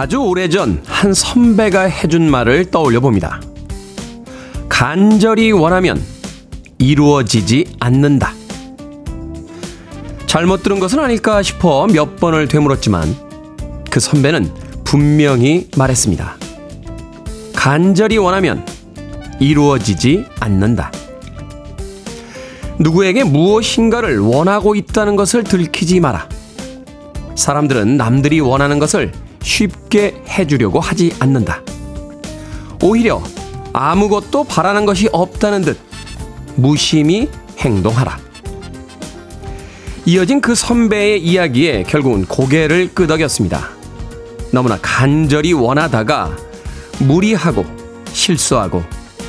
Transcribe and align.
아주 0.00 0.16
오래전 0.16 0.82
한 0.86 1.12
선배가 1.12 1.82
해준 1.82 2.30
말을 2.30 2.70
떠올려 2.70 3.00
봅니다. 3.00 3.38
간절히 4.66 5.52
원하면 5.52 6.02
이루어지지 6.78 7.66
않는다. 7.80 8.32
잘못 10.24 10.62
들은 10.62 10.80
것은 10.80 11.00
아닐까 11.00 11.42
싶어 11.42 11.86
몇 11.86 12.16
번을 12.16 12.48
되물었지만 12.48 13.14
그 13.90 14.00
선배는 14.00 14.50
분명히 14.84 15.68
말했습니다. 15.76 16.36
간절히 17.54 18.16
원하면 18.16 18.64
이루어지지 19.38 20.24
않는다. 20.40 20.92
누구에게 22.78 23.22
무엇인가를 23.24 24.18
원하고 24.20 24.74
있다는 24.74 25.16
것을 25.16 25.44
들키지 25.44 26.00
마라. 26.00 26.26
사람들은 27.34 27.98
남들이 27.98 28.40
원하는 28.40 28.78
것을 28.78 29.12
쉽게 29.50 30.22
해주려고 30.28 30.78
하지 30.78 31.12
않는다. 31.18 31.62
오히려 32.82 33.22
아무것도 33.72 34.44
바라는 34.44 34.86
것이 34.86 35.08
없다는 35.12 35.62
듯 35.62 35.78
무심히 36.54 37.28
행동하라. 37.58 38.18
이어진 40.06 40.40
그 40.40 40.54
선배의 40.54 41.22
이야기에 41.22 41.82
결국은 41.82 42.26
고개를 42.26 42.94
끄덕였습니다. 42.94 43.70
너무나 44.52 44.78
간절히 44.80 45.52
원하다가 45.52 46.36
무리하고 47.00 47.64
실수하고 48.12 48.82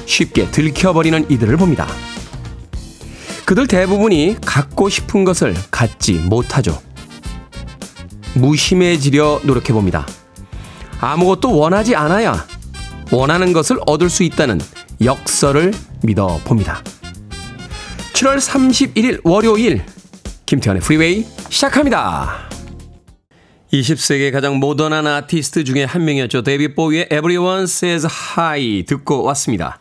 쉽게 0.06 0.50
들켜버리는 0.52 1.30
이들을 1.30 1.58
봅니다. 1.58 1.88
그들 3.46 3.68
대부분이 3.68 4.38
갖고 4.46 4.88
싶은 4.88 5.24
것을 5.24 5.56
갖지 5.72 6.14
못하죠. 6.14 6.80
무심해지려 8.36 9.42
노력해봅니다. 9.44 10.08
아무것도 11.00 11.58
원하지 11.58 11.96
않아야 11.96 12.46
원하는 13.12 13.54
것을 13.54 13.78
얻을 13.86 14.10
수 14.10 14.24
있다는 14.24 14.60
역설을 15.04 15.74
믿어봅니다. 16.04 16.84
7월 18.14 18.38
31일 18.38 19.22
월요일 19.24 19.84
김태훈의 20.46 20.82
프리웨이 20.82 21.26
시작합니다. 21.50 22.50
20세기 23.74 24.32
가장 24.32 24.58
모던한 24.58 25.08
아티스트 25.08 25.64
중에 25.64 25.86
한 25.86 26.04
명이었죠. 26.04 26.44
데이빗 26.44 26.76
보위의 26.76 27.06
Everyone 27.06 27.64
Says 27.64 28.08
Hi 28.38 28.84
듣고 28.86 29.24
왔습니다. 29.24 29.80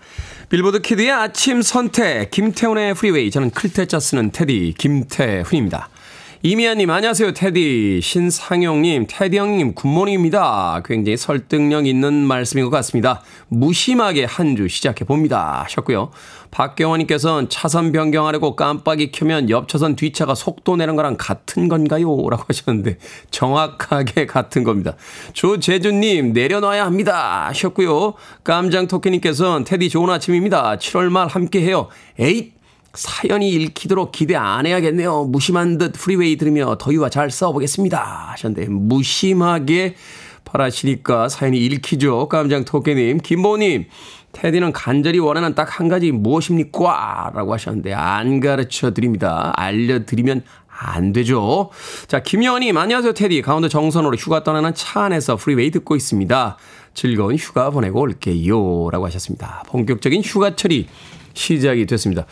빌보드 0.49 0.81
kid의 0.81 1.11
아침 1.11 1.61
선택 1.63 2.31
김태훈의 2.31 2.95
프리웨이 2.95 3.31
저는 3.31 3.51
클 3.51 3.73
태 3.73 3.90
자 3.90 4.01
쓰는 4.01 4.31
테디 4.31 4.75
김태훈입니다. 4.79 5.89
이미아님, 6.43 6.89
안녕하세요, 6.89 7.33
테디. 7.35 8.01
신상용님, 8.03 9.05
테디 9.11 9.37
형님, 9.37 9.75
굿모닝입니다. 9.75 10.81
굉장히 10.87 11.19
설득력 11.19 11.87
있는 11.87 12.15
말씀인 12.15 12.65
것 12.65 12.71
같습니다. 12.71 13.21
무심하게 13.49 14.25
한 14.25 14.57
주 14.57 14.67
시작해 14.67 15.05
봅니다. 15.05 15.61
하셨고요. 15.65 16.11
박경원님께서는 16.51 17.51
차선 17.51 17.93
변경하려고 17.93 18.57
깜빡이 18.57 19.13
켜면 19.13 19.51
옆 19.51 19.69
차선 19.69 19.97
뒷차가 19.97 20.35
속도 20.35 20.77
내는 20.77 20.97
거랑 20.97 21.17
같은 21.19 21.69
건가요? 21.69 22.07
라고 22.31 22.43
하셨는데, 22.49 22.97
정확하게 23.31 24.25
같은 24.25 24.65
겁니다. 24.65 24.97
조재준님, 25.35 26.33
내려놔야 26.33 26.87
합니다. 26.87 27.49
하셨고요. 27.49 28.15
깜장 28.45 28.87
토끼님께서는 28.89 29.65
테디 29.65 29.91
좋은 29.91 30.09
아침입니다. 30.09 30.77
7월 30.79 31.11
말 31.11 31.27
함께 31.27 31.61
해요. 31.61 31.89
에잇! 32.19 32.60
사연이 32.95 33.51
읽히도록 33.51 34.13
기대 34.13 34.35
안 34.37 34.67
해야겠네요. 34.67 35.25
무심한 35.25 35.79
듯 35.79 35.93
프리웨이 35.93 36.37
들으며 36.37 36.77
더위와 36.79 37.09
잘 37.09 37.31
싸워보겠습니다. 37.31 38.31
하셨는데, 38.33 38.69
무심하게 38.69 39.95
바라시니까 40.45 41.29
사연이 41.29 41.59
읽히죠. 41.59 42.29
깜장 42.29 42.65
토끼님, 42.65 43.19
김보배님, 43.19 43.87
테디는 44.33 44.73
간절히 44.73 45.19
원하는 45.19 45.55
딱 45.55 45.79
한 45.79 45.89
가지 45.89 46.11
무엇입니까? 46.11 47.33
라고 47.35 47.53
하셨는데, 47.55 47.93
안 47.95 48.41
가르쳐 48.41 48.93
드립니다. 48.93 49.53
알려드리면 49.57 50.43
안 50.83 51.13
되죠. 51.13 51.71
자, 52.09 52.23
김영님, 52.23 52.77
안녕하세요, 52.77 53.13
테디. 53.13 53.43
강원도 53.43 53.69
정선으로 53.69 54.17
휴가 54.17 54.43
떠나는 54.43 54.75
차 54.75 55.03
안에서 55.05 55.37
프리웨이 55.37 55.71
듣고 55.71 55.95
있습니다. 55.95 56.57
즐거운 56.95 57.37
휴가 57.37 57.71
보내고 57.71 58.01
올게요. 58.01 58.91
라고 58.91 59.07
하셨습니다. 59.07 59.63
본격적인 59.69 60.23
휴가철이 60.23 60.89
시작이 61.35 61.87
됐습니다. 61.87 62.27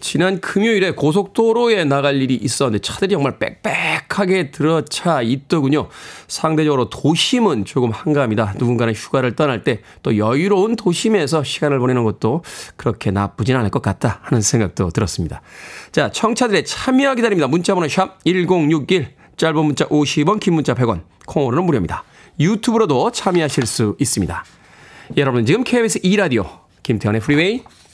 지난 0.00 0.40
금요일에 0.40 0.92
고속도로에 0.92 1.84
나갈 1.84 2.20
일이 2.20 2.34
있었는데 2.34 2.80
차들이 2.80 3.12
정말 3.14 3.38
빽빽하게 3.38 4.50
들어차 4.50 5.22
있더군요. 5.22 5.88
상대적으로 6.28 6.90
도심은 6.90 7.64
조금 7.64 7.90
한가합니다. 7.90 8.54
누군가는 8.58 8.92
휴가를 8.94 9.36
떠날 9.36 9.64
때 9.64 9.82
또 10.02 10.16
여유로운 10.16 10.76
도심에서 10.76 11.44
시간을 11.44 11.78
보내는 11.78 12.04
것도 12.04 12.42
그렇게 12.76 13.10
나쁘진 13.10 13.56
않을 13.56 13.70
것 13.70 13.82
같다 13.82 14.20
하는 14.22 14.42
생각도 14.42 14.90
들었습니다. 14.90 15.42
자, 15.92 16.10
청차들의 16.10 16.64
참여 16.64 17.14
기다립니다. 17.14 17.46
문자번호 17.46 17.88
샵 17.88 18.18
1061, 18.24 19.14
짧은 19.36 19.64
문자 19.64 19.86
50원, 19.86 20.40
긴 20.40 20.54
문자 20.54 20.74
100원, 20.74 21.02
콩으로는 21.26 21.64
무료입니다. 21.64 22.04
유튜브로도 22.40 23.12
참여하실 23.12 23.66
수 23.66 23.96
있습니다. 23.98 24.44
여러분 25.16 25.44
지금 25.44 25.64
KBS 25.64 26.00
2라디오 26.00 26.46
김태훈의 26.82 27.20
프리웨이 27.20 27.62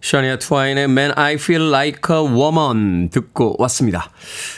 샤니아 0.00 0.38
트와인의 0.38 0.84
Man 0.84 1.12
I 1.16 1.34
Feel 1.34 1.68
Like 1.68 2.16
a 2.16 2.22
Woman 2.22 3.10
듣고 3.10 3.56
왔습니다. 3.58 4.10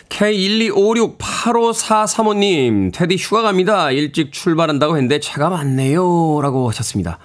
K125685435님, 0.09 2.93
테디 2.93 3.17
휴가 3.17 3.43
갑니다. 3.43 3.91
일찍 3.91 4.33
출발한다고 4.33 4.97
했는데 4.97 5.19
차가 5.21 5.49
많네요. 5.49 6.41
라고 6.43 6.69
하셨습니다. 6.69 7.19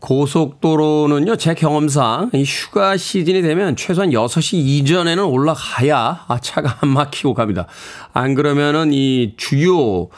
고속도로는요, 0.00 1.36
제 1.36 1.54
경험상 1.54 2.30
이 2.32 2.44
휴가 2.44 2.96
시즌이 2.96 3.42
되면 3.42 3.74
최소한 3.74 4.10
6시 4.10 4.54
이전에는 4.54 5.24
올라가야 5.24 6.24
아, 6.28 6.38
차가 6.40 6.78
안 6.80 6.90
막히고 6.90 7.34
갑니다. 7.34 7.66
안 8.12 8.34
그러면은 8.34 8.92
이 8.92 9.34
주요 9.36 10.08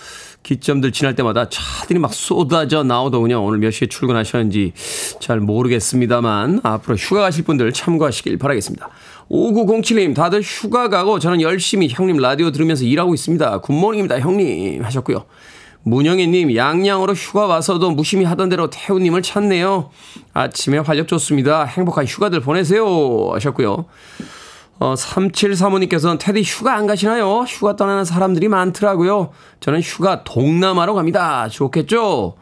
기점들 0.42 0.92
지날 0.92 1.14
때마다 1.14 1.48
차들이 1.48 1.98
막 1.98 2.12
쏟아져 2.14 2.82
나오더군요. 2.82 3.44
오늘 3.44 3.58
몇 3.58 3.70
시에 3.70 3.88
출근하셨는지 3.88 4.72
잘 5.20 5.40
모르겠습니다만 5.40 6.60
앞으로 6.62 6.96
휴가 6.96 7.20
가실 7.20 7.44
분들 7.44 7.72
참고하시길 7.72 8.38
바라겠습니다. 8.38 8.88
5907님 9.30 10.14
다들 10.14 10.42
휴가 10.42 10.88
가고 10.88 11.18
저는 11.18 11.40
열심히 11.40 11.88
형님 11.88 12.16
라디오 12.16 12.50
들으면서 12.50 12.84
일하고 12.84 13.14
있습니다. 13.14 13.60
굿모닝입니다 13.60 14.18
형님 14.18 14.84
하셨고요. 14.84 15.24
문영애님 15.82 16.54
양양으로 16.56 17.14
휴가 17.14 17.46
와서도 17.46 17.92
무심히 17.92 18.24
하던 18.24 18.48
대로 18.48 18.68
태훈님을 18.68 19.22
찾네요. 19.22 19.90
아침에 20.34 20.78
활력 20.78 21.08
좋습니다. 21.08 21.64
행복한 21.64 22.04
휴가들 22.06 22.40
보내세요 22.40 23.30
하셨고요. 23.32 23.86
어, 24.80 24.94
3735님께서는 24.94 26.18
테디 26.18 26.42
휴가 26.42 26.74
안 26.74 26.86
가시나요? 26.86 27.40
휴가 27.42 27.76
떠나는 27.76 28.06
사람들이 28.06 28.48
많더라고요. 28.48 29.30
저는 29.60 29.82
휴가 29.82 30.24
동남아로 30.24 30.94
갑니다. 30.94 31.48
좋겠죠? 31.48 32.36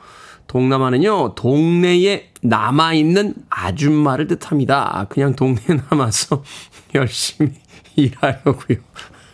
동남아는요, 0.47 1.35
동네에 1.35 2.31
남아있는 2.41 3.35
아줌마를 3.51 4.29
뜻합니다. 4.29 5.07
그냥 5.11 5.35
동네에 5.35 5.81
남아서 5.91 6.45
열심히 6.95 7.55
일하려고요. 7.97 8.79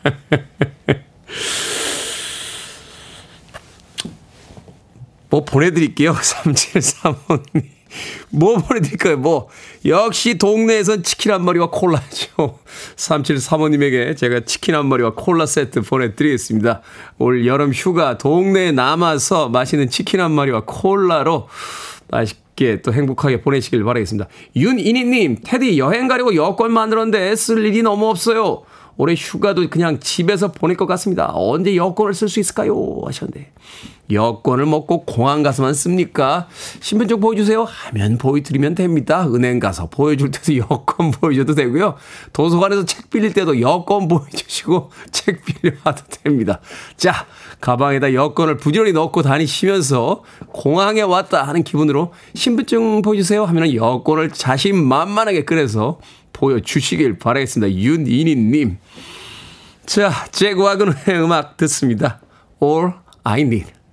뭐 5.28 5.44
보내드릴게요. 5.44 6.14
3735님. 6.16 7.83
뭐 8.30 8.56
보내드릴까요? 8.58 9.16
뭐, 9.18 9.48
역시 9.84 10.38
동네에선 10.38 11.02
치킨 11.02 11.32
한 11.32 11.44
마리와 11.44 11.70
콜라죠. 11.70 12.58
3735님에게 12.96 14.16
제가 14.18 14.40
치킨 14.40 14.74
한 14.74 14.86
마리와 14.86 15.14
콜라 15.14 15.46
세트 15.46 15.82
보내드리겠습니다. 15.82 16.82
올 17.18 17.46
여름 17.46 17.72
휴가 17.72 18.18
동네에 18.18 18.72
남아서 18.72 19.48
맛있는 19.48 19.88
치킨 19.88 20.20
한 20.20 20.32
마리와 20.32 20.62
콜라로 20.66 21.48
함께 22.54 22.80
또 22.82 22.92
행복하게 22.92 23.40
보내시길 23.40 23.82
바라겠습니다. 23.84 24.28
윤이니님, 24.56 25.38
테디 25.44 25.78
여행 25.78 26.08
가려고 26.08 26.34
여권 26.34 26.72
만들었는데 26.72 27.34
쓸 27.36 27.64
일이 27.64 27.82
너무 27.82 28.08
없어요. 28.08 28.62
올해 28.96 29.14
휴가도 29.14 29.68
그냥 29.70 29.98
집에서 30.00 30.52
보낼 30.52 30.76
것 30.76 30.86
같습니다. 30.86 31.30
언제 31.34 31.74
여권을 31.76 32.14
쓸 32.14 32.28
수 32.28 32.40
있을까요? 32.40 32.74
하셨는데. 33.04 33.52
여권을 34.10 34.66
먹고 34.66 35.04
공항 35.04 35.42
가서만 35.42 35.72
씁니까? 35.72 36.46
신분증 36.80 37.20
보여주세요 37.20 37.64
하면 37.64 38.18
보여드리면 38.18 38.74
됩니다. 38.74 39.26
은행 39.26 39.58
가서 39.58 39.88
보여줄 39.88 40.30
때도 40.30 40.58
여권 40.70 41.10
보여줘도 41.10 41.54
되고요. 41.54 41.94
도서관에서 42.32 42.84
책 42.84 43.08
빌릴 43.10 43.32
때도 43.32 43.60
여권 43.60 44.08
보여주시고 44.08 44.90
책 45.10 45.42
빌려와도 45.44 46.04
됩니다. 46.22 46.60
자, 46.96 47.26
가방에다 47.60 48.12
여권을 48.12 48.58
부지런히 48.58 48.92
넣고 48.92 49.22
다니시면서 49.22 50.22
공항에 50.52 51.00
왔다 51.00 51.42
하는 51.44 51.62
기분으로 51.62 52.12
신분증 52.34 53.02
보여주세요 53.02 53.44
하면 53.44 53.74
여권을 53.74 54.30
자신만만하게 54.30 55.46
꺼내서 55.46 55.98
보여주시길 56.34 57.18
바라겠습니다. 57.18 57.74
윤이니님. 57.74 58.76
자, 59.86 60.12
제구와그의 60.30 61.22
음악 61.22 61.56
듣습니다. 61.56 62.20
All 62.62 62.92
I 63.22 63.40
Need. 63.40 63.83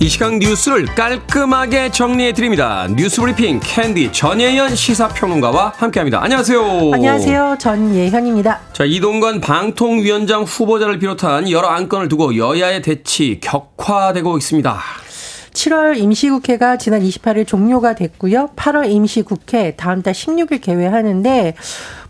이 0.00 0.08
시간 0.08 0.38
뉴스를 0.38 0.84
깔끔하게 0.94 1.90
정리해 1.90 2.32
드립니다. 2.32 2.86
뉴스 2.96 3.20
브리핑 3.20 3.58
캔디 3.60 4.12
전예현 4.12 4.76
시사평론가와 4.76 5.72
함께합니다. 5.76 6.22
안녕하세요. 6.22 6.92
안녕하세요. 6.94 7.56
전예현입니다. 7.58 8.60
자 8.72 8.84
이동관 8.84 9.40
방통위원장 9.40 10.44
후보자를 10.44 11.00
비롯한 11.00 11.50
여러 11.50 11.66
안건을 11.66 12.08
두고 12.08 12.36
여야의 12.36 12.80
대치 12.82 13.40
격화되고 13.40 14.38
있습니다. 14.38 14.78
7월 15.52 15.98
임시국회가 15.98 16.76
지난 16.76 17.02
28일 17.02 17.44
종료가 17.44 17.96
됐고요. 17.96 18.50
8월 18.54 18.88
임시국회 18.88 19.74
다음 19.74 20.02
달 20.02 20.14
16일 20.14 20.60
개회하는데 20.60 21.54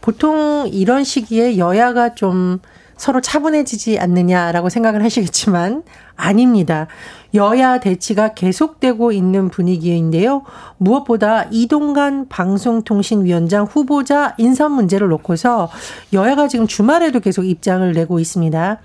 보통 0.02 0.68
이런 0.70 1.04
시기에 1.04 1.56
여야가 1.56 2.14
좀 2.14 2.58
서로 2.98 3.20
차분해지지 3.22 3.98
않느냐라고 3.98 4.68
생각을 4.68 5.02
하시겠지만 5.04 5.84
아닙니다. 6.18 6.88
여야 7.32 7.80
대치가 7.80 8.34
계속되고 8.34 9.12
있는 9.12 9.48
분위기인데요. 9.48 10.42
무엇보다 10.76 11.46
이동관 11.50 12.28
방송통신위원장 12.28 13.64
후보자 13.64 14.34
인선 14.36 14.72
문제를 14.72 15.08
놓고서 15.08 15.70
여야가 16.12 16.48
지금 16.48 16.66
주말에도 16.66 17.20
계속 17.20 17.44
입장을 17.44 17.90
내고 17.92 18.18
있습니다. 18.20 18.80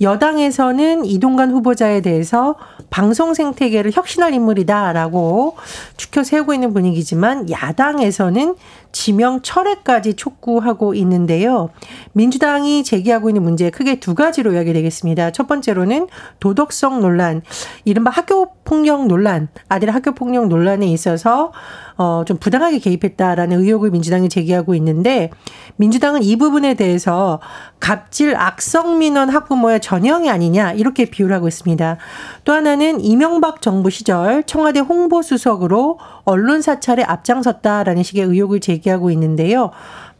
여당에서는 0.00 1.04
이동관 1.04 1.50
후보자에 1.50 2.00
대해서 2.02 2.54
방송 2.88 3.34
생태계를 3.34 3.90
혁신할 3.92 4.32
인물이다라고 4.32 5.56
추켜 5.96 6.22
세우고 6.22 6.54
있는 6.54 6.72
분위기지만 6.72 7.50
야당에서는 7.50 8.54
지명 8.92 9.42
철회까지 9.42 10.14
촉구하고 10.14 10.94
있는데요. 10.94 11.70
민주당이 12.12 12.84
제기하고 12.84 13.28
있는 13.28 13.42
문제 13.42 13.70
크게 13.70 14.00
두 14.00 14.14
가지로 14.14 14.54
이야기 14.54 14.72
되겠습니다. 14.72 15.32
첫 15.32 15.46
번째로는 15.46 16.08
도덕 16.40 16.67
성 16.72 17.00
논란, 17.00 17.42
이른바 17.84 18.10
학교 18.10 18.52
폭력 18.64 19.06
논란, 19.06 19.48
아들의 19.68 19.92
학교 19.92 20.12
폭력 20.12 20.48
논란에 20.48 20.86
있어서 20.86 21.52
어, 21.96 22.22
좀 22.24 22.36
부당하게 22.36 22.78
개입했다라는 22.78 23.58
의혹을 23.58 23.90
민주당이 23.90 24.28
제기하고 24.28 24.74
있는데 24.76 25.30
민주당은 25.76 26.22
이 26.22 26.36
부분에 26.36 26.74
대해서 26.74 27.40
갑질 27.80 28.36
악성 28.36 28.98
민원 28.98 29.28
학부모의 29.30 29.80
전형이 29.80 30.30
아니냐 30.30 30.72
이렇게 30.72 31.06
비유를 31.06 31.34
하고 31.34 31.48
있습니다. 31.48 31.96
또 32.44 32.52
하나는 32.52 33.00
이명박 33.00 33.62
정부 33.62 33.90
시절 33.90 34.44
청와대 34.44 34.78
홍보수석으로 34.78 35.98
언론 36.24 36.62
사찰에 36.62 37.02
앞장섰다라는 37.02 38.04
식의 38.04 38.24
의혹을 38.24 38.60
제기하고 38.60 39.10
있는데요. 39.10 39.70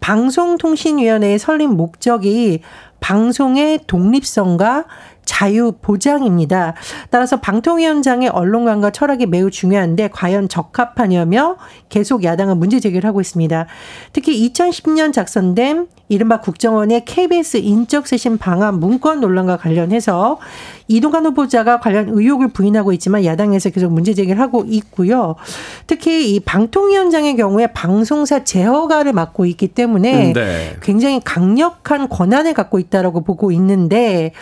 방송통신위원회의 0.00 1.38
설립 1.38 1.68
목적이 1.68 2.60
방송의 3.00 3.80
독립성과 3.86 4.84
자유 5.28 5.72
보장입니다. 5.82 6.74
따라서 7.10 7.38
방통위원장의 7.38 8.30
언론관과 8.30 8.92
철학이 8.92 9.26
매우 9.26 9.50
중요한데 9.50 10.08
과연 10.08 10.48
적합하냐며 10.48 11.58
계속 11.90 12.24
야당은 12.24 12.58
문제 12.58 12.80
제기를 12.80 13.06
하고 13.06 13.20
있습니다. 13.20 13.66
특히 14.14 14.48
2010년 14.48 15.12
작성된 15.12 15.88
이른바 16.08 16.40
국정원의 16.40 17.04
KBS 17.04 17.58
인적쇄신 17.58 18.38
방안 18.38 18.80
문건 18.80 19.20
논란과 19.20 19.58
관련해서 19.58 20.38
이동관 20.88 21.26
후보자가 21.26 21.80
관련 21.80 22.08
의혹을 22.08 22.48
부인하고 22.48 22.92
있지만 22.94 23.24
야당에서 23.24 23.70
계속 23.70 23.92
문제 23.92 24.14
제기를 24.14 24.40
하고 24.40 24.64
있고요. 24.66 25.36
특히 25.86 26.34
이 26.34 26.40
방통위원장의 26.40 27.36
경우에 27.36 27.68
방송사 27.68 28.44
제허가를 28.44 29.12
맡고 29.12 29.44
있기 29.46 29.68
때문에 29.68 30.32
네. 30.32 30.76
굉장히 30.82 31.20
강력한 31.22 32.08
권한을 32.08 32.54
갖고 32.54 32.78
있다라고 32.78 33.20
보고 33.22 33.52
있는데 33.52 34.32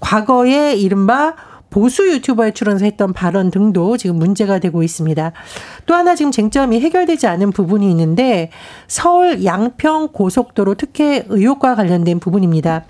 과거에 0.00 0.74
이른바 0.74 1.34
보수 1.72 2.06
유튜버에 2.06 2.52
출연해서 2.52 2.84
했던 2.84 3.12
발언 3.12 3.50
등도 3.50 3.96
지금 3.96 4.16
문제가 4.16 4.60
되고 4.60 4.82
있습니다. 4.82 5.32
또 5.86 5.94
하나 5.94 6.14
지금 6.14 6.30
쟁점이 6.30 6.78
해결되지 6.80 7.26
않은 7.26 7.50
부분이 7.50 7.90
있는데 7.90 8.50
서울 8.86 9.44
양평 9.44 10.08
고속도로 10.12 10.74
특혜 10.74 11.24
의혹과 11.28 11.74
관련된 11.74 12.20
부분입니다. 12.20 12.84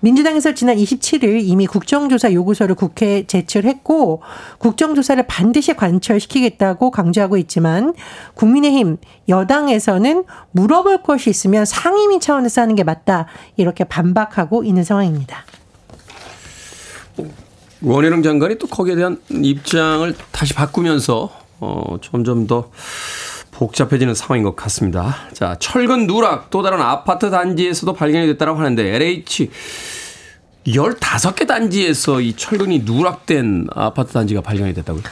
민주당에서 0.00 0.52
지난 0.52 0.76
27일 0.76 1.42
이미 1.44 1.68
국정조사 1.68 2.32
요구서를 2.32 2.74
국회에 2.74 3.24
제출했고 3.24 4.22
국정조사를 4.58 5.24
반드시 5.28 5.74
관철시키겠다고 5.74 6.90
강조하고 6.90 7.36
있지만 7.36 7.94
국민의힘 8.34 8.96
여당에서는 9.28 10.24
물어볼 10.50 11.02
것이 11.04 11.30
있으면 11.30 11.64
상임위 11.64 12.18
차원에서 12.18 12.62
하는 12.62 12.74
게 12.74 12.82
맞다 12.82 13.26
이렇게 13.56 13.84
반박하고 13.84 14.64
있는 14.64 14.82
상황입니다. 14.82 15.44
원희룡 17.82 18.22
장관이 18.22 18.58
또 18.58 18.66
거기에 18.66 18.94
대한 18.94 19.18
입장을 19.30 20.14
다시 20.30 20.54
바꾸면서 20.54 21.30
어, 21.60 21.96
점점 22.00 22.46
더 22.46 22.70
복잡해지는 23.52 24.14
상황인 24.14 24.44
것 24.44 24.56
같습니다. 24.56 25.16
자, 25.32 25.56
철근 25.60 26.06
누락 26.06 26.50
또 26.50 26.62
다른 26.62 26.80
아파트 26.80 27.30
단지에서도 27.30 27.92
발견이 27.92 28.26
됐다고 28.26 28.58
하는데 28.58 28.94
LH 28.94 29.50
15개 30.66 31.46
단지에서 31.46 32.20
이 32.20 32.34
철근이 32.34 32.80
누락된 32.80 33.68
아파트 33.74 34.12
단지가 34.12 34.40
발견이 34.40 34.74
됐다고요? 34.74 35.02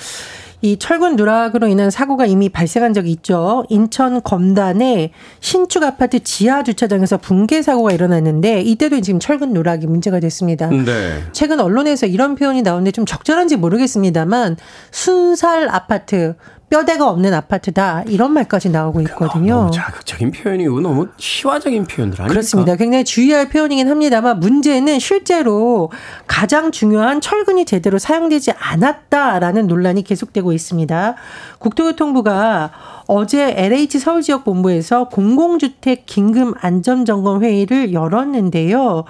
이 0.63 0.77
철근 0.79 1.17
누락으로 1.17 1.69
인한 1.69 1.91
사고가 1.91 2.27
이미 2.27 2.49
발생한 2.49 2.93
적이 2.93 3.13
있죠. 3.13 3.65
인천 3.69 4.23
검단의 4.23 5.11
신축 5.41 5.83
아파트 5.83 6.21
지하 6.21 6.63
주차장에서 6.63 7.17
붕괴 7.17 7.63
사고가 7.63 7.93
일어났는데 7.93 8.61
이때도 8.63 9.01
지금 9.01 9.21
철근 9.21 9.53
누락이 9.53 9.87
문제가 9.87 10.21
됐습니다. 10.21 10.69
네. 10.69 11.23
최근 11.33 11.61
언론에서 11.61 12.07
이런 12.07 12.35
표현이 12.35 12.63
나오는데 12.63 12.91
좀 12.91 13.07
적절한지 13.07 13.57
모르겠습니다만 13.57 14.57
순살 14.91 15.69
아파트 15.71 16.35
뼈대가 16.71 17.09
없는 17.09 17.35
아파트다 17.35 18.05
이런 18.07 18.33
말까지 18.33 18.71
나오고 18.71 19.01
있거든요. 19.03 19.55
너무 19.57 19.71
자극적인 19.73 20.31
표현이고 20.31 20.81
너무 20.81 21.09
시화적인 21.17 21.85
표현들 21.87 22.21
아닙니까? 22.21 22.33
그렇습니다. 22.33 22.77
굉장히 22.77 23.05
주의할 23.05 23.49
표현이긴 23.49 23.89
합니다만 23.89 24.39
문제는 24.39 25.01
실제로 25.01 25.91
가장 26.29 26.71
중요한 26.71 27.21
철근이 27.21 27.65
제대로 27.65 27.99
사용되지 27.99 28.53
않았다라는 28.53 29.67
논란이 29.67 30.05
계속되고 30.05 30.53
있습니다. 30.53 31.17
국토교통부가 31.59 32.71
어제 33.09 33.53
LH 33.57 33.99
서울 33.99 34.23
지역 34.23 34.45
본부에서 34.45 35.09
공공주택 35.09 36.07
긴급 36.07 36.55
안전 36.65 37.05
점검 37.05 37.43
회의를 37.43 37.93
열었는데요. 37.93 39.05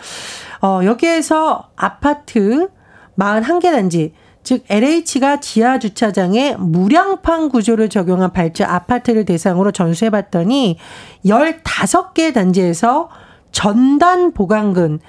어, 0.62 0.80
여기에서 0.84 1.68
아파트 1.76 2.68
41개 3.18 3.64
단지 3.70 4.14
즉 4.42 4.64
LH가 4.68 5.40
지하 5.40 5.78
주차장에 5.78 6.56
무량판 6.59 7.50
구조를 7.50 7.88
적용한 7.88 8.32
발주 8.32 8.64
아파트를 8.64 9.25
대상으로 9.25 9.70
전수해 9.70 10.11
봤더니 10.11 10.78
15개 11.25 12.32
단지에서 12.32 13.11
전단 13.52 14.32
보강근 14.32 15.00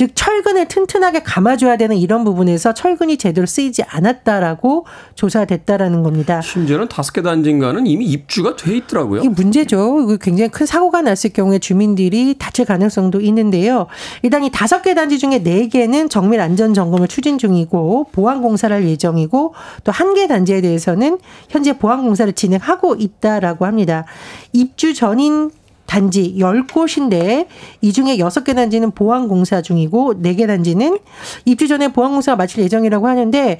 즉 0.00 0.12
철근을 0.14 0.66
튼튼하게 0.66 1.22
감아줘야 1.24 1.76
되는 1.76 1.94
이런 1.94 2.24
부분에서 2.24 2.72
철근이 2.72 3.18
제대로 3.18 3.46
쓰이지 3.46 3.82
않았다라고 3.82 4.86
조사됐다라는 5.14 6.02
겁니다. 6.02 6.40
심지어는 6.40 6.88
다섯 6.88 7.12
개 7.12 7.20
단지인가는 7.20 7.86
이미 7.86 8.06
입주가 8.06 8.56
돼 8.56 8.78
있더라고요. 8.78 9.20
이게 9.20 9.28
문제죠. 9.28 10.00
이거 10.00 10.16
굉장히 10.16 10.48
큰 10.50 10.64
사고가 10.64 11.02
났을 11.02 11.34
경우에 11.34 11.58
주민들이 11.58 12.34
다칠 12.38 12.64
가능성도 12.64 13.20
있는데요. 13.20 13.88
일단 14.22 14.42
이 14.42 14.50
다섯 14.50 14.80
개 14.80 14.94
단지 14.94 15.18
중에 15.18 15.42
네 15.42 15.68
개는 15.68 16.08
정밀 16.08 16.40
안전 16.40 16.72
점검을 16.72 17.06
추진 17.06 17.36
중이고 17.36 18.06
보안 18.10 18.40
공사를 18.40 18.74
할 18.74 18.88
예정이고 18.88 19.52
또 19.84 19.92
한 19.92 20.14
개 20.14 20.26
단지에 20.26 20.62
대해서는 20.62 21.18
현재 21.50 21.76
보안 21.76 22.04
공사를 22.04 22.32
진행하고 22.32 22.94
있다라고 22.98 23.66
합니다. 23.66 24.06
입주 24.54 24.94
전인 24.94 25.50
단지 25.90 26.36
10곳인데 26.38 27.48
이 27.80 27.92
중에 27.92 28.18
6개 28.18 28.54
단지는 28.54 28.92
보완 28.92 29.26
공사 29.26 29.60
중이고 29.60 30.22
4개 30.22 30.46
단지는 30.46 31.00
입주 31.46 31.66
전에 31.66 31.88
보완 31.88 32.12
공사가 32.12 32.36
마칠 32.36 32.62
예정이라고 32.62 33.08
하는데 33.08 33.58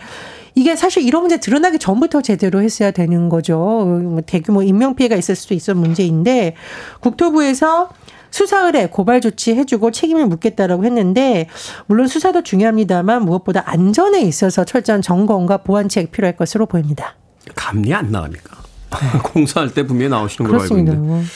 이게 0.54 0.76
사실 0.76 1.02
이런 1.02 1.22
문제 1.22 1.40
드러나기 1.40 1.80
전부터 1.80 2.22
제대로 2.22 2.62
했어야 2.62 2.92
되는 2.92 3.28
거죠. 3.28 3.58
뭐 3.58 4.20
대규모 4.24 4.62
인명 4.62 4.94
피해가 4.94 5.16
있을 5.16 5.34
수도 5.34 5.54
있었 5.54 5.76
문제인데 5.76 6.54
국토부에서 7.00 7.88
수사 8.30 8.64
의뢰 8.64 8.86
고발 8.86 9.20
조치 9.20 9.56
해주고 9.56 9.90
책임을 9.90 10.26
묻겠다라고 10.26 10.84
했는데 10.84 11.48
물론 11.86 12.06
수사도 12.06 12.44
중요합니다만 12.44 13.24
무엇보다 13.24 13.64
안전에 13.66 14.20
있어서 14.20 14.64
철저한 14.64 15.02
점검과 15.02 15.64
보완책 15.64 16.12
필요할 16.12 16.36
것으로 16.36 16.66
보입니다. 16.66 17.16
감리 17.56 17.92
안 17.92 18.12
나갑니까? 18.12 18.56
공사할 19.34 19.74
때 19.74 19.84
분명히 19.84 20.10
나오시는 20.10 20.48
걸로 20.48 20.62
알고 20.62 20.78
있는데. 20.78 21.26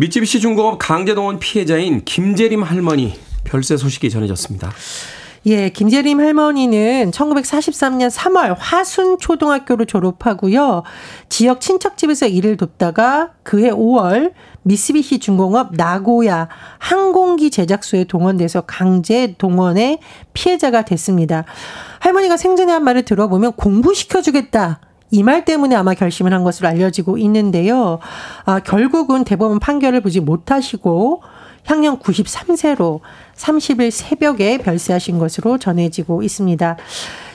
미쯔비시 0.00 0.38
중공업 0.38 0.78
강제동원 0.78 1.40
피해자인 1.40 2.04
김재림 2.04 2.62
할머니 2.62 3.18
별세 3.42 3.76
소식이 3.76 4.10
전해졌습니다. 4.10 4.70
예, 5.46 5.70
김재림 5.70 6.20
할머니는 6.20 7.10
1943년 7.10 8.08
3월 8.08 8.54
화순 8.56 9.18
초등학교를 9.18 9.86
졸업하고요. 9.86 10.84
지역 11.28 11.60
친척집에서 11.60 12.28
일을 12.28 12.56
돕다가 12.56 13.32
그해 13.42 13.70
5월 13.70 14.34
미쓰비시 14.62 15.18
중공업 15.18 15.74
나고야 15.74 16.48
항공기 16.78 17.50
제작소에 17.50 18.04
동원돼서 18.04 18.60
강제 18.62 19.34
동원의 19.36 19.98
피해자가 20.32 20.82
됐습니다. 20.84 21.44
할머니가 21.98 22.36
생전에 22.36 22.70
한 22.70 22.84
말을 22.84 23.04
들어보면 23.04 23.54
공부시켜주겠다. 23.54 24.80
이 25.10 25.22
말 25.22 25.44
때문에 25.44 25.74
아마 25.74 25.94
결심을 25.94 26.32
한 26.32 26.44
것으로 26.44 26.68
알려지고 26.68 27.18
있는데요. 27.18 27.98
아, 28.44 28.60
결국은 28.60 29.24
대법원 29.24 29.58
판결을 29.58 30.00
보지 30.02 30.20
못하시고 30.20 31.22
향년 31.64 31.98
93세로 31.98 33.00
30일 33.36 33.90
새벽에 33.90 34.58
별세하신 34.58 35.18
것으로 35.18 35.58
전해지고 35.58 36.22
있습니다. 36.22 36.76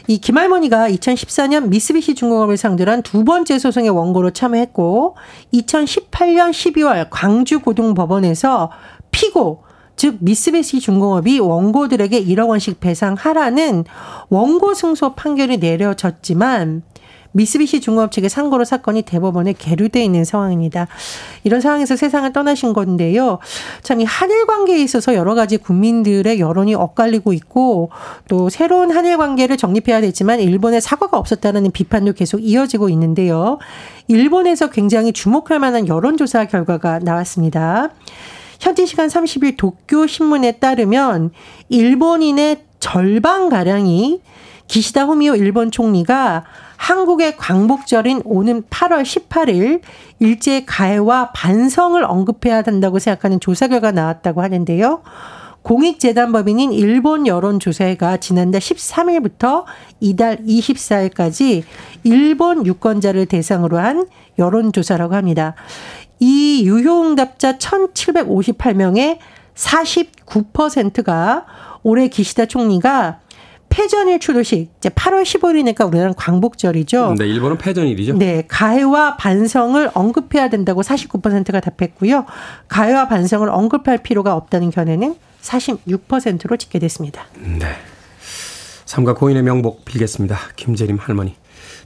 이 0.08 0.18
김할머니가 0.18 0.90
2014년 0.90 1.68
미쓰비시 1.70 2.16
중공업을 2.16 2.58
상대로 2.58 2.92
한 2.92 3.02
두 3.04 3.24
번째 3.24 3.58
소송의 3.58 3.90
원고로 3.90 4.32
참여했고 4.32 5.16
2018년 5.54 6.52
12월 6.52 7.08
광주고등법원에서 7.10 8.72
피고 9.12 9.64
즉 9.96 10.18
미쓰비시 10.20 10.80
중공업이 10.80 11.40
원고들에게 11.40 12.26
1억 12.26 12.50
원씩 12.50 12.80
배상하라는 12.80 13.86
원고 14.30 14.74
승소 14.74 15.14
판결이 15.14 15.58
내려졌지만 15.58 16.82
미쓰비시 17.34 17.82
중공업 17.82 18.12
측의 18.12 18.30
상고로 18.30 18.64
사건이 18.64 19.02
대법원에 19.04 19.54
계류돼 19.58 20.04
있는 20.04 20.24
상황입니다. 20.24 20.88
이런 21.44 21.62
상황에서 21.62 21.96
세상을 21.96 22.32
떠나신 22.32 22.74
건데요. 22.74 23.40
참 23.82 24.00
이 24.00 24.06
한일 24.06 24.46
관계에 24.48 24.82
있어서 24.82 25.14
여러 25.14 25.36
가지 25.36 25.58
국민들의 25.58 26.40
여론이 26.40 26.74
엇갈리고 26.76 27.34
있고 27.34 27.92
또 28.28 28.50
새로운 28.50 28.92
한일 28.92 29.18
관계를 29.18 29.58
정립해야 29.58 30.02
되지만 30.02 30.40
일본의 30.40 30.82
사과가 30.82 31.18
없었다는 31.18 31.72
비판도 31.72 32.14
계속 32.14 32.40
이어지고 32.40 32.90
있는데요. 32.90 33.60
일본에서 34.08 34.70
굉장히 34.70 35.14
주목할 35.14 35.60
만한 35.60 35.88
여론조사 35.88 36.46
결과가 36.46 37.00
나왔습니다. 37.00 37.90
현지 38.60 38.86
시간 38.86 39.08
30일 39.10 39.58
도쿄 39.58 40.08
신문에 40.08 40.54
따르면 40.54 41.32
일본인의 41.70 42.64
절반가량이 42.80 44.22
기시다 44.68 45.06
후미오 45.06 45.36
일본 45.36 45.72
총리가 45.72 46.46
한국의 46.84 47.38
광복절인 47.38 48.24
오는 48.26 48.62
8월 48.64 49.04
18일 49.04 49.80
일제 50.20 50.66
가해와 50.66 51.32
반성을 51.32 52.04
언급해야 52.04 52.62
한다고 52.66 53.00
생각하는 53.00 53.40
조사 53.40 53.70
결과 53.70 53.92
나왔다고 53.92 54.42
하는데요. 54.42 55.02
공익재단법인인 55.62 56.74
일본 56.74 57.26
여론조사회가 57.26 58.18
지난달 58.18 58.60
13일부터 58.60 59.64
이달 60.02 60.44
24일까지 60.44 61.64
일본 62.04 62.66
유권자를 62.66 63.28
대상으로 63.28 63.78
한 63.78 64.06
여론조사라고 64.38 65.16
합니다. 65.16 65.56
이 66.20 66.64
유효응답자 66.66 67.60
1758명의 67.60 69.20
49%가 69.56 71.46
올해 71.82 72.10
기시다 72.10 72.46
총리가 72.46 73.20
패전일 73.74 74.20
추도식 74.20 74.72
이제 74.78 74.90
8월 74.90 75.24
15일이니까 75.24 75.88
우리나라는 75.88 76.14
광복절이죠. 76.14 77.16
네, 77.18 77.26
일본은 77.26 77.58
패전일이죠. 77.58 78.18
네, 78.18 78.46
가해와 78.48 79.18
반성을 79.18 79.90
언급해야 79.96 80.50
된다고 80.50 80.84
49%가 80.84 81.60
답했고요. 81.60 82.26
가해와 82.68 83.08
반성을 83.08 83.50
언급할 83.50 83.98
필요가 84.04 84.36
없다는 84.36 84.70
견해는 84.70 85.16
46%로 85.42 86.56
집계됐습니다. 86.56 87.26
네. 87.60 87.68
삼가 88.86 89.16
고인의 89.16 89.42
명복 89.42 89.86
빌겠습니다. 89.86 90.38
김재림 90.56 90.98
할머니. 91.00 91.36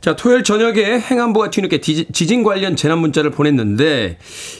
자, 0.01 0.15
토요일 0.15 0.43
저녁에 0.43 0.99
행안부가 0.99 1.49
뒤늦게 1.49 1.81
지진 1.81 2.43
관련 2.43 2.75
재난 2.75 2.99
문자를 2.99 3.31
보냈는데 3.31 4.17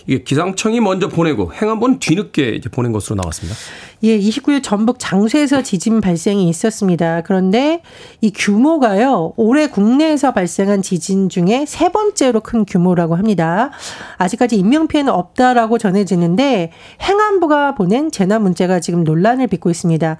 이게 0.07 0.23
기상청이 0.23 0.79
먼저 0.79 1.07
보내고 1.09 1.53
행안부는 1.53 1.99
뒤늦게 1.99 2.49
이제 2.49 2.69
보낸 2.69 2.91
것으로 2.91 3.15
나왔습니다. 3.15 3.55
예, 4.03 4.19
29일 4.19 4.61
전북 4.61 4.97
장수에서 4.99 5.63
지진 5.63 6.01
발생이 6.01 6.47
있었습니다. 6.49 7.21
그런데 7.21 7.81
이 8.21 8.31
규모가요, 8.31 9.33
올해 9.37 9.67
국내에서 9.67 10.33
발생한 10.33 10.83
지진 10.83 11.29
중에 11.29 11.65
세 11.67 11.89
번째로 11.89 12.41
큰 12.41 12.63
규모라고 12.63 13.15
합니다. 13.15 13.71
아직까지 14.17 14.55
인명 14.55 14.87
피해는 14.87 15.11
없다라고 15.11 15.79
전해지는데 15.79 16.71
행안부가 17.01 17.73
보낸 17.73 18.11
재난 18.11 18.43
문자가 18.43 18.79
지금 18.79 19.03
논란을 19.03 19.47
빚고 19.47 19.71
있습니다. 19.71 20.17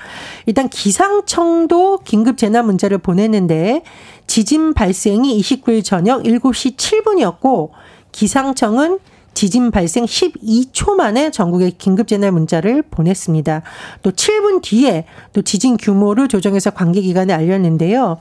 일단 0.47 0.69
기상청도 0.69 2.00
긴급 2.00 2.38
재난 2.38 2.65
문자를 2.65 2.97
보냈는데 2.97 3.83
지진 4.27 4.74
발생이 4.74 5.39
29일 5.39 5.84
저녁 5.84 6.24
7시 6.24 6.75
7분이었고 6.75 7.72
기상청은 8.12 9.00
지진 9.34 9.69
발생 9.69 10.05
12초 10.05 10.96
만에 10.96 11.29
전국에 11.29 11.69
긴급재난 11.69 12.34
문자를 12.34 12.81
보냈습니다. 12.81 13.62
또 14.01 14.12
7분 14.12 14.62
뒤에 14.63 15.05
또 15.31 15.43
지진 15.43 15.77
규모를 15.77 16.27
조정해서 16.27 16.72
관계기관에 16.72 17.34
알렸는데요. 17.34 18.17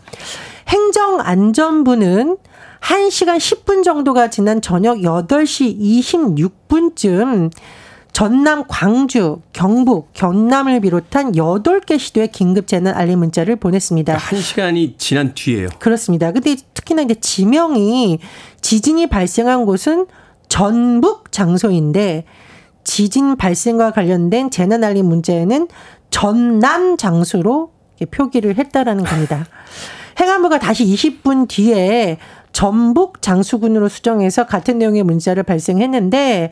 행정안전부는 0.69 2.37
1시간 2.81 3.39
10분 3.39 3.83
정도가 3.83 4.29
지난 4.29 4.61
저녁 4.61 4.99
8시 4.99 5.81
26분쯤 5.81 7.51
전남, 8.17 8.65
광주, 8.67 9.43
경북, 9.53 10.15
경남을 10.15 10.81
비롯한 10.81 11.33
8개 11.33 11.99
시도에 11.99 12.29
긴급 12.29 12.67
재난 12.67 12.95
알림 12.95 13.19
문자를 13.19 13.57
보냈습니다. 13.57 14.17
한 14.17 14.41
시간이 14.41 14.95
지난 14.97 15.35
뒤에요. 15.35 15.69
그렇습니다. 15.79 16.33
근데 16.33 16.57
특히나 16.73 17.03
이제 17.03 17.15
지명이 17.17 18.21
지진이 18.63 19.09
발생한 19.09 19.67
곳은 19.67 20.07
전북 20.49 21.31
장소인데 21.31 22.25
지진 22.85 23.37
발생과 23.37 23.91
관련된 23.91 24.51
재난 24.51 24.83
알림 24.83 25.05
문자에는 25.05 25.69
전남 26.09 26.97
장소로 26.97 27.73
표기를 28.11 28.57
했다라는 28.57 29.05
겁니다. 29.05 29.45
행안부가 30.19 30.59
다시 30.59 30.87
20분 30.87 31.49
뒤에 31.49 32.17
전북 32.57 33.21
장수군으로 33.21 33.91
수정해서 33.91 34.47
같은 34.47 34.79
내용의 34.79 35.03
문자를 35.03 35.43
발생했는데 35.43 36.51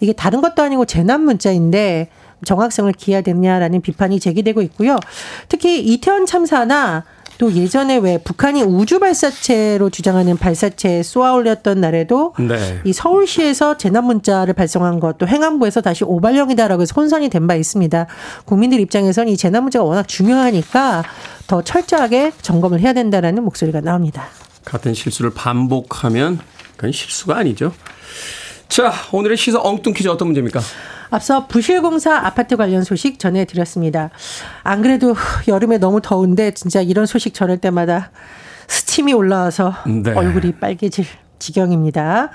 이게 0.00 0.12
다른 0.12 0.40
것도 0.40 0.64
아니고 0.64 0.84
재난 0.84 1.20
문자인데 1.20 2.08
정확성을 2.44 2.92
기해야 2.94 3.20
되느냐라는 3.20 3.80
비판이 3.80 4.18
제기되고 4.18 4.62
있고요. 4.62 4.98
특히 5.48 5.78
이태원 5.78 6.26
참사나 6.26 7.04
또 7.38 7.52
예전에 7.52 7.98
왜 7.98 8.18
북한이 8.18 8.62
우주 8.62 8.98
발사체로 8.98 9.90
주장하는 9.90 10.38
발사체에 10.38 11.04
쏘아 11.04 11.34
올렸던 11.34 11.80
날에도 11.80 12.34
네. 12.36 12.80
이 12.82 12.92
서울시에서 12.92 13.76
재난 13.76 14.06
문자를 14.06 14.54
발송한 14.54 14.98
것도 14.98 15.28
행안부에서 15.28 15.82
다시 15.82 16.02
오발령이다라고 16.02 16.82
해서 16.82 16.94
혼선이 16.96 17.28
된 17.28 17.46
바 17.46 17.54
있습니다. 17.54 18.08
국민들 18.44 18.80
입장에서는 18.80 19.32
이 19.32 19.36
재난 19.36 19.62
문자가 19.62 19.84
워낙 19.84 20.08
중요하니까 20.08 21.04
더 21.46 21.62
철저하게 21.62 22.32
점검을 22.42 22.80
해야 22.80 22.92
된다라는 22.92 23.44
목소리가 23.44 23.82
나옵니다. 23.82 24.24
같은 24.64 24.94
실수를 24.94 25.32
반복하면 25.32 26.38
그건 26.76 26.92
실수가 26.92 27.36
아니죠. 27.36 27.72
자, 28.68 28.92
오늘의 29.12 29.36
시사 29.36 29.60
엉뚱 29.60 29.92
퀴즈 29.92 30.08
어떤 30.08 30.28
문제입니까? 30.28 30.60
앞서 31.10 31.46
부실공사 31.46 32.16
아파트 32.16 32.56
관련 32.56 32.82
소식 32.82 33.18
전해드렸습니다. 33.18 34.10
안 34.62 34.82
그래도 34.82 35.14
여름에 35.46 35.78
너무 35.78 36.00
더운데 36.00 36.52
진짜 36.52 36.80
이런 36.80 37.06
소식 37.06 37.34
전할 37.34 37.58
때마다 37.58 38.10
스팀이 38.66 39.12
올라와서 39.12 39.74
네. 39.86 40.12
얼굴이 40.12 40.54
빨개질 40.54 41.04
지경입니다. 41.38 42.30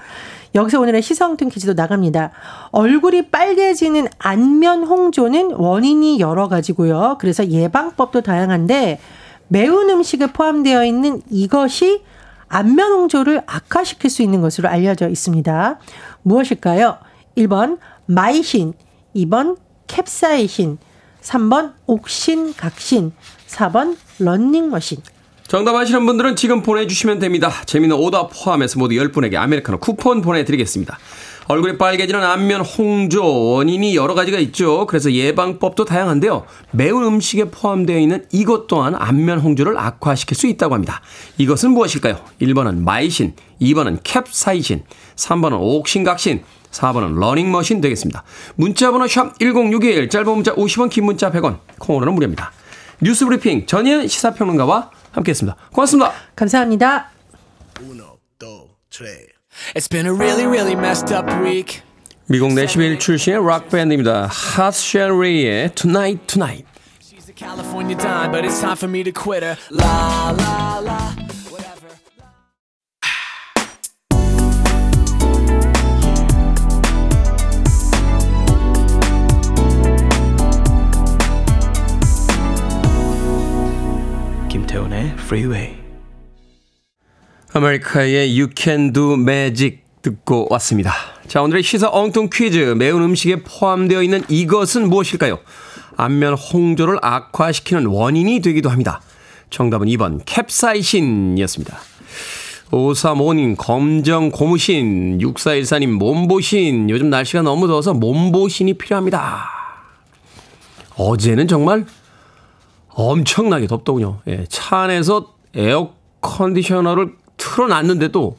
여기서 0.55 0.79
오늘의 0.79 1.01
시성뚱 1.01 1.50
퀴즈도 1.50 1.74
나갑니다. 1.74 2.31
얼굴이 2.71 3.29
빨개지는 3.29 4.07
안면 4.17 4.83
홍조는 4.83 5.53
원인이 5.53 6.19
여러 6.19 6.48
가지고요. 6.48 7.17
그래서 7.19 7.48
예방법도 7.48 8.21
다양한데 8.21 9.00
매운 9.48 9.89
음식에 9.89 10.27
포함되어 10.27 10.86
있는 10.86 11.21
이것이 11.29 12.03
안면 12.50 12.91
홍조를 12.91 13.44
악화시킬 13.46 14.10
수 14.10 14.22
있는 14.22 14.41
것으로 14.41 14.68
알려져 14.68 15.08
있습니다. 15.08 15.79
무엇일까요? 16.24 16.98
1번 17.38 17.77
마이신, 18.08 18.74
2번 19.15 19.58
캡사이신, 19.88 20.77
3번 21.22 21.74
옥신, 21.86 22.56
각신, 22.56 23.13
4번 23.48 23.98
런닝머신. 24.20 25.00
정답 25.48 25.75
아시는 25.75 26.06
분들은 26.06 26.36
지금 26.36 26.62
보내주시면 26.62 27.20
됩니다. 27.20 27.51
재미는 27.65 27.96
오답 27.96 28.32
포함해서 28.34 28.77
모두 28.77 28.94
10분에게 28.96 29.36
아메리카노 29.36 29.79
쿠폰 29.79 30.22
보내드리겠습니다. 30.22 31.00
얼굴이 31.50 31.79
빨개지는 31.79 32.24
안면 32.24 32.62
홍조 32.62 33.53
원인이 33.53 33.96
여러 33.96 34.13
가지가 34.13 34.38
있죠. 34.38 34.86
그래서 34.86 35.12
예방법도 35.12 35.84
다양한데요. 35.84 36.46
매운 36.70 37.03
음식에 37.03 37.46
포함되어 37.46 37.98
있는 37.98 38.24
이것 38.32 38.68
또한 38.68 38.94
안면 38.94 39.39
홍조를 39.39 39.75
악화시킬 39.75 40.38
수 40.38 40.46
있다고 40.46 40.75
합니다. 40.75 41.01
이것은 41.39 41.72
무엇일까요? 41.72 42.20
1번은 42.39 42.84
마이신, 42.84 43.34
2번은 43.60 44.01
캡사이신, 44.03 44.84
3번은 45.15 45.58
옥신각신, 45.60 46.44
4번은 46.70 47.18
러닝머신 47.18 47.82
되겠습니다. 47.82 48.24
문자번호 48.53 49.08
샵 49.08 49.39
1061, 49.39 50.08
짧은 50.08 50.32
문자 50.32 50.53
50원, 50.53 50.91
긴 50.91 51.06
문자 51.06 51.32
100원, 51.32 51.58
콩으로는 51.79 52.13
무료입니다. 52.13 52.51
뉴스 53.01 53.25
브리핑 53.25 53.65
전현 53.65 54.08
시사평론가와 54.08 54.91
함께했습니다. 55.13 55.58
고맙습니다. 55.72 56.13
감사합니다. 56.36 57.10
It's 57.74 59.00
been 59.00 59.28
a 60.05 60.13
really, 60.13 60.45
really 60.45 60.75
messed 60.75 61.11
up 61.11 61.25
week. 61.43 61.81
미국 62.27 62.53
내시빌 62.53 62.99
출신의 62.99 63.43
락 63.43 63.69
밴드입니다. 63.69 64.27
핫쉘리의 64.27 65.73
Tonight 65.73 66.27
Tonight. 66.27 66.65
She's 67.01 67.27
a 67.27 67.33
California 67.33 67.95
dime, 67.97 68.31
but 68.31 68.45
it's 68.45 68.61
time 68.61 68.75
for 68.77 68.87
me 68.87 69.03
to 69.03 69.11
quit 69.11 69.41
her. 69.41 69.57
La 69.71 70.29
la 70.37 70.79
la. 70.79 71.15
Whatever. 71.49 71.89
김태훈의 84.49 85.15
Freeway. 85.17 85.88
아메리카의 87.51 88.39
You 88.39 88.50
Can 88.56 88.94
Do 88.94 89.13
Magic 89.13 89.79
듣고 90.03 90.48
왔습니다. 90.51 90.94
자, 91.27 91.41
오늘의 91.41 91.63
시사 91.63 91.89
엉뚱 91.91 92.29
퀴즈. 92.32 92.75
매운 92.77 93.01
음식에 93.01 93.38
포함되어 93.44 94.03
있는 94.03 94.22
이것은 94.29 94.88
무엇일까요? 94.88 95.39
안면 95.98 96.36
홍조를 96.36 97.00
악화시키는 97.01 97.88
원인이 97.88 98.39
되기도 98.41 98.70
합니다. 98.70 99.01
정답은 99.50 99.88
2번 99.88 100.22
캡사이신이었습니다. 100.25 101.77
5355님 102.70 103.56
검정 103.58 104.29
고무신 104.29 105.18
6414님 105.18 105.88
몸보신 105.94 106.91
요즘 106.91 107.10
날씨가 107.10 107.41
너무 107.41 107.68
더워서 107.68 107.96
몸보신이 107.96 108.75
필요합니다. 108.75 109.50
어제는 110.96 111.48
정말 111.48 111.85
엄청나게 112.90 113.66
덥더군요. 113.66 114.20
예, 114.27 114.46
차 114.50 114.81
안에서 114.81 115.33
에어 115.55 115.94
컨디셔너를 116.22 117.16
틀어놨는데도 117.39 118.37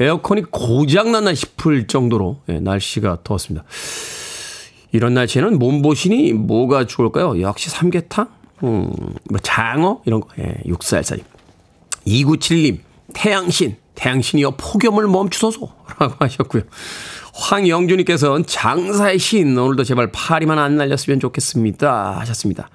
에어컨이 0.00 0.42
고장났나 0.50 1.34
싶을 1.34 1.86
정도로 1.86 2.40
예, 2.48 2.60
날씨가 2.60 3.18
더웠습니다. 3.24 3.64
이런 4.92 5.14
날씨에는 5.14 5.58
몸보신이 5.58 6.32
뭐가 6.34 6.86
좋을까요? 6.86 7.40
역시 7.40 7.70
삼계탕? 7.70 8.28
음, 8.64 8.92
뭐 9.30 9.38
장어? 9.42 10.02
이런 10.04 10.20
거. 10.20 10.28
예, 10.38 10.56
육살살님. 10.66 11.24
2977님, 12.06 12.78
태양신. 13.14 13.76
태양신이여 13.94 14.56
폭염을 14.56 15.06
멈추소서. 15.06 15.60
라고 15.98 16.14
하셨고요. 16.18 16.62
황영준님께서는 17.34 18.44
장사의 18.46 19.18
신. 19.18 19.56
오늘도 19.56 19.84
제발 19.84 20.10
파리만 20.12 20.58
안 20.58 20.76
날렸으면 20.76 21.20
좋겠습니다. 21.20 22.18
하셨습니다. 22.20 22.68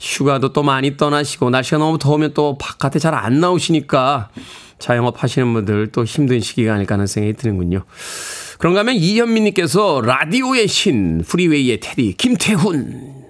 휴가도 0.00 0.52
또 0.52 0.62
많이 0.62 0.96
떠나시고 0.96 1.50
날씨가 1.50 1.78
너무 1.78 1.98
더우면 1.98 2.34
또 2.34 2.56
바깥에 2.58 2.98
잘 2.98 3.14
안 3.14 3.40
나오시니까 3.40 4.28
자영업 4.80 5.22
하시는 5.22 5.52
분들 5.52 5.92
또 5.92 6.04
힘든 6.04 6.40
시기가 6.40 6.74
아닐까 6.74 6.94
하는 6.94 7.06
생각이 7.06 7.34
드는군요. 7.34 7.84
그런가 8.58 8.80
하면 8.80 8.96
이현민님께서 8.96 10.00
라디오의 10.00 10.66
신, 10.66 11.22
프리웨이의 11.22 11.80
테디, 11.80 12.14
김태훈. 12.14 13.20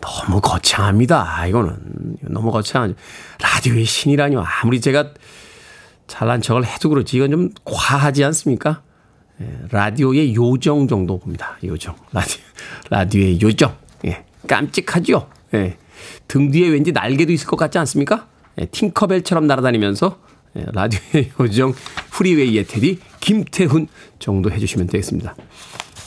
너무 0.00 0.40
거창합니다. 0.40 1.46
이거는. 1.46 2.16
너무 2.22 2.50
거창하죠. 2.50 2.94
라디오의 3.40 3.84
신이라뇨. 3.84 4.42
아무리 4.42 4.80
제가 4.80 5.12
잘난 6.06 6.42
척을 6.42 6.66
해도 6.66 6.88
그렇지. 6.88 7.16
이건 7.16 7.30
좀 7.30 7.50
과하지 7.64 8.24
않습니까? 8.24 8.82
예, 9.40 9.46
라디오의 9.70 10.34
요정 10.34 10.88
정도 10.88 11.18
봅니다. 11.18 11.56
요정. 11.64 11.94
라디오, 12.12 12.42
라디오의 12.90 13.40
요정. 13.40 13.76
예, 14.06 14.24
깜찍하죠? 14.46 15.28
예. 15.54 15.78
등 16.26 16.50
뒤에 16.50 16.68
왠지 16.68 16.92
날개도 16.92 17.32
있을 17.32 17.46
것 17.46 17.56
같지 17.56 17.78
않습니까? 17.78 18.26
예, 18.60 18.66
팅커벨처럼 18.66 19.46
날아다니면서 19.46 20.18
예, 20.56 20.66
라디오의 20.72 21.32
요정 21.40 21.74
프리웨이의 22.10 22.66
테디 22.66 22.98
김태훈 23.20 23.88
정도 24.18 24.50
해주시면 24.50 24.86
되겠습니다. 24.88 25.34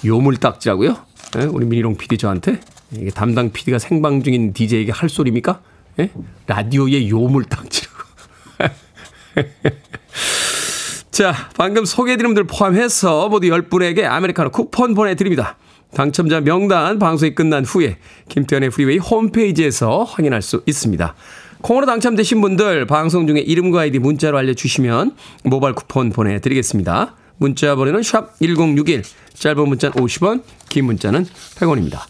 요물딱지라고요? 0.06 0.98
예, 1.40 1.46
우리 1.46 1.66
미니롱 1.66 1.98
PD 1.98 2.18
저한테 2.18 2.60
이게 2.92 3.10
담당 3.10 3.52
PD가 3.52 3.80
생방 3.80 4.22
중인 4.22 4.54
DJ에게 4.54 4.92
할 4.92 5.10
소리입니까? 5.10 5.62
예? 6.00 6.12
라디오의 6.48 7.10
요물딱지라고. 7.10 8.04
자, 11.12 11.34
방금 11.58 11.86
소개해드린 11.86 12.30
분들 12.30 12.46
포함해서 12.46 13.30
모두 13.30 13.48
10분에게 13.48 14.04
아메리카노 14.04 14.52
쿠폰 14.52 14.94
보내드립니다. 14.96 15.58
당첨자 15.94 16.42
명단 16.42 16.98
방송이 16.98 17.36
끝난 17.36 17.64
후에 17.64 17.98
김태훈의 18.30 18.72
프리웨이 18.72 18.98
홈페이지에서 18.98 20.04
확인할 20.04 20.42
수 20.42 20.64
있습니다. 20.66 21.16
콩으로 21.64 21.86
당첨되신 21.86 22.42
분들 22.42 22.86
방송 22.88 23.26
중에 23.26 23.40
이름과 23.40 23.80
아이디 23.82 23.98
문자로 23.98 24.38
알려주시면 24.38 25.16
모바일 25.46 25.76
쿠폰 25.76 26.10
보내드리겠습니다. 26.10 27.16
문자 27.38 27.76
번호는 27.76 28.04
샵 28.04 28.38
1061, 28.42 29.04
짧은 29.34 29.70
문자는 29.70 29.96
50원, 29.96 30.44
긴 30.68 30.84
문자는 30.86 31.26
100원입니다. 31.56 32.02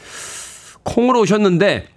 콩으로 0.84 1.22
오셨는데 1.22 1.88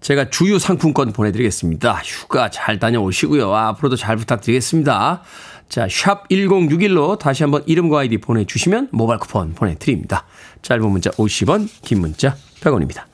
제가 0.00 0.28
주유 0.28 0.58
상품권 0.58 1.12
보내드리겠습니다. 1.12 2.02
휴가 2.04 2.50
잘 2.50 2.78
다녀오시고요. 2.78 3.54
앞으로도 3.54 3.96
잘 3.96 4.16
부탁드리겠습니다. 4.16 5.22
자, 5.70 5.88
샵 5.90 6.28
1061로 6.28 7.18
다시 7.18 7.42
한번 7.42 7.62
이름과 7.64 8.00
아이디 8.00 8.18
보내주시면 8.18 8.88
모바일 8.92 9.18
쿠폰 9.18 9.54
보내드립니다. 9.54 10.26
짧은 10.60 10.86
문자 10.90 11.10
50원, 11.12 11.68
긴 11.80 12.00
문자 12.00 12.36
100원입니다. 12.60 13.04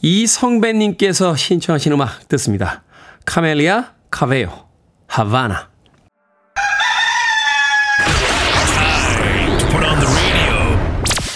이성배님께서 0.00 1.34
신청하신 1.34 1.92
음악 1.92 2.28
듣습니다. 2.28 2.84
카밀라 3.24 3.92
카베요 4.10 4.68
하바나 5.08 5.70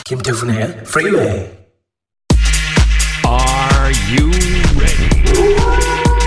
김태훈의 0.04 0.62
Freeway. 0.86 1.50
Are 3.26 3.92
you 4.08 4.30
ready? 4.78 6.18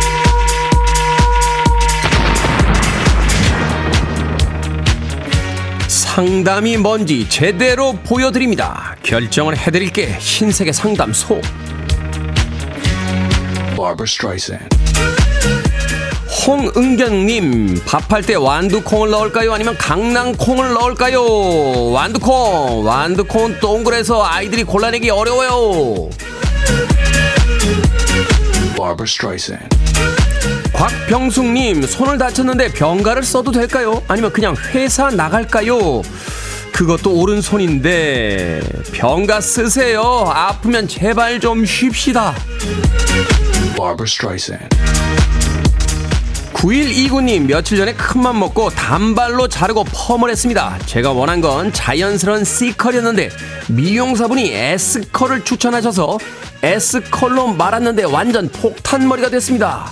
상담이 5.87 6.77
뭔지 6.77 7.27
제대로 7.27 7.93
보여드립니다. 7.93 8.95
결정을 9.01 9.57
해드릴게 9.57 10.17
신세계 10.19 10.71
상담소 10.71 11.41
Barbara 13.75 14.05
Streisand. 14.05 14.90
홍은경님 16.45 17.81
밥할 17.85 18.23
때 18.23 18.33
완두콩을 18.33 19.11
넣을까요? 19.11 19.53
아니면 19.53 19.77
강낭콩을 19.77 20.73
넣을까요? 20.73 21.91
완두콩 21.91 22.83
완두콩은 22.83 23.59
동그래서 23.59 24.23
아이들이 24.25 24.63
골라내기 24.63 25.11
어려워요. 25.11 26.09
곽병숙님 30.73 31.83
손을 31.83 32.17
다쳤는데 32.17 32.71
병가를 32.73 33.21
써도 33.21 33.51
될까요? 33.51 34.01
아니면 34.07 34.31
그냥 34.33 34.55
회사 34.73 35.11
나갈까요? 35.11 36.01
그것도 36.71 37.13
오른손인데 37.19 38.61
병가 38.93 39.41
쓰세요. 39.41 40.25
아프면 40.33 40.87
제발 40.87 41.39
좀 41.39 41.63
쉽시다. 41.65 42.33
Barbara 43.75 44.05
Streisand. 44.07 44.69
9129님 46.61 47.47
며칠 47.47 47.75
전에 47.77 47.93
큰맘 47.93 48.39
먹고 48.39 48.69
단발로 48.69 49.47
자르고 49.47 49.83
펌을 49.85 50.29
했습니다. 50.29 50.77
제가 50.85 51.11
원한 51.11 51.41
건 51.41 51.73
자연스러운 51.73 52.43
C컬이었는데 52.43 53.31
미용사분이 53.69 54.53
S컬을 54.53 55.43
추천하셔서 55.43 56.19
S컬로 56.61 57.47
말았는데 57.47 58.03
완전 58.03 58.47
폭탄머리가 58.49 59.29
됐습니다. 59.31 59.91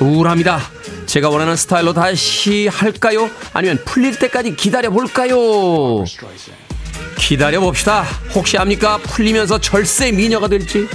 우울합니다. 0.00 0.60
제가 1.06 1.28
원하는 1.28 1.54
스타일로 1.54 1.92
다시 1.92 2.66
할까요? 2.66 3.30
아니면 3.52 3.78
풀릴 3.84 4.18
때까지 4.18 4.56
기다려 4.56 4.90
볼까요? 4.90 6.04
기다려 7.16 7.60
봅시다. 7.60 8.04
혹시 8.34 8.58
압니까? 8.58 8.98
풀리면서 8.98 9.60
절세 9.60 10.10
미녀가 10.10 10.48
될지. 10.48 10.88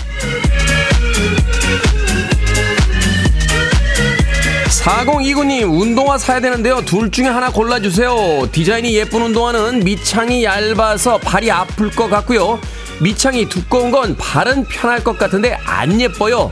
4029님, 4.85 5.81
운동화 5.81 6.15
사야 6.19 6.39
되는데요. 6.39 6.79
둘 6.85 7.09
중에 7.09 7.25
하나 7.25 7.49
골라주세요. 7.49 8.49
디자인이 8.51 8.93
예쁜 8.95 9.23
운동화는 9.23 9.79
밑창이 9.83 10.43
얇아서 10.43 11.17
발이 11.17 11.49
아플 11.49 11.89
것 11.89 12.07
같고요. 12.07 12.59
밑창이 13.01 13.49
두꺼운 13.49 13.89
건 13.89 14.15
발은 14.15 14.65
편할 14.65 15.03
것 15.03 15.17
같은데 15.17 15.57
안 15.65 15.99
예뻐요. 15.99 16.51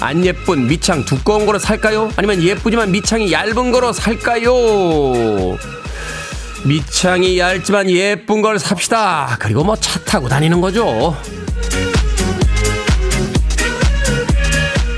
안 0.00 0.24
예쁜 0.24 0.66
밑창 0.66 1.04
두꺼운 1.04 1.44
거로 1.44 1.58
살까요? 1.58 2.10
아니면 2.16 2.42
예쁘지만 2.42 2.90
밑창이 2.92 3.30
얇은 3.30 3.70
거로 3.70 3.92
살까요? 3.92 4.54
밑창이 6.64 7.38
얇지만 7.38 7.90
예쁜 7.90 8.40
걸 8.40 8.58
삽시다. 8.58 9.36
그리고 9.38 9.64
뭐 9.64 9.76
차 9.76 10.00
타고 10.00 10.28
다니는 10.30 10.62
거죠. 10.62 11.14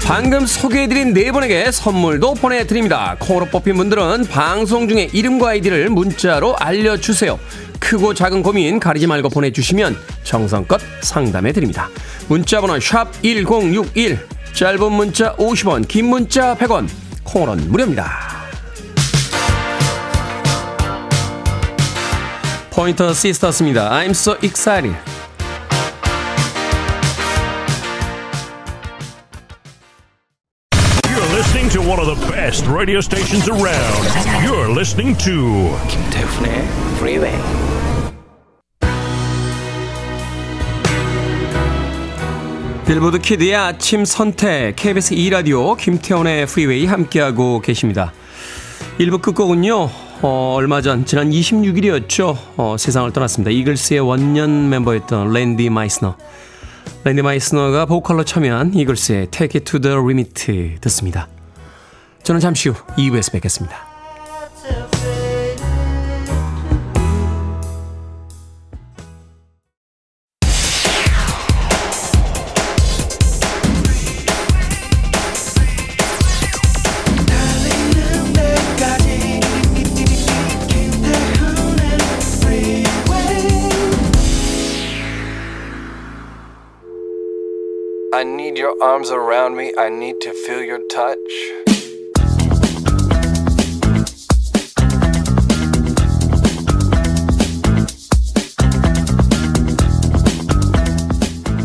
방금 0.08 0.46
소개해드린 0.46 1.12
네 1.12 1.30
분에게 1.30 1.70
선물도 1.70 2.32
보내드립니다. 2.32 3.14
콩으로 3.18 3.44
뽑힌 3.44 3.76
분들은 3.76 4.24
방송 4.24 4.88
중에 4.88 5.10
이름과 5.12 5.50
아이디를 5.50 5.90
문자로 5.90 6.56
알려주세요. 6.56 7.38
크고 7.78 8.14
작은 8.14 8.42
고민 8.42 8.80
가리지 8.80 9.06
말고 9.06 9.28
보내주시면 9.28 9.94
정성껏 10.24 10.80
상담해드립니다. 11.02 11.90
문자번호 12.28 12.80
샵 12.80 13.12
1061, 13.22 14.18
짧은 14.54 14.92
문자 14.92 15.36
50원, 15.36 15.86
긴 15.86 16.06
문자 16.06 16.56
100원, 16.56 16.88
콩으로는 17.24 17.70
무료입니다. 17.70 18.10
포인터 22.70 23.12
시스터스입니다. 23.12 23.90
I'm 23.90 24.10
so 24.12 24.38
excited. 24.42 25.17
Best 32.26 32.66
radio 32.66 33.00
stations 33.00 33.48
around. 33.48 34.04
You're 34.42 34.68
listening 34.68 35.16
to 35.18 35.76
김태훈의 35.88 36.64
Freeway. 36.96 37.38
빌보드 42.86 43.18
kid의 43.18 43.54
아침 43.54 44.06
선택 44.06 44.74
KBS 44.76 45.12
2 45.12 45.28
라디오 45.28 45.74
김태훈의 45.74 46.46
프리웨이 46.46 46.86
함께하고 46.86 47.60
계십니다. 47.60 48.14
1부 48.98 49.20
끝곡은요. 49.20 49.90
어, 50.22 50.54
얼마 50.56 50.80
전 50.80 51.04
지난 51.04 51.30
26일이었죠. 51.30 52.36
어, 52.56 52.76
세상을 52.78 53.12
떠났습니다. 53.12 53.50
이글스의 53.50 54.00
원년 54.00 54.70
멤버였던 54.70 55.32
랜디 55.32 55.68
마이스너. 55.68 56.16
랜디 57.04 57.20
마이스너가 57.22 57.84
보컬로 57.84 58.24
참여한 58.24 58.72
이글스의 58.74 59.28
Take 59.30 59.60
It 59.60 59.70
To 59.70 59.80
The 59.80 59.96
Limit 59.96 60.78
듣습니다. 60.80 61.28
저는 62.23 62.39
잠시 62.39 62.69
후 62.69 62.75
2부에서 62.95 63.31
뵙겠습니다. 63.33 63.93
I 88.15 88.25
need 88.25 88.57
your 88.57 88.81
arms 88.81 89.11
around 89.11 89.57
me. 89.57 89.73
I 89.77 89.89
need 89.89 90.21
to 90.21 90.31
feel 90.45 90.63
your 90.63 90.79
touch. 90.87 91.86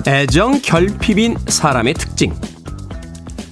애정 0.05 0.59
결핍인 0.61 1.37
사람의 1.47 1.93
특징. 1.93 2.33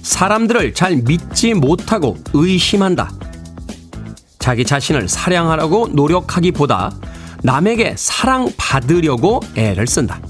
사람들을 0.02 0.74
잘 0.74 0.96
믿지 0.96 1.54
못하고 1.54 2.18
의심한다. 2.34 3.10
자기 4.38 4.64
자신을 4.64 5.08
사랑하려고 5.08 5.88
노력하기보다 5.88 6.92
남에게 7.42 7.94
사랑받으려고 7.96 9.40
애를 9.56 9.86
쓴다. 9.86 10.20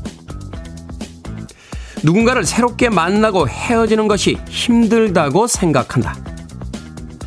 누군가를 2.04 2.44
새롭게 2.44 2.88
만나고 2.88 3.48
헤어지는 3.48 4.06
것이 4.06 4.38
힘들다고 4.48 5.48
생각한다. 5.48 6.14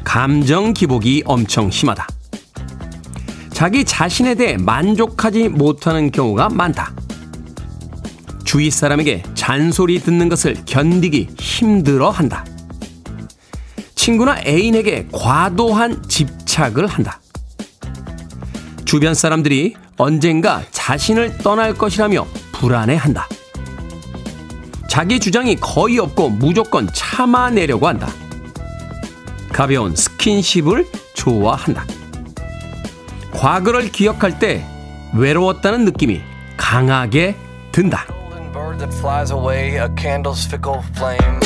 감정 0.05 0.73
기복이 0.73 1.23
엄청 1.25 1.69
심하다. 1.69 2.07
자기 3.51 3.83
자신에 3.83 4.35
대해 4.35 4.55
만족하지 4.57 5.49
못하는 5.49 6.11
경우가 6.11 6.49
많다. 6.49 6.93
주위 8.45 8.69
사람에게 8.69 9.23
잔소리 9.33 9.99
듣는 9.99 10.29
것을 10.29 10.55
견디기 10.65 11.29
힘들어 11.37 12.09
한다. 12.09 12.45
친구나 13.95 14.39
애인에게 14.45 15.07
과도한 15.11 16.07
집착을 16.07 16.87
한다. 16.87 17.19
주변 18.85 19.15
사람들이 19.15 19.75
언젠가 19.97 20.63
자신을 20.71 21.39
떠날 21.39 21.73
것이라며 21.73 22.25
불안해 22.53 22.95
한다. 22.95 23.27
자기 24.87 25.19
주장이 25.19 25.55
거의 25.55 25.99
없고 25.99 26.29
무조건 26.29 26.87
참아내려고 26.93 27.87
한다. 27.87 28.07
가벼운 29.51 29.95
스킨십을 29.95 30.87
좋아한다. 31.15 31.85
과거를 33.31 33.91
기억할 33.91 34.39
때 34.39 34.65
외로웠다는 35.13 35.83
느낌이 35.85 36.21
강하게 36.55 37.35
든다. 37.71 38.05
Bird 38.75 38.79
that 38.79 38.93
flies 38.93 39.31
away, 39.31 39.77
a 39.77 39.89
candle's 39.95 40.45
fickle 40.45 40.81
flame. 40.95 41.39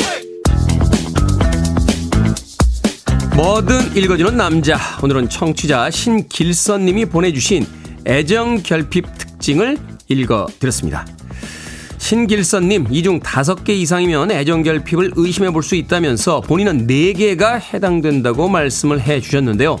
뭐든 3.36 3.96
읽어주는 3.96 4.36
남자. 4.36 4.78
오늘은 5.02 5.28
청취자 5.28 5.90
신길선님이 5.90 7.06
보내주신 7.06 7.66
애정 8.06 8.62
결핍 8.62 9.06
특징을 9.18 9.78
읽어드렸습니다. 10.08 11.06
신길선님, 11.98 12.88
이 12.90 13.02
중 13.02 13.20
다섯 13.20 13.64
개 13.64 13.74
이상이면 13.74 14.30
애정 14.30 14.62
결핍을 14.62 15.12
의심해 15.16 15.50
볼 15.50 15.62
수 15.62 15.74
있다면서 15.76 16.40
본인은 16.40 16.86
네 16.86 17.12
개가 17.12 17.56
해당된다고 17.56 18.48
말씀을 18.48 19.00
해 19.00 19.20
주셨는데요. 19.20 19.78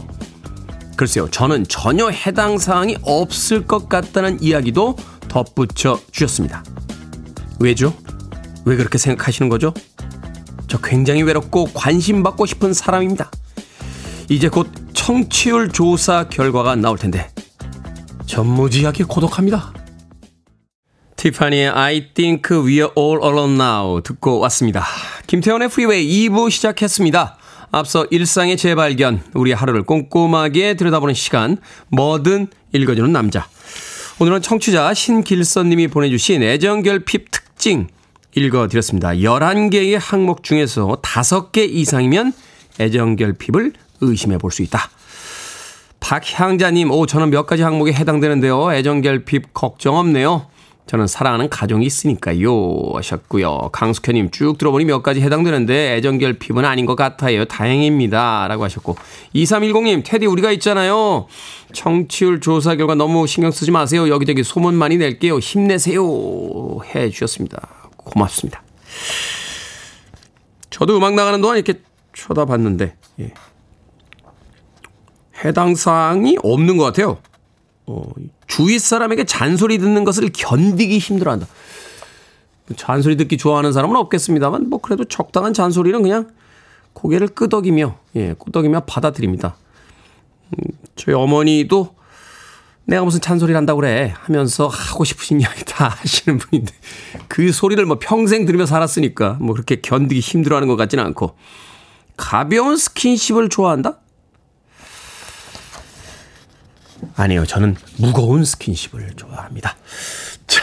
글쎄요, 0.96 1.28
저는 1.30 1.66
전혀 1.68 2.10
해당 2.10 2.58
사항이 2.58 2.96
없을 3.02 3.66
것 3.66 3.88
같다는 3.88 4.42
이야기도 4.42 4.96
덧붙여 5.28 5.98
주셨습니다. 6.12 6.62
왜죠? 7.60 7.94
왜 8.64 8.76
그렇게 8.76 8.98
생각하시는 8.98 9.48
거죠? 9.50 9.74
저 10.66 10.78
굉장히 10.78 11.22
외롭고 11.22 11.66
관심 11.74 12.22
받고 12.22 12.46
싶은 12.46 12.72
사람입니다. 12.72 13.30
이제 14.30 14.48
곧 14.48 14.70
청취율 14.94 15.70
조사 15.70 16.28
결과가 16.28 16.76
나올 16.76 16.96
텐데 16.96 17.28
저 18.26 18.47
무지하게 18.47 19.04
고독합니다. 19.04 19.74
티파니의 21.16 21.68
I 21.68 22.14
think 22.14 22.56
we're 22.56 23.22
alone 23.22 23.54
now 23.54 24.00
듣고 24.02 24.38
왔습니다. 24.38 24.86
김태훈의 25.26 25.68
프리웨이 25.68 26.28
2부 26.28 26.50
시작했습니다. 26.50 27.36
앞서 27.72 28.06
일상의 28.10 28.56
재발견, 28.56 29.22
우리 29.34 29.52
하루를 29.52 29.82
꼼꼼하게 29.82 30.74
들여다보는 30.74 31.14
시간, 31.14 31.58
뭐든 31.88 32.48
읽어주는 32.72 33.12
남자. 33.12 33.46
오늘은 34.18 34.42
청취자 34.42 34.92
신길선님이 34.94 35.88
보내주신 35.88 36.42
애정결핍 36.42 37.30
특징 37.30 37.88
읽어드렸습니다. 38.34 39.10
11개의 39.10 39.98
항목 40.00 40.42
중에서 40.42 40.96
5개 41.02 41.68
이상이면 41.68 42.32
애정결핍을 42.80 43.72
의심해 44.00 44.38
볼 44.38 44.50
수 44.50 44.62
있다. 44.62 44.88
박향자님, 46.00 46.90
오, 46.90 47.04
저는 47.06 47.28
몇 47.30 47.44
가지 47.46 47.62
항목에 47.62 47.92
해당되는데요. 47.92 48.72
애정결핍 48.72 49.52
걱정 49.52 49.96
없네요. 49.96 50.46
저는 50.86 51.06
사랑하는 51.06 51.48
가정이 51.48 51.86
있으니까요. 51.86 52.50
하셨고요. 52.94 53.70
강숙현님 53.72 54.30
쭉 54.32 54.58
들어보니 54.58 54.86
몇 54.86 55.02
가지 55.02 55.20
해당되는데 55.20 55.94
애정결핍은 55.96 56.64
아닌 56.64 56.84
것 56.84 56.96
같아요. 56.96 57.44
다행입니다. 57.44 58.48
라고 58.48 58.64
하셨고. 58.64 58.96
2310님, 59.34 60.02
테디 60.04 60.26
우리가 60.26 60.50
있잖아요. 60.52 61.28
청취율 61.72 62.40
조사 62.40 62.74
결과 62.74 62.96
너무 62.96 63.28
신경 63.28 63.52
쓰지 63.52 63.70
마세요. 63.70 64.08
여기저기 64.08 64.42
소문 64.42 64.74
많이 64.74 64.96
낼게요. 64.96 65.38
힘내세요. 65.38 66.02
해 66.94 67.08
주셨습니다. 67.08 67.60
고맙습니다. 67.96 68.62
저도 70.70 70.96
음악 70.96 71.14
나가는 71.14 71.40
동안 71.40 71.56
이렇게 71.56 71.80
쳐다봤는데, 72.14 72.96
예. 73.20 73.32
해당 75.44 75.76
사항이 75.76 76.38
없는 76.42 76.76
것 76.76 76.84
같아요. 76.84 77.18
어, 77.90 78.04
주위 78.46 78.78
사람에게 78.78 79.24
잔소리 79.24 79.78
듣는 79.78 80.04
것을 80.04 80.30
견디기 80.32 80.98
힘들어한다. 80.98 81.46
잔소리 82.76 83.16
듣기 83.16 83.36
좋아하는 83.36 83.72
사람은 83.72 83.96
없겠습니다만, 83.96 84.70
뭐 84.70 84.80
그래도 84.80 85.04
적당한 85.04 85.52
잔소리는 85.52 86.00
그냥 86.00 86.28
고개를 86.92 87.28
끄덕이며, 87.28 87.96
예, 88.14 88.34
끄덕이며 88.38 88.84
받아들입니다. 88.86 89.56
음, 90.50 90.72
저희 90.94 91.16
어머니도 91.16 91.96
내가 92.84 93.04
무슨 93.04 93.20
잔소리를 93.20 93.56
한다고 93.56 93.80
그래 93.80 94.14
하면서 94.20 94.68
하고 94.68 95.04
싶으신 95.04 95.40
이야기 95.42 95.64
다 95.64 95.88
하시는 95.88 96.38
분인데 96.38 96.72
그 97.28 97.52
소리를 97.52 97.84
뭐 97.86 97.98
평생 98.00 98.46
들으며 98.46 98.66
살았으니까 98.66 99.38
뭐 99.40 99.54
그렇게 99.54 99.80
견디기 99.80 100.20
힘들어하는 100.20 100.66
것 100.66 100.76
같지는 100.76 101.04
않고 101.04 101.36
가벼운 102.16 102.76
스킨십을 102.76 103.48
좋아한다? 103.48 103.98
아니요, 107.16 107.44
저는 107.46 107.76
무거운 107.98 108.44
스킨십을 108.44 109.14
좋아합니다. 109.16 109.76
자, 110.46 110.60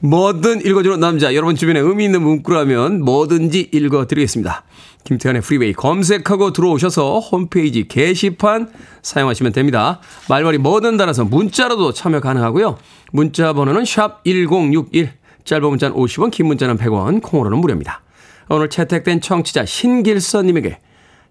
뭐든 0.00 0.64
읽어주는 0.64 1.00
남자. 1.00 1.34
여러분 1.34 1.56
주변에 1.56 1.80
의미 1.80 2.04
있는 2.04 2.22
문구라면 2.22 3.02
뭐든지 3.02 3.70
읽어드리겠습니다. 3.72 4.64
김태훈의 5.04 5.42
프리웨이 5.42 5.72
검색하고 5.72 6.52
들어오셔서 6.52 7.20
홈페이지 7.20 7.88
게시판 7.88 8.70
사용하시면 9.02 9.52
됩니다. 9.52 10.00
말머리 10.28 10.58
뭐든 10.58 10.96
달아서 10.96 11.24
문자로도 11.24 11.92
참여 11.92 12.20
가능하고요. 12.20 12.78
문자 13.12 13.52
번호는 13.52 13.84
샵 13.84 14.22
1061, 14.24 15.12
짧은 15.44 15.68
문자는 15.68 15.96
50원, 15.96 16.30
긴 16.30 16.46
문자는 16.46 16.76
100원, 16.76 17.22
콩으로는 17.22 17.58
무료입니다. 17.58 18.02
오늘 18.50 18.68
채택된 18.68 19.20
청취자 19.20 19.64
신길선님에게 19.64 20.78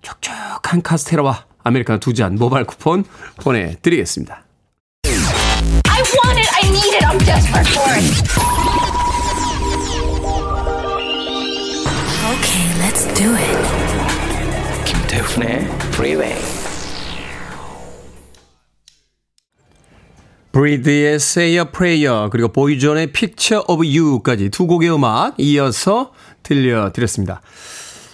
촉촉한 0.01 0.81
카스테라와 0.81 1.45
아메리카노 1.63 1.99
두 1.99 2.13
잔 2.13 2.35
모바일 2.35 2.65
쿠폰 2.65 3.03
보내드리겠습니다. 3.41 4.43
I 5.05 6.01
want 6.01 6.39
it. 6.39 6.49
I 6.55 6.69
need 6.69 6.95
it. 6.95 7.05
I'm 7.05 7.17
desperate 7.19 7.67
for 7.69 7.89
it. 7.95 9.29
Okay, 12.29 12.65
let's 12.79 13.05
do 13.15 13.35
it. 13.35 13.59
김태훈의 14.85 15.65
Freeway. 15.93 16.35
브리드의 20.51 21.15
Say 21.15 21.57
a 21.57 21.65
Prayer 21.65 22.29
그리고 22.31 22.47
보이존의 22.49 23.11
Picture 23.11 23.63
of 23.67 23.83
You까지 23.85 24.49
두 24.49 24.65
곡의 24.67 24.91
음악 24.93 25.35
이어서 25.37 26.11
들려드렸습니다. 26.43 27.41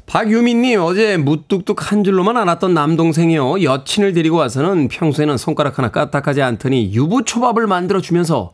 박유민님 0.07 0.79
어제 0.81 1.17
무뚝뚝한 1.17 2.03
줄로만 2.03 2.37
알았던 2.37 2.73
남동생이요 2.73 3.63
여친을 3.63 4.13
데리고 4.13 4.37
와서는 4.37 4.87
평소에는 4.87 5.37
손가락 5.37 5.77
하나 5.77 5.89
까딱하지 5.89 6.41
않더니 6.41 6.93
유부초밥을 6.93 7.65
만들어 7.67 8.01
주면서 8.01 8.51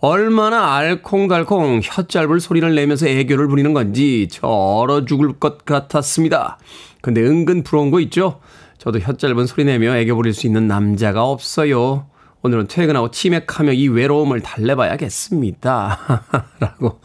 얼마나 0.00 0.74
알콩달콩 0.74 1.80
혀 1.82 2.01
짧은 2.01 2.40
소리를 2.40 2.74
내면서 2.74 3.06
애교를 3.06 3.48
부리는 3.48 3.72
건지 3.72 4.28
저 4.30 4.46
얼어 4.46 5.04
죽을 5.04 5.34
것 5.34 5.64
같았습니다. 5.64 6.58
근데 7.00 7.22
은근 7.22 7.62
부러운 7.62 7.90
거 7.90 8.00
있죠? 8.00 8.40
저도 8.78 8.98
혀짧은 8.98 9.46
소리 9.46 9.64
내며 9.64 9.96
애교 9.96 10.16
부릴 10.16 10.34
수 10.34 10.46
있는 10.46 10.66
남자가 10.68 11.24
없어요. 11.24 12.06
오늘은 12.42 12.66
퇴근하고 12.66 13.10
치맥하며 13.10 13.72
이 13.72 13.88
외로움을 13.88 14.40
달래봐야겠습니다. 14.40 15.98
라고 16.60 17.00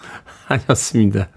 하셨습니다. 0.47 1.29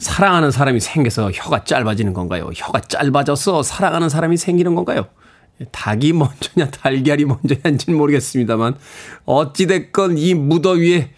사랑하는 0.00 0.50
사람이 0.50 0.80
생겨서 0.80 1.30
혀가 1.30 1.64
짧아지는 1.64 2.14
건가요? 2.14 2.50
혀가 2.54 2.80
짧아져서 2.80 3.62
사랑하는 3.62 4.08
사람이 4.08 4.36
생기는 4.36 4.74
건가요? 4.74 5.06
닭이 5.72 6.14
먼저냐 6.14 6.70
달걀이 6.70 7.26
먼저냐인지는 7.26 7.98
모르겠습니다만 7.98 8.76
어찌됐건 9.26 10.16
이 10.16 10.34
무더위에 10.34 11.10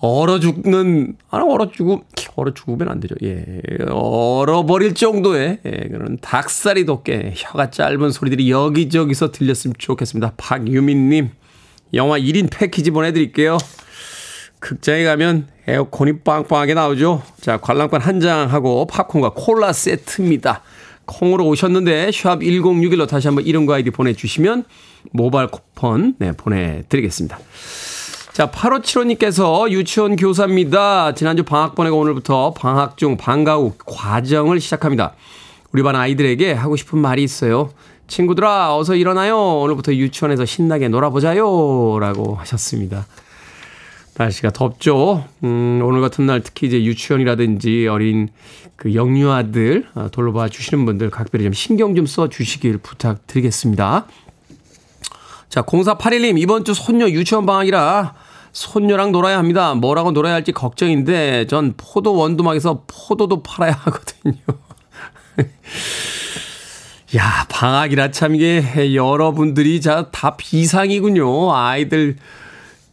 얼어 0.00 0.38
죽는 0.38 1.16
아 1.30 1.38
얼어 1.38 1.70
죽음 1.72 2.02
얼어 2.36 2.54
죽으면 2.54 2.88
안 2.88 3.00
되죠. 3.00 3.16
예. 3.24 3.60
얼어 3.90 4.64
버릴 4.64 4.94
정도의 4.94 5.58
예, 5.64 5.70
그런 5.88 6.18
닭살이 6.20 6.84
돋게 6.86 7.32
혀가 7.34 7.70
짧은 7.70 8.10
소리들이 8.10 8.50
여기저기서 8.50 9.32
들렸으면 9.32 9.74
좋겠습니다. 9.76 10.34
박유민 10.36 11.08
님 11.08 11.30
영화 11.94 12.18
1인 12.18 12.48
패키지 12.50 12.90
보내 12.90 13.12
드릴게요. 13.12 13.58
극장에 14.60 15.04
가면 15.04 15.48
에어컨이 15.68 16.20
빵빵하게 16.20 16.72
나오죠. 16.72 17.22
자, 17.42 17.58
관람권 17.58 18.00
한 18.00 18.20
장하고 18.20 18.86
팝콘과 18.86 19.32
콜라 19.34 19.74
세트입니다. 19.74 20.62
콩으로 21.04 21.46
오셨는데 21.46 22.10
샵 22.10 22.40
1061로 22.40 23.06
다시 23.06 23.28
한번 23.28 23.44
이름과 23.44 23.74
아이디 23.74 23.90
보내주시면 23.90 24.64
모바일 25.12 25.48
쿠폰 25.48 26.14
네, 26.18 26.32
보내드리겠습니다. 26.32 27.38
자, 28.32 28.50
8575님께서 28.50 29.70
유치원 29.70 30.16
교사입니다. 30.16 31.12
지난주 31.12 31.42
방학 31.42 31.74
보내고 31.74 31.98
오늘부터 31.98 32.54
방학 32.54 32.96
중 32.96 33.18
방과 33.18 33.56
후 33.56 33.74
과정을 33.84 34.60
시작합니다. 34.60 35.12
우리 35.72 35.82
반 35.82 35.96
아이들에게 35.96 36.52
하고 36.52 36.76
싶은 36.76 36.98
말이 36.98 37.22
있어요. 37.22 37.70
친구들아, 38.06 38.74
어서 38.74 38.94
일어나요. 38.94 39.36
오늘부터 39.60 39.92
유치원에서 39.92 40.46
신나게 40.46 40.88
놀아보자요. 40.88 41.98
라고 42.00 42.36
하셨습니다. 42.36 43.06
날씨가 44.18 44.50
덥죠. 44.50 45.24
음, 45.44 45.80
오늘 45.82 46.00
같은 46.00 46.26
날 46.26 46.42
특히 46.42 46.66
이제 46.66 46.82
유치원이라든지 46.82 47.86
어린 47.86 48.28
그 48.74 48.94
영유아들 48.94 49.86
아, 49.94 50.08
돌봐 50.10 50.48
주시는 50.48 50.84
분들 50.84 51.10
각별히 51.10 51.44
좀 51.44 51.52
신경 51.52 51.94
좀 51.94 52.06
써 52.06 52.28
주시길 52.28 52.78
부탁드리겠습니다. 52.78 54.06
자, 55.48 55.62
0481님, 55.62 56.38
이번 56.38 56.64
주 56.64 56.74
손녀 56.74 57.08
유치원 57.08 57.46
방학이라 57.46 58.14
손녀랑 58.52 59.12
놀아야 59.12 59.38
합니다. 59.38 59.74
뭐라고 59.74 60.10
놀아야 60.10 60.34
할지 60.34 60.52
걱정인데 60.52 61.46
전 61.46 61.74
포도 61.76 62.14
원두막에서 62.14 62.84
포도도 62.86 63.42
팔아야 63.42 63.72
하거든요. 63.72 64.36
야, 67.16 67.46
방학이라 67.48 68.10
참 68.10 68.34
이게 68.34 68.94
여러분들이 68.94 69.80
다 69.80 70.36
비상이군요. 70.36 71.54
아이들 71.54 72.16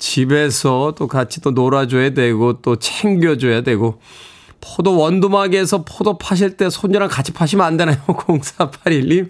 집에서 0.05 0.93
또 0.95 1.07
같이 1.07 1.41
또 1.41 1.49
놀아줘야 1.49 2.11
되고 2.11 2.61
또 2.61 2.75
챙겨줘야 2.75 3.61
되고 3.61 3.99
포도 4.61 4.97
원두막에서 4.97 5.83
포도 5.83 6.19
파실 6.19 6.57
때 6.57 6.69
손녀랑 6.69 7.09
같이 7.09 7.33
파시면 7.33 7.65
안 7.65 7.75
되나요? 7.75 7.97
0481님. 8.05 9.27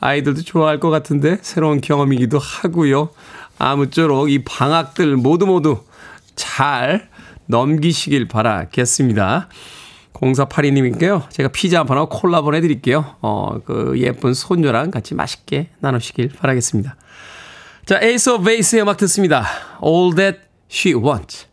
아이들도 0.00 0.42
좋아할 0.42 0.80
것 0.80 0.88
같은데 0.88 1.38
새로운 1.42 1.82
경험이기도 1.82 2.38
하고요. 2.38 3.10
아무쪼록 3.58 4.30
이 4.30 4.44
방학들 4.44 5.16
모두 5.16 5.46
모두 5.46 5.80
잘 6.34 7.08
넘기시길 7.46 8.26
바라겠습니다. 8.26 9.48
0482님인데요. 10.14 11.28
제가 11.30 11.50
피자 11.50 11.80
한 11.80 11.86
판하고 11.86 12.08
콜라 12.08 12.40
보내드릴게요. 12.40 13.16
어, 13.20 13.58
그 13.64 13.94
예쁜 13.98 14.32
손녀랑 14.32 14.90
같이 14.90 15.14
맛있게 15.14 15.68
나누시길 15.80 16.30
바라겠습니다. 16.38 16.96
자, 17.86 18.00
Ace 18.02 18.32
of 18.32 18.44
Base의 18.44 18.82
음악 18.82 18.96
듣습니다. 18.96 19.44
All 19.84 20.14
That 20.14 20.38
She 20.70 20.94
Wants. 20.94 21.46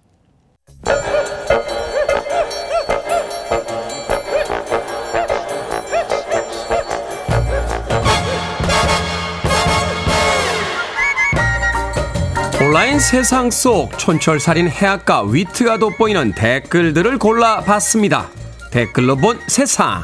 온라인 12.61 12.97
세상 12.99 13.51
속 13.51 13.97
촌철살인 13.99 14.69
해악과 14.69 15.23
위트가 15.23 15.79
돋보이는 15.79 16.31
댓글들을 16.33 17.17
골라봤습니다. 17.17 18.29
댓글로 18.71 19.17
본 19.17 19.37
세상. 19.47 20.03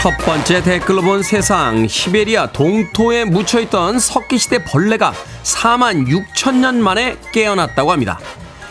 첫 0.00 0.16
번째 0.24 0.62
댓글로 0.62 1.02
본 1.02 1.22
세상 1.22 1.86
시베리아 1.86 2.52
동토에 2.52 3.26
묻혀있던 3.26 3.98
석기시대 3.98 4.64
벌레가 4.64 5.12
4만 5.42 6.06
6천 6.06 6.54
년 6.54 6.82
만에 6.82 7.18
깨어났다고 7.32 7.92
합니다. 7.92 8.18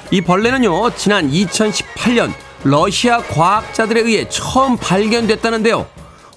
이 0.10 0.22
벌레는요 0.22 0.96
지난 0.96 1.30
2018년 1.30 2.34
러시아 2.64 3.22
과학자들에 3.22 4.02
의해 4.02 4.28
처음 4.28 4.76
발견됐다는데요. 4.76 5.86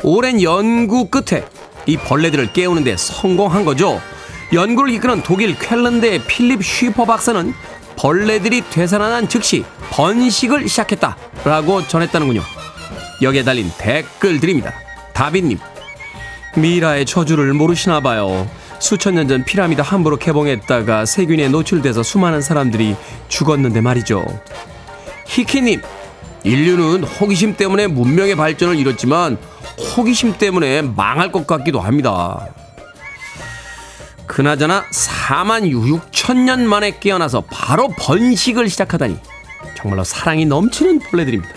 오랜 0.02 0.42
연구 0.42 1.08
끝에 1.08 1.46
이 1.86 1.96
벌레들을 1.96 2.52
깨우는데 2.52 2.98
성공한 2.98 3.64
거죠. 3.64 3.98
연구를 4.52 4.92
이끄는 4.92 5.22
독일 5.22 5.58
쾰른대의 5.58 6.26
필립 6.26 6.62
쉬퍼 6.62 7.06
박사는 7.06 7.54
벌레들이 7.96 8.62
되살아난 8.68 9.30
즉시 9.30 9.64
번식을 9.88 10.68
시작했다라고 10.68 11.88
전했다는군요. 11.88 12.42
여기에 13.22 13.44
달린 13.44 13.70
댓글들입니다. 13.78 14.81
다빈님, 15.12 15.58
미라의 16.56 17.06
저주를 17.06 17.52
모르시나 17.54 18.00
봐요. 18.00 18.48
수천 18.78 19.14
년 19.14 19.28
전 19.28 19.44
피라미드 19.44 19.80
함부로 19.80 20.16
개봉했다가 20.16 21.06
세균에 21.06 21.48
노출돼서 21.48 22.02
수많은 22.02 22.40
사람들이 22.42 22.96
죽었는데 23.28 23.80
말이죠. 23.80 24.24
히키님, 25.26 25.80
인류는 26.42 27.04
호기심 27.04 27.56
때문에 27.56 27.86
문명의 27.86 28.34
발전을 28.34 28.76
이뤘지만 28.76 29.38
호기심 29.96 30.38
때문에 30.38 30.82
망할 30.82 31.30
것 31.30 31.46
같기도 31.46 31.80
합니다. 31.80 32.48
그나저나 34.26 34.84
4만 34.90 35.70
6천 35.70 36.38
년 36.38 36.66
만에 36.66 36.98
깨어나서 36.98 37.42
바로 37.52 37.88
번식을 37.88 38.68
시작하다니 38.68 39.16
정말로 39.76 40.02
사랑이 40.04 40.44
넘치는 40.46 41.00
벌레들입니다. 41.00 41.54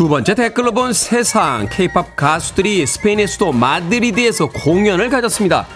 두 0.00 0.08
번째 0.08 0.34
댓글로 0.34 0.72
본 0.72 0.94
세상 0.94 1.68
K-팝 1.70 2.16
가수들이 2.16 2.86
스페인의 2.86 3.26
수도 3.28 3.52
마드리드에서 3.52 4.46
공연을 4.46 5.10
가졌습니다. 5.10 5.66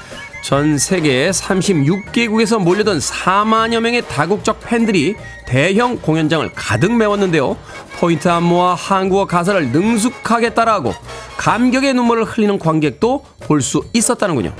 전 0.42 0.78
세계 0.78 1.28
36개국에서 1.28 2.58
몰려든 2.58 3.00
4만여 3.00 3.80
명의 3.80 4.00
다국적 4.00 4.60
팬들이 4.60 5.14
대형 5.44 5.98
공연장을 5.98 6.50
가득 6.54 6.96
메웠는데요. 6.96 7.58
포인트 7.98 8.26
안무와 8.26 8.76
한국어 8.76 9.26
가사를 9.26 9.68
능숙하게 9.72 10.54
따라하고 10.54 10.94
감격의 11.36 11.92
눈물을 11.92 12.24
흘리는 12.24 12.58
관객도 12.58 13.26
볼 13.40 13.60
수 13.60 13.84
있었다는군요. 13.92 14.54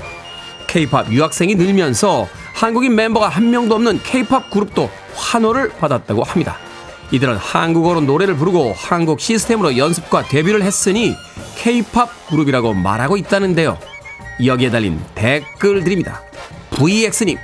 K-팝 0.67 1.11
유학생이 1.11 1.55
늘면서 1.55 2.27
한국인 2.53 2.93
멤버가 2.93 3.29
한 3.29 3.49
명도 3.49 3.73
없는 3.73 4.03
K-팝 4.03 4.51
그룹도 4.51 4.91
환호를 5.15 5.69
받았다고 5.69 6.21
합니다. 6.21 6.55
이들은 7.11 7.37
한국어로 7.37 8.01
노래를 8.01 8.35
부르고 8.35 8.73
한국 8.75 9.19
시스템으로 9.19 9.77
연습과 9.77 10.23
데뷔를 10.23 10.63
했으니 10.63 11.15
K-팝 11.57 12.27
그룹이라고 12.29 12.73
말하고 12.73 13.17
있다는데요. 13.17 13.77
여기에 14.43 14.71
달린 14.71 14.99
댓글들입니다. 15.15 16.21
VX님, 16.71 17.37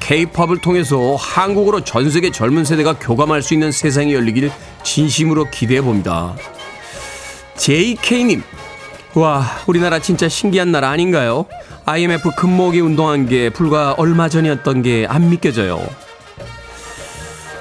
K-팝을 0.00 0.58
통해서 0.60 1.16
한국어로 1.16 1.82
전 1.84 2.10
세계 2.10 2.30
젊은 2.30 2.64
세대가 2.64 2.94
교감할 2.98 3.42
수 3.42 3.54
있는 3.54 3.72
세상이 3.72 4.14
열리길 4.14 4.52
진심으로 4.84 5.46
기대해 5.50 5.80
봅니다. 5.80 6.34
JK님, 7.56 8.42
와, 9.14 9.44
우리나라 9.66 9.98
진짜 9.98 10.28
신기한 10.28 10.72
나라 10.72 10.90
아닌가요? 10.90 11.46
IMF 11.84 12.30
금모기 12.36 12.80
운동한 12.80 13.26
게 13.26 13.50
불과 13.50 13.92
얼마 13.92 14.28
전이었던 14.28 14.82
게 14.82 15.06
안 15.08 15.28
믿겨져요. 15.30 15.84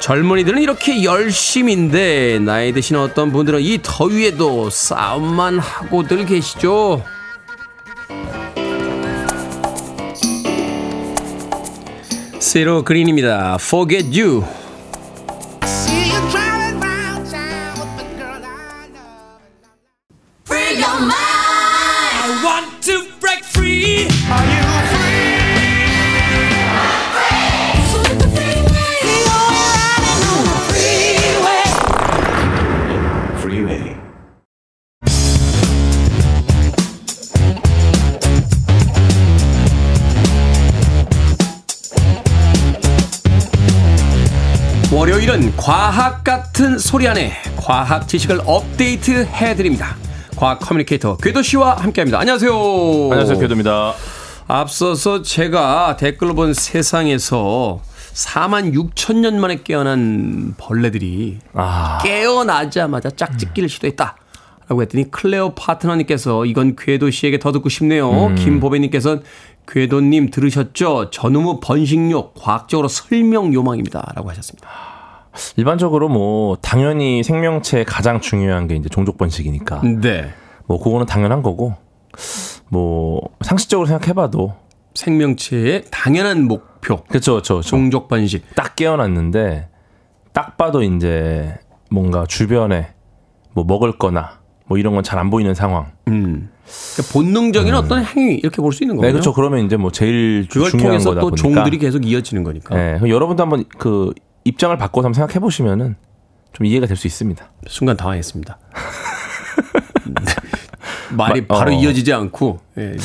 젊은이들은 0.01 0.63
이렇게 0.63 1.03
열심인데 1.03 2.39
나이 2.39 2.73
드신 2.73 2.95
어떤 2.95 3.31
분들은 3.31 3.61
이 3.61 3.77
더위에도 3.83 4.71
싸움만 4.71 5.59
하고들 5.59 6.25
계시죠. 6.25 7.03
세로 12.39 12.83
그린입니다. 12.83 13.57
Forget 13.61 14.19
You. 14.19 14.43
과학 45.91 46.23
같은 46.23 46.79
소리 46.79 47.05
하네 47.05 47.33
과학 47.57 48.07
지식을 48.07 48.43
업데이트 48.45 49.25
해드립니다. 49.25 49.97
과학 50.37 50.59
커뮤니케이터 50.59 51.17
궤도 51.17 51.41
씨와 51.41 51.75
함께합니다. 51.75 52.17
안녕하세요. 52.17 52.53
안녕하세요, 53.11 53.37
궤도입니다. 53.37 53.93
앞서서 54.47 55.21
제가 55.21 55.97
댓글로 55.97 56.33
본 56.33 56.53
세상에서 56.53 57.81
4만 58.13 58.73
6천 58.73 59.17
년 59.17 59.41
만에 59.41 59.63
깨어난 59.63 60.53
벌레들이 60.57 61.39
아, 61.55 61.99
깨어나자마자 62.01 63.09
짝짓기를 63.09 63.67
시도했다. 63.67 64.15
라고 64.69 64.81
했더니 64.83 65.11
클레오 65.11 65.55
파트너님께서 65.55 66.45
이건 66.45 66.77
궤도 66.77 67.11
씨에게 67.11 67.37
더 67.37 67.51
듣고 67.51 67.67
싶네요. 67.67 68.27
음. 68.27 68.35
김보배님께서는 68.35 69.23
궤도님 69.67 70.29
들으셨죠? 70.29 71.09
전무후무 71.09 71.59
번식력 71.59 72.35
과학적으로 72.35 72.87
설명 72.87 73.53
요망입니다. 73.53 74.13
라고 74.15 74.29
하셨습니다. 74.29 74.90
일반적으로 75.55 76.09
뭐 76.09 76.57
당연히 76.61 77.23
생명체의 77.23 77.85
가장 77.85 78.19
중요한 78.21 78.67
게 78.67 78.75
이제 78.75 78.89
종족 78.89 79.17
번식이니까 79.17 79.81
네. 80.01 80.29
뭐 80.67 80.81
그거는 80.81 81.05
당연한 81.05 81.41
거고 81.41 81.73
뭐 82.69 83.21
상식적으로 83.41 83.87
생각해봐도 83.87 84.53
생명체의 84.93 85.85
당연한 85.91 86.47
목표. 86.47 87.03
그렇죠, 87.07 87.33
그렇죠. 87.33 87.61
종족 87.61 88.07
번식. 88.07 88.43
딱 88.55 88.75
깨어났는데 88.75 89.67
딱 90.33 90.57
봐도 90.57 90.83
이제 90.83 91.57
뭔가 91.89 92.25
주변에 92.25 92.89
뭐 93.53 93.63
먹을거나 93.65 94.39
뭐 94.67 94.77
이런 94.77 94.93
건 94.93 95.03
잘 95.03 95.19
안 95.19 95.29
보이는 95.29 95.53
상황. 95.53 95.91
음. 96.07 96.49
그러니까 96.95 97.13
본능적인 97.13 97.73
어떤 97.73 98.03
행위 98.05 98.35
이렇게 98.35 98.61
볼 98.61 98.71
수 98.71 98.83
있는 98.83 98.95
거예요. 98.97 99.07
네, 99.07 99.11
그렇죠. 99.11 99.33
그러면 99.33 99.65
이제 99.65 99.75
뭐 99.75 99.91
제일 99.91 100.47
주- 100.49 100.59
그걸 100.59 100.71
중요한 100.71 100.89
통해서 100.91 101.09
거다 101.09 101.21
또 101.21 101.29
보니까. 101.29 101.41
종들이 101.63 101.77
계속 101.77 102.05
이어지는 102.05 102.43
거니까. 102.43 102.75
네, 102.75 102.99
여러분도 103.09 103.43
한번 103.43 103.65
그 103.77 104.13
입장을 104.43 104.75
바꿔서 104.77 105.07
한번 105.07 105.13
생각해 105.15 105.39
보시면은 105.39 105.95
좀 106.53 106.65
이해가 106.65 106.85
될 106.87 106.97
수 106.97 107.07
있습니다. 107.07 107.49
순간 107.67 107.97
당황했습니다. 107.97 108.57
말이 111.11 111.41
마- 111.41 111.57
바로 111.59 111.71
어. 111.71 111.73
이어지지 111.79 112.13
않고 112.13 112.59
예. 112.77 112.95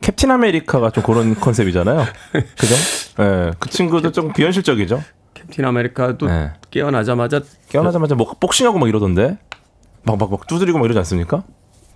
캡틴 0.00 0.30
아메리카가 0.30 0.90
좀 0.90 1.02
그런 1.02 1.34
컨셉이잖아요. 1.34 2.04
그죠? 2.56 2.74
예, 3.20 3.52
그 3.58 3.68
친구도 3.68 4.12
좀 4.12 4.32
비현실적이죠. 4.32 5.02
캡틴 5.34 5.64
아메리카도 5.64 6.26
네. 6.28 6.52
깨어나자마자 6.70 7.40
깨어나자마자 7.68 8.14
뭐 8.14 8.32
복싱하고 8.38 8.78
막 8.78 8.88
이러던데. 8.88 9.38
막, 10.04 10.16
막, 10.18 10.30
막 10.30 10.46
두드리고 10.46 10.78
막 10.78 10.84
이러지 10.84 10.98
않습니까? 11.00 11.42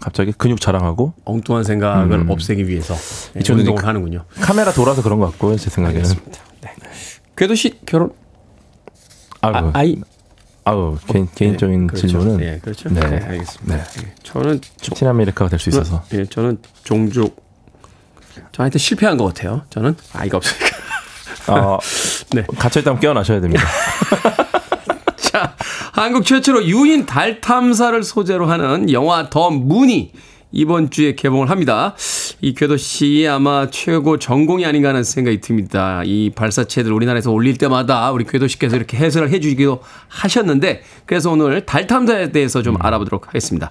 갑자기 0.00 0.32
근육 0.32 0.60
자랑하고. 0.60 1.14
엉뚱한 1.24 1.62
생각을 1.62 2.18
음. 2.18 2.30
없애기 2.30 2.66
위해서 2.66 2.94
예, 3.36 3.40
이 3.40 3.52
운동을 3.52 3.80
그- 3.80 3.86
하는군요. 3.86 4.24
카메라 4.40 4.72
돌아서 4.72 5.02
그런 5.02 5.20
것 5.20 5.30
같고요, 5.32 5.56
제 5.56 5.70
생각에는. 5.70 6.04
궤도 7.36 7.54
씨 7.54 7.78
결혼 7.86 8.10
아유, 9.42 9.54
아, 9.56 9.70
아이 9.74 9.96
아유, 10.64 10.98
개인, 11.06 11.28
개인적인 11.34 11.86
그렇죠. 11.86 12.06
질문은. 12.08 12.40
예, 12.44 12.58
그렇죠. 12.62 12.88
네. 12.90 13.00
네, 13.00 13.16
알겠습니다. 13.24 13.76
네. 13.76 13.82
예, 14.02 14.14
저는 14.22 14.60
조- 14.80 14.94
캡틴 14.94 15.08
아메리카가 15.08 15.48
될 15.48 15.58
수 15.58 15.70
있어서. 15.70 16.04
예, 16.12 16.24
저는 16.26 16.58
종족 16.84 17.42
저한테 18.52 18.78
실패한 18.78 19.16
것 19.16 19.24
같아요. 19.26 19.62
저는 19.70 19.96
아이가 20.12 20.36
없으니까. 20.36 20.76
아, 21.48 21.78
네. 22.34 22.44
갇혀있다면 22.58 23.00
깨어나셔야 23.00 23.40
됩니다. 23.40 23.64
자, 25.16 25.54
한국 25.92 26.24
최초로 26.26 26.64
유인 26.66 27.06
달 27.06 27.40
탐사를 27.40 28.02
소재로 28.02 28.46
하는 28.46 28.92
영화 28.92 29.30
더 29.30 29.50
문이 29.50 30.12
이번 30.52 30.90
주에 30.90 31.14
개봉을 31.14 31.50
합니다. 31.50 31.94
이 32.40 32.54
궤도 32.54 32.76
씨 32.76 33.26
아마 33.28 33.68
최고 33.70 34.18
전공이 34.18 34.66
아닌가 34.66 34.88
하는 34.88 35.04
생각이 35.04 35.40
듭니다. 35.40 36.02
이 36.04 36.30
발사체들 36.34 36.92
우리나라에서 36.92 37.30
올릴 37.30 37.56
때마다 37.56 38.10
우리 38.10 38.24
궤도 38.24 38.48
씨께서 38.48 38.76
이렇게 38.76 38.96
해설을 38.96 39.30
해주기도 39.30 39.80
하셨는데 40.08 40.82
그래서 41.06 41.30
오늘 41.30 41.64
달 41.66 41.86
탐사에 41.86 42.32
대해서 42.32 42.62
좀 42.62 42.76
알아보도록 42.80 43.28
하겠습니다. 43.28 43.70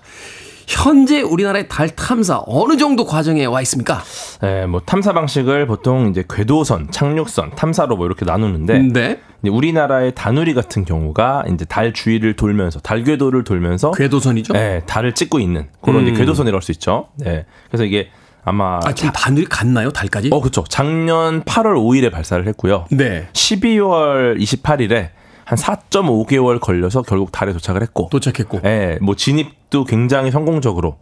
현재 0.67 1.21
우리나라의 1.21 1.67
달 1.67 1.89
탐사 1.89 2.43
어느 2.45 2.77
정도 2.77 3.03
과정에 3.03 3.45
와 3.45 3.59
있습니까? 3.63 4.03
예, 4.43 4.67
뭐 4.67 4.79
탐사 4.85 5.13
방식을 5.13 5.65
보통 5.65 6.09
이제 6.09 6.23
궤도선, 6.29 6.91
착륙선, 6.91 7.55
탐사로 7.55 7.97
뭐 7.97 8.05
이렇게 8.05 8.23
나누는데 8.23 8.79
네. 8.93 9.19
우리나라의 9.47 10.13
다누리 10.15 10.53
같은 10.53 10.83
경우가 10.83 11.45
이제 11.53 11.63
달 11.65 11.93
주위를 11.93 12.35
돌면서 12.35 12.79
달 12.79 13.03
궤도를 13.03 13.43
돌면서 13.43 13.91
궤도선이죠? 13.91 14.53
예, 14.55 14.81
달을 14.85 15.13
찍고 15.15 15.39
있는 15.39 15.67
그런 15.81 16.01
음. 16.01 16.07
이제 16.07 16.17
궤도선이라고 16.17 16.55
할 16.57 16.61
수 16.61 16.71
있죠. 16.73 17.07
네. 17.15 17.45
그래서 17.69 17.85
이게 17.85 18.09
아마 18.43 18.79
아, 18.83 18.93
지금 18.93 19.11
바늘이 19.13 19.45
갔나요? 19.45 19.91
달까지? 19.91 20.29
어 20.31 20.39
그렇죠. 20.41 20.63
작년 20.67 21.43
8월 21.43 21.75
5일에 21.75 22.11
발사를 22.11 22.45
했고요. 22.47 22.85
네. 22.91 23.27
12월 23.31 24.39
28일에 24.39 25.09
한 25.45 25.57
4.5개월 25.57 26.59
걸려서 26.59 27.01
결국 27.01 27.31
달에 27.31 27.53
도착을 27.53 27.81
했고. 27.81 28.09
도착했고. 28.11 28.61
예, 28.65 28.97
뭐 29.01 29.15
진입도 29.15 29.85
굉장히 29.85 30.31
성공적으로. 30.31 30.97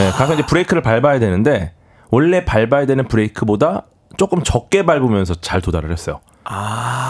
예, 0.00 0.10
가서 0.10 0.34
이제 0.34 0.44
브레이크를 0.46 0.82
밟아야 0.82 1.18
되는데 1.18 1.72
원래 2.10 2.44
밟아야 2.44 2.86
되는 2.86 3.06
브레이크보다 3.08 3.82
조금 4.16 4.42
적게 4.42 4.84
밟으면서 4.84 5.34
잘 5.34 5.60
도달을 5.60 5.90
했어요. 5.92 6.20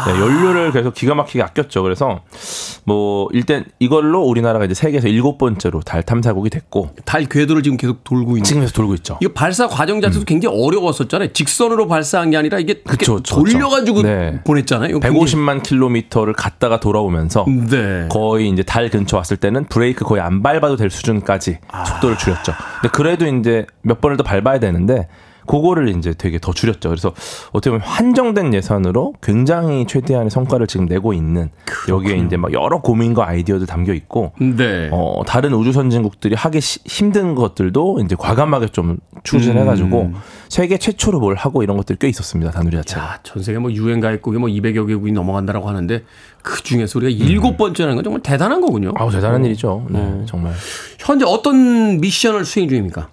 네, 0.06 0.12
연료를 0.18 0.72
계속 0.72 0.94
기가 0.94 1.14
막히게 1.14 1.42
아꼈죠. 1.42 1.82
그래서 1.82 2.20
뭐 2.84 3.28
일단 3.32 3.64
이걸로 3.78 4.22
우리나라가 4.22 4.64
이제 4.64 4.74
세계에서 4.74 5.08
일곱 5.08 5.36
번째로 5.38 5.80
달 5.80 6.02
탐사국이 6.02 6.48
됐고 6.50 6.90
달 7.04 7.26
궤도를 7.26 7.62
지금 7.62 7.76
계속 7.76 8.02
돌고 8.04 8.32
있는. 8.32 8.44
지금에서 8.44 8.72
돌고 8.72 8.94
있죠. 8.94 9.18
이거 9.20 9.32
발사 9.32 9.66
과정 9.68 10.00
자체도 10.00 10.24
굉장히 10.24 10.56
어려웠었잖아요. 10.66 11.32
직선으로 11.32 11.86
발사한 11.86 12.30
게 12.30 12.36
아니라 12.36 12.58
이게 12.58 12.80
그쵸, 12.86 13.20
돌려가지고 13.20 14.02
네. 14.02 14.40
보냈잖아요. 14.44 14.90
이거 14.90 15.00
굉장히- 15.00 15.20
150만 15.26 15.62
킬로미터를 15.62 16.32
갔다가 16.32 16.80
돌아오면서 16.80 17.44
네. 17.68 18.08
거의 18.10 18.48
이제 18.48 18.62
달 18.62 18.88
근처 18.88 19.16
왔을 19.16 19.36
때는 19.36 19.64
브레이크 19.66 20.04
거의 20.04 20.22
안 20.22 20.42
밟아도 20.42 20.76
될 20.76 20.88
수준까지 20.90 21.58
속도를 21.86 22.16
줄였죠. 22.16 22.52
근데 22.80 22.88
그래도 22.92 23.26
이제 23.26 23.66
몇 23.82 24.00
번을 24.00 24.16
더 24.16 24.22
밟아야 24.22 24.58
되는데 24.60 25.08
그거를 25.46 25.88
이제 25.88 26.12
되게 26.16 26.38
더 26.38 26.52
줄였죠. 26.52 26.88
그래서 26.88 27.12
어떻게 27.52 27.70
보면 27.70 27.80
한정된 27.86 28.52
예산으로 28.54 29.14
굉장히 29.22 29.86
최대한의 29.86 30.30
성과를 30.30 30.66
지금 30.66 30.86
내고 30.86 31.12
있는 31.12 31.50
여기에 31.88 32.16
이제 32.18 32.36
막 32.36 32.52
여러 32.52 32.80
고민과 32.80 33.28
아이디어들 33.28 33.66
담겨 33.66 33.92
있고 33.94 34.32
네. 34.40 34.88
어, 34.92 35.22
다른 35.26 35.52
우주 35.54 35.72
선진국들이 35.72 36.34
하기 36.34 36.60
시- 36.60 36.80
힘든 36.84 37.34
것들도 37.34 38.00
이제 38.04 38.16
과감하게 38.18 38.68
좀 38.68 38.98
추진해가지고 39.22 40.02
음. 40.02 40.14
세계 40.48 40.78
최초로 40.78 41.18
뭘 41.20 41.34
하고 41.34 41.62
이런 41.62 41.76
것들이 41.76 41.98
꽤 42.00 42.08
있었습니다. 42.08 42.50
다누리 42.52 42.76
자체가. 42.76 43.02
야, 43.02 43.18
전 43.22 43.42
세계 43.42 43.58
뭐 43.58 43.70
유엔 43.72 44.00
가입국에 44.00 44.38
뭐 44.38 44.48
200여 44.48 44.86
개국이 44.86 45.12
넘어간다라고 45.12 45.68
하는데 45.68 46.02
그 46.42 46.62
중에서 46.62 46.98
우리가 47.00 47.24
일곱 47.24 47.56
번째라는 47.56 47.96
건 47.96 48.04
정말 48.04 48.22
대단한 48.22 48.60
거군요. 48.60 48.90
음. 48.90 48.94
아우 48.96 49.10
대단한 49.10 49.44
일이죠. 49.44 49.86
네, 49.90 50.22
정말. 50.26 50.52
현재 51.00 51.24
어떤 51.26 51.98
미션을 52.00 52.44
수행 52.44 52.68
중입니까? 52.68 53.08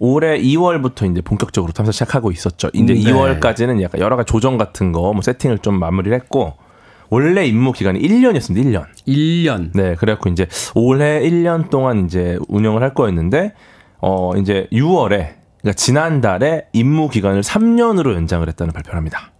올해 0.00 0.40
2월부터 0.40 1.10
이제 1.10 1.20
본격적으로 1.20 1.72
탐사 1.72 1.92
시작하고 1.92 2.32
있었죠. 2.32 2.70
이제 2.72 2.94
네. 2.94 3.00
2월까지는 3.00 3.82
약간 3.82 4.00
여러 4.00 4.16
가지 4.16 4.32
조정 4.32 4.56
같은 4.56 4.92
거, 4.92 5.12
뭐 5.12 5.20
세팅을 5.20 5.58
좀 5.58 5.78
마무리를 5.78 6.16
했고, 6.16 6.54
원래 7.10 7.44
임무 7.44 7.72
기간이 7.72 8.00
1년이었습니다. 8.00 8.64
1년. 8.64 8.86
1년. 9.06 9.70
네, 9.74 9.94
그래갖고 9.96 10.30
이제 10.30 10.48
올해 10.74 11.20
1년 11.20 11.68
동안 11.68 12.06
이제 12.06 12.38
운영을 12.48 12.82
할 12.82 12.94
거였는데, 12.94 13.52
어, 14.00 14.34
이제 14.36 14.68
6월에, 14.72 15.34
그러니까 15.60 15.72
지난달에 15.76 16.68
임무 16.72 17.10
기간을 17.10 17.42
3년으로 17.42 18.14
연장을 18.14 18.48
했다는 18.48 18.72
발표를 18.72 18.96
합니다. 18.96 19.30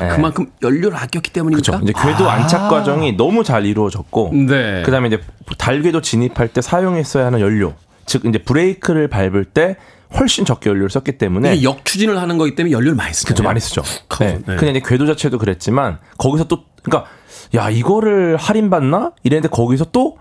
네. 0.00 0.08
그만큼 0.08 0.50
연료를 0.62 0.98
아꼈기 0.98 1.32
때문입니까? 1.32 1.78
그렇죠. 1.78 1.84
이제 1.84 1.92
궤도 1.96 2.28
안착 2.28 2.68
과정이 2.68 3.16
너무 3.16 3.42
잘 3.42 3.64
이루어졌고, 3.64 4.32
네. 4.48 4.82
그다음에 4.82 5.08
이제 5.08 5.20
달궤도 5.56 6.02
진입할 6.02 6.48
때 6.48 6.60
사용했어야 6.60 7.26
하는 7.26 7.40
연료, 7.40 7.74
즉 8.06 8.24
이제 8.26 8.38
브레이크를 8.38 9.08
밟을 9.08 9.44
때 9.44 9.76
훨씬 10.18 10.44
적게 10.44 10.70
연료를 10.70 10.90
썼기 10.90 11.18
때문에 11.18 11.62
역추진을 11.62 12.20
하는 12.20 12.38
거기 12.38 12.54
때문에 12.54 12.72
연료를 12.72 12.94
많이 12.94 13.12
쓰죠. 13.12 13.28
그죠 13.28 13.42
많이 13.42 13.60
쓰죠. 13.60 13.82
네. 14.20 14.38
네. 14.46 14.56
그냥 14.56 14.76
이제 14.76 14.82
궤도 14.84 15.06
자체도 15.06 15.38
그랬지만 15.38 15.98
거기서 16.18 16.44
또 16.44 16.64
그러니까 16.82 17.10
야 17.54 17.70
이거를 17.70 18.36
할인 18.36 18.70
받나 18.70 19.12
이랬는데 19.22 19.48
거기서 19.48 19.86
또 19.86 20.18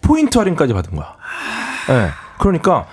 포인트 0.00 0.38
할인까지 0.38 0.72
받은 0.72 0.96
거야. 0.96 1.16
네. 1.88 2.10
그러니까. 2.38 2.86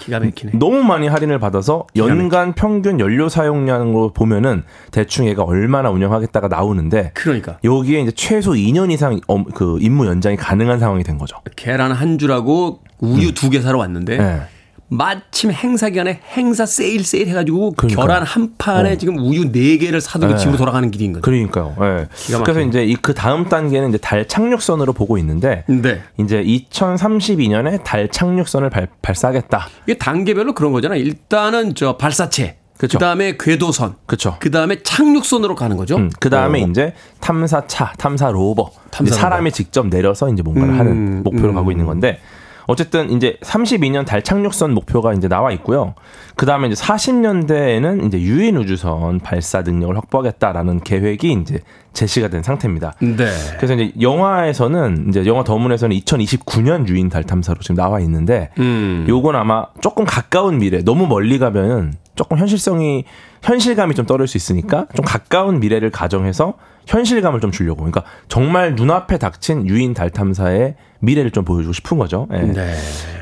너무 0.53 0.83
많이 0.83 1.07
할인을 1.07 1.39
받아서 1.39 1.85
연간 1.95 2.53
평균 2.53 2.99
연료 2.99 3.29
사용량으로 3.29 4.13
보면은 4.13 4.63
대충 4.91 5.27
얘가 5.27 5.43
얼마나 5.43 5.89
운영하겠다가 5.89 6.47
나오는데 6.47 7.11
그러니까 7.13 7.57
여기에 7.63 8.01
이제 8.01 8.11
최소 8.11 8.51
2년 8.51 8.91
이상 8.91 9.19
어, 9.27 9.43
그 9.43 9.77
임무 9.79 10.05
연장이 10.07 10.35
가능한 10.35 10.79
상황이 10.79 11.03
된 11.03 11.17
거죠. 11.17 11.37
계란 11.55 11.91
한 11.91 12.17
줄하고 12.17 12.79
우유 12.99 13.33
두개 13.33 13.61
사러 13.61 13.79
왔는데 13.79 14.17
네. 14.17 14.41
마침 14.89 15.51
행사 15.51 15.89
기간에 15.89 16.19
행사 16.35 16.65
세일 16.65 17.03
세일 17.03 17.27
해가지고 17.27 17.71
그러니까요. 17.71 18.05
계란 18.05 18.23
한 18.23 18.51
판에 18.57 18.97
지금 18.97 19.17
우유 19.17 19.51
네 19.51 19.77
개를 19.77 20.01
사들고 20.01 20.33
네. 20.35 20.39
집으로 20.39 20.57
돌아가는 20.57 20.89
길인 20.91 21.13
거죠. 21.13 21.21
그러니까요. 21.23 21.75
예. 21.79 21.83
막히네. 22.31 22.43
그래서 22.43 22.61
이제 22.61 22.85
이 22.85 22.95
그 23.01 23.13
다음 23.13 23.49
단계는 23.49 23.89
이제 23.89 23.97
달 23.97 24.27
착륙선으로 24.27 24.93
보고 24.93 25.17
있는데 25.17 25.63
네. 25.67 26.01
이제 26.19 26.43
2032년에 26.43 27.83
달 27.83 28.07
착륙선을 28.09 28.69
발, 28.69 28.87
발사하겠다. 29.01 29.67
이게 29.87 29.97
단계별로 29.97 30.53
그런 30.53 30.71
거잖아요. 30.71 30.99
일단은 31.01 31.75
저 31.75 31.97
발사체, 31.97 32.57
그쵸. 32.77 32.97
그다음에 32.97 33.35
궤도선, 33.39 33.95
그렇죠. 34.05 34.37
그다음에 34.39 34.81
착륙선으로 34.83 35.55
가는 35.55 35.75
거죠. 35.77 35.97
음, 35.97 36.09
그 36.19 36.29
다음에 36.29 36.63
어. 36.63 36.67
이제 36.67 36.93
탐사차, 37.19 37.93
탐사 37.97 38.29
로버, 38.31 38.71
탐사 38.91 39.15
사람이 39.15 39.51
직접 39.51 39.87
내려서 39.87 40.29
이제 40.29 40.41
뭔가를 40.41 40.73
음, 40.73 40.79
하는 40.79 41.23
목표로 41.23 41.49
음. 41.49 41.55
가고 41.55 41.71
있는 41.71 41.85
건데 41.85 42.19
어쨌든 42.67 43.11
이제 43.11 43.37
32년 43.41 44.05
달 44.05 44.21
착륙선 44.21 44.73
목표가 44.73 45.13
이제 45.13 45.27
나와 45.27 45.51
있고요. 45.51 45.95
그 46.35 46.45
다음에 46.45 46.67
이제 46.67 46.81
40년대에는 46.81 48.05
이제 48.07 48.19
유인 48.21 48.57
우주선 48.57 49.19
발사 49.19 49.61
능력을 49.61 49.95
확보하겠다라는 49.97 50.81
계획이 50.81 51.33
이제 51.33 51.59
제시가 51.93 52.29
된 52.29 52.43
상태입니다. 52.43 52.93
네. 52.99 53.27
그래서 53.57 53.75
이제 53.75 53.93
영화에서는 54.01 55.05
이제 55.09 55.25
영화 55.25 55.43
더문에서는 55.43 55.95
2029년 55.97 56.87
유인 56.87 57.09
달 57.09 57.23
탐사로 57.23 57.59
지금 57.59 57.75
나와 57.75 57.99
있는데 57.99 58.49
음. 58.59 59.05
요건 59.07 59.35
아마 59.35 59.67
조금 59.81 60.05
가까운 60.05 60.57
미래, 60.57 60.81
너무 60.83 61.07
멀리 61.07 61.37
가면은 61.37 61.93
조금 62.15 62.37
현실성이 62.37 63.05
현실감이 63.41 63.95
좀 63.95 64.05
떨어질 64.05 64.27
수 64.27 64.37
있으니까 64.37 64.87
좀 64.95 65.03
가까운 65.05 65.59
미래를 65.59 65.89
가정해서 65.89 66.53
현실감을 66.85 67.39
좀 67.41 67.51
주려고. 67.51 67.77
그러니까 67.77 68.03
정말 68.27 68.75
눈앞에 68.75 69.17
닥친 69.17 69.67
유인 69.67 69.93
달 69.93 70.09
탐사의 70.09 70.75
미래를 70.99 71.31
좀 71.31 71.43
보여주고 71.43 71.73
싶은 71.73 71.97
거죠. 71.97 72.27
예. 72.33 72.37
네. 72.39 72.75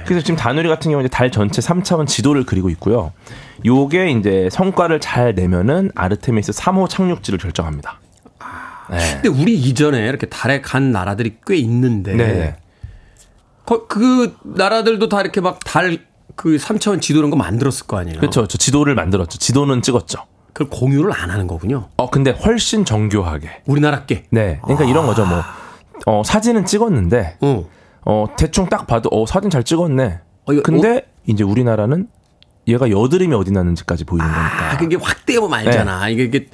그래서 0.06 0.24
지금 0.24 0.36
다누리 0.36 0.68
같은 0.68 0.92
경우는 0.92 1.10
달 1.10 1.32
전체 1.32 1.62
3차원 1.62 2.06
지도를 2.08 2.46
그리고 2.46 2.70
있고요. 2.72 3.12
요게 3.66 4.12
이제 4.12 4.50
성과를 4.52 5.00
잘 5.00 5.34
내면은 5.36 5.92
아르테미스 5.96 6.52
3호 6.52 6.90
착륙지를 6.90 7.40
결정합니다. 7.40 8.00
네. 8.90 8.98
근데 9.22 9.30
우리 9.30 9.54
이전에 9.56 10.06
이렇게 10.08 10.28
달에 10.28 10.60
간 10.62 10.92
나라들이 10.92 11.38
꽤 11.48 11.56
있는데 11.58 12.14
네. 12.16 12.56
거- 13.66 13.88
그 13.88 14.36
나라들도 14.44 15.08
다 15.08 15.22
이렇게 15.22 15.40
막 15.40 15.60
달 15.64 16.00
그 16.36 16.58
3차원 16.58 17.02
지도 17.02 17.20
이런 17.20 17.30
거 17.30 17.36
만들었을 17.38 17.88
거 17.88 17.98
아니에요. 17.98 18.20
그렇죠. 18.20 18.48
저 18.48 18.58
지도를 18.58 18.96
만들었죠. 18.96 19.38
지도는 19.38 19.82
찍었죠. 19.82 20.26
그걸 20.54 20.70
공유를 20.70 21.14
안 21.14 21.30
하는 21.30 21.48
거군요. 21.48 21.90
어, 21.98 22.10
근데 22.10 22.32
훨씬 22.32 22.84
정교하게. 22.86 23.62
우리나라께. 23.66 24.26
네. 24.32 24.60
그러니까 24.64 24.86
이런 24.86 25.06
거죠. 25.06 25.26
뭐, 25.26 25.42
어, 26.06 26.24
사진은 26.24 26.66
찍었는데, 26.66 27.38
어. 27.42 27.66
어, 28.06 28.26
대충 28.38 28.68
딱 28.68 28.88
봐도, 28.88 29.10
어, 29.12 29.26
사진 29.26 29.50
잘 29.50 29.64
찍었네. 29.64 30.20
어, 30.48 30.54
이거- 30.54 30.62
근데 30.64 31.06
이제 31.28 31.44
우리나라는 31.44 32.08
얘가 32.68 32.90
여드름이 32.90 33.34
어디 33.36 33.52
났는지까지 33.52 34.04
보이는 34.06 34.26
거니까. 34.26 34.72
아, 34.72 34.78
그게 34.78 34.96
확대하면 34.96 35.54
알잖아. 35.54 36.10
이게, 36.10 36.24
이게 36.24 36.48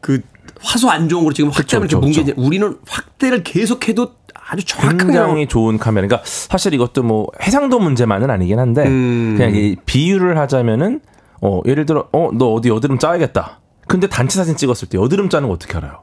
그 0.00 0.20
화소 0.60 0.90
안 0.90 1.08
좋은 1.08 1.22
거로 1.24 1.32
지금 1.32 1.50
확대하면 1.50 1.88
이렇게 1.88 2.06
그쵸, 2.06 2.20
뭉개지. 2.22 2.40
우리는 2.40 2.78
확대를 2.88 3.42
계속해도 3.44 4.14
아주 4.50 4.64
정확하게 4.64 5.04
굉장히 5.04 5.46
좋은 5.46 5.78
카메라. 5.78 6.06
그러니까 6.08 6.26
사실 6.26 6.74
이것도 6.74 7.02
뭐 7.04 7.28
해상도 7.40 7.78
문제만은 7.78 8.30
아니긴 8.30 8.58
한데 8.58 8.84
음. 8.86 9.34
그냥 9.36 9.54
이 9.54 9.76
비유를 9.86 10.36
하자면은 10.38 11.00
어 11.40 11.60
예를 11.66 11.86
들어 11.86 12.08
어 12.12 12.30
너 12.32 12.52
어디 12.54 12.68
여드름 12.68 12.98
짜야겠다. 12.98 13.60
근데 13.86 14.08
단체 14.08 14.36
사진 14.38 14.56
찍었을 14.56 14.88
때 14.88 14.98
여드름 14.98 15.28
짜는 15.28 15.48
거 15.48 15.54
어떻게 15.54 15.76
알아요? 15.76 16.00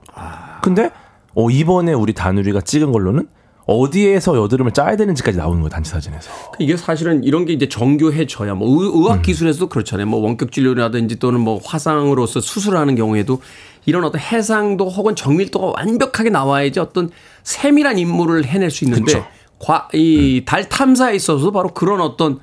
근데 0.62 0.92
어 1.36 1.50
이번에 1.50 1.94
우리 1.94 2.14
다누리가 2.14 2.62
찍은 2.62 2.92
걸로는 2.92 3.28
어디에서 3.68 4.38
여드름을 4.38 4.72
짜야 4.72 4.96
되는지까지 4.96 5.38
나오는 5.38 5.60
거예요 5.60 5.70
단체 5.70 5.92
사진에서. 5.92 6.32
이게 6.58 6.76
사실은 6.78 7.24
이런 7.24 7.46
게 7.46 7.54
이제 7.54 7.68
정교해져야 7.68 8.56
뭐 8.56 8.70
의- 8.82 8.90
음. 8.90 9.04
의학 9.04 9.22
기술에서도 9.22 9.68
그렇잖아요. 9.68 10.08
뭐 10.08 10.22
원격 10.22 10.52
진료라든지 10.52 11.18
또는 11.20 11.42
뭐 11.42 11.60
화상으로서 11.64 12.40
수술하는 12.40 12.96
경우에도 12.96 13.42
이런 13.86 14.04
어떤 14.06 14.20
해상도 14.22 14.90
혹은 14.90 15.16
정밀도가 15.16 15.74
완벽하게 15.78 16.30
나와야지 16.30 16.80
어떤 16.80 17.10
세밀한 17.44 17.98
임무를 18.00 18.46
해낼 18.46 18.72
수 18.72 18.86
있는데 18.86 19.04
그쵸. 19.14 19.26
과, 19.60 19.88
이 19.94 20.44
달 20.46 20.70
탐사에 20.70 21.16
있어서 21.16 21.52
바로 21.52 21.70
그런 21.74 22.00
어떤 22.00 22.40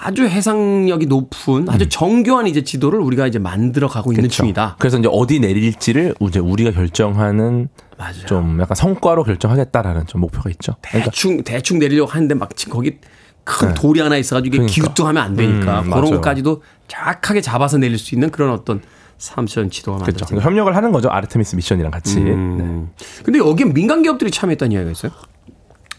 아주 0.00 0.26
해상력이 0.26 1.06
높은 1.06 1.68
아주 1.68 1.88
정교한 1.88 2.46
이제 2.46 2.62
지도를 2.64 2.98
우리가 3.00 3.26
이제 3.26 3.38
만들어 3.38 3.88
가고 3.88 4.12
있는 4.12 4.24
그쵸. 4.24 4.42
중이다. 4.42 4.76
그래서 4.78 4.98
이제 4.98 5.08
어디 5.10 5.38
내릴지를 5.40 6.14
이제 6.20 6.40
우리가 6.40 6.72
결정하는 6.72 7.68
맞아요. 7.96 8.26
좀 8.26 8.60
약간 8.60 8.74
성과로 8.74 9.22
결정하겠다라는 9.24 10.06
좀 10.06 10.20
목표가 10.20 10.50
있죠. 10.50 10.74
그러니까 10.82 11.10
대충 11.10 11.42
대충 11.44 11.78
내리려고 11.78 12.10
하는데 12.10 12.34
막 12.34 12.56
지금 12.56 12.74
거기 12.74 12.98
큰 13.44 13.74
돌이 13.74 14.00
하나 14.00 14.16
있어가지고 14.16 14.54
이게 14.56 14.62
네. 14.62 14.66
그러니까. 14.72 14.88
기우뚱하면 14.88 15.22
안 15.22 15.36
되니까 15.36 15.80
음, 15.80 15.90
그런 15.90 16.00
맞아요. 16.04 16.14
것까지도 16.16 16.62
정확하게 16.88 17.40
잡아서 17.40 17.78
내릴 17.78 17.98
수 17.98 18.14
있는 18.14 18.30
그런 18.30 18.50
어떤 18.50 18.80
삼선 19.18 19.70
지도가 19.70 19.98
그렇죠. 19.98 20.10
만들어집니다. 20.24 20.44
협력을 20.46 20.74
하는 20.74 20.92
거죠 20.92 21.08
아르테미스 21.08 21.54
미션이랑 21.56 21.90
같이. 21.92 22.20
네. 22.20 22.30
음. 22.32 22.90
근데 23.22 23.38
여기에 23.38 23.66
민간 23.72 24.02
기업들이 24.02 24.30
참여했다는 24.30 24.72
이야기가 24.72 24.90
있어요? 24.92 25.12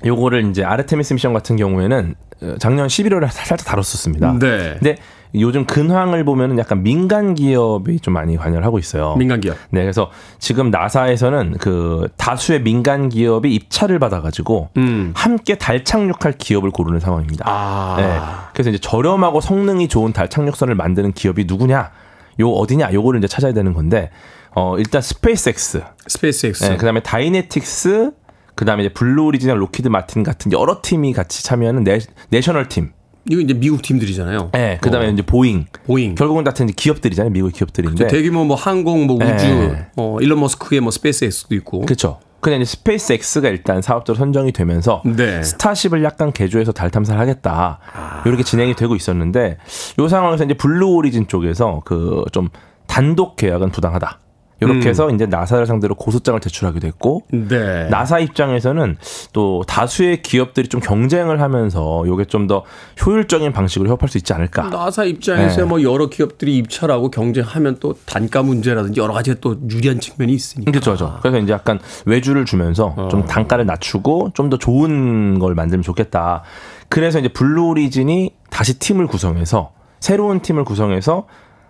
요거를 0.05 0.49
이제 0.49 0.63
아르테미스 0.63 1.13
미션 1.13 1.33
같은 1.33 1.55
경우에는 1.55 2.15
어, 2.41 2.55
작년 2.59 2.87
11월에 2.87 3.29
살짝 3.31 3.65
다뤘었습니다. 3.65 4.37
네. 4.39 4.75
근데 4.79 4.97
요즘 5.33 5.65
근황을 5.65 6.23
보면은 6.23 6.57
약간 6.57 6.83
민간 6.83 7.33
기업이 7.33 7.99
좀 7.99 8.13
많이 8.13 8.37
관여를 8.37 8.65
하고 8.65 8.79
있어요. 8.79 9.15
민간 9.17 9.41
기업. 9.41 9.57
네, 9.69 9.81
그래서 9.81 10.09
지금 10.39 10.71
나사에서는 10.71 11.57
그 11.59 12.07
다수의 12.17 12.61
민간 12.61 13.09
기업이 13.09 13.53
입찰을 13.53 13.99
받아가지고 13.99 14.69
음. 14.77 15.11
함께 15.15 15.55
달 15.55 15.83
착륙할 15.83 16.33
기업을 16.37 16.71
고르는 16.71 16.99
상황입니다. 16.99 17.45
아. 17.47 17.95
네, 17.97 18.17
그래서 18.53 18.69
이제 18.69 18.79
저렴하고 18.79 19.41
성능이 19.41 19.87
좋은 19.87 20.13
달 20.13 20.29
착륙선을 20.29 20.75
만드는 20.75 21.11
기업이 21.13 21.45
누구냐, 21.45 21.91
요 22.39 22.49
어디냐, 22.49 22.93
요거를 22.93 23.19
이제 23.19 23.27
찾아야 23.27 23.53
되는 23.53 23.73
건데, 23.73 24.11
어 24.51 24.77
일단 24.77 25.01
스페이스X, 25.01 25.81
스페이스X. 26.07 26.69
네, 26.69 26.77
그다음에 26.77 27.01
다이네틱스, 27.01 28.11
그다음에 28.55 28.83
이제 28.85 28.93
블루 28.93 29.25
오리진, 29.25 29.61
록히드 29.61 29.87
마틴 29.89 30.23
같은 30.23 30.51
여러 30.51 30.79
팀이 30.81 31.13
같이 31.13 31.43
참여하는 31.43 31.83
내, 31.83 31.99
내셔널 32.29 32.67
팀. 32.69 32.91
이거 33.29 33.41
이제 33.41 33.53
미국 33.53 33.81
팀들이잖아요. 33.81 34.49
네, 34.53 34.77
그다음에 34.81 35.07
어. 35.07 35.09
이제 35.11 35.21
보잉. 35.23 35.65
보잉. 35.85 36.15
결국은 36.15 36.43
다 36.43 36.51
이제 36.51 36.65
기업들이잖아요. 36.75 37.31
미국 37.31 37.51
기업들인데. 37.53 38.07
대규모 38.07 38.45
뭐 38.45 38.55
항공, 38.55 39.07
뭐 39.07 39.15
우주, 39.17 39.45
네. 39.47 39.87
어, 39.97 40.17
일론 40.21 40.39
머스크의 40.41 40.79
뭐 40.81 40.91
스페이스X도 40.91 41.55
있고. 41.55 41.81
그렇죠. 41.81 42.19
그냥 42.39 42.61
이제 42.61 42.69
스페이스X가 42.75 43.49
일단 43.49 43.81
사업자로 43.81 44.15
선정이 44.17 44.51
되면서 44.51 45.01
네. 45.03 45.41
스타쉽을 45.41 46.03
약간 46.03 46.31
개조해서 46.31 46.71
달 46.73 46.91
탐사를 46.91 47.19
하겠다. 47.19 47.79
이렇게 48.27 48.43
진행이 48.43 48.75
되고 48.75 48.95
있었는데 48.95 49.57
요 49.97 50.07
상황에서 50.07 50.43
이제 50.45 50.53
블루 50.53 50.85
오리진 50.89 51.27
쪽에서 51.27 51.81
그 51.85 52.25
좀 52.31 52.49
단독 52.85 53.35
계약은 53.35 53.71
부당하다. 53.71 54.19
이렇게 54.61 54.79
음. 54.79 54.87
해서 54.87 55.09
이제 55.09 55.25
나사를 55.25 55.65
상대로 55.65 55.95
고소장을 55.95 56.39
제출하게 56.39 56.79
됐고 56.79 57.23
네. 57.31 57.89
나사 57.89 58.19
입장에서는 58.19 58.97
또 59.33 59.63
다수의 59.67 60.21
기업들이 60.21 60.67
좀 60.69 60.79
경쟁을 60.79 61.41
하면서 61.41 62.03
요게 62.07 62.25
좀 62.25 62.45
더 62.45 62.63
효율적인 63.03 63.53
방식으로 63.53 63.89
협업할 63.89 64.07
수 64.07 64.19
있지 64.19 64.31
않을까. 64.31 64.69
나사 64.69 65.03
입장에서 65.03 65.61
네. 65.61 65.67
뭐 65.67 65.81
여러 65.81 66.09
기업들이 66.09 66.57
입찰하고 66.57 67.09
경쟁하면 67.09 67.77
또 67.79 67.95
단가 68.05 68.43
문제라든지 68.43 68.99
여러 68.99 69.13
가지가 69.13 69.37
또 69.41 69.57
유리한 69.67 69.99
측면이 69.99 70.31
있으니까. 70.31 70.69
그렇죠, 70.71 70.95
그렇죠. 70.95 71.17
그래서 71.23 71.39
이제 71.39 71.51
약간 71.51 71.79
외주를 72.05 72.45
주면서 72.45 72.93
어. 72.95 73.07
좀 73.09 73.25
단가를 73.25 73.65
낮추고 73.65 74.31
좀 74.35 74.49
더 74.51 74.57
좋은 74.59 75.39
걸 75.39 75.55
만들면 75.55 75.81
좋겠다. 75.81 76.43
그래서 76.87 77.17
이제 77.17 77.29
블루 77.29 77.65
오리진이 77.69 78.29
다시 78.51 78.77
팀을 78.77 79.07
구성해서 79.07 79.71
새로운 79.99 80.39
팀을 80.41 80.65
구성해서 80.65 81.25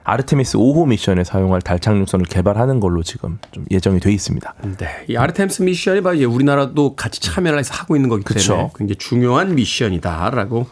아르테미스 0.07 0.57
5호 0.59 0.87
미션에 0.87 1.23
사용할 1.23 1.61
달 1.61 1.79
착륙선을 1.79 2.27
개발하는 2.27 2.79
걸로 2.79 3.01
지금 3.01 3.39
좀 3.51 3.65
예정이 3.71 3.99
돼 3.99 4.11
있습니다. 4.13 4.53
네. 4.77 5.05
이 5.09 5.17
아르테미스 5.17 5.63
미션이 5.63 6.01
바로 6.01 6.15
이제 6.15 6.25
우리나라도 6.25 6.95
같이 6.95 7.19
참여를 7.19 7.57
해서 7.59 7.73
하고 7.73 7.95
있는 7.95 8.07
거기 8.09 8.23
때문에 8.23 8.39
그쵸. 8.39 8.71
굉장히 8.77 8.95
중요한 8.97 9.55
미션이다라고 9.55 10.67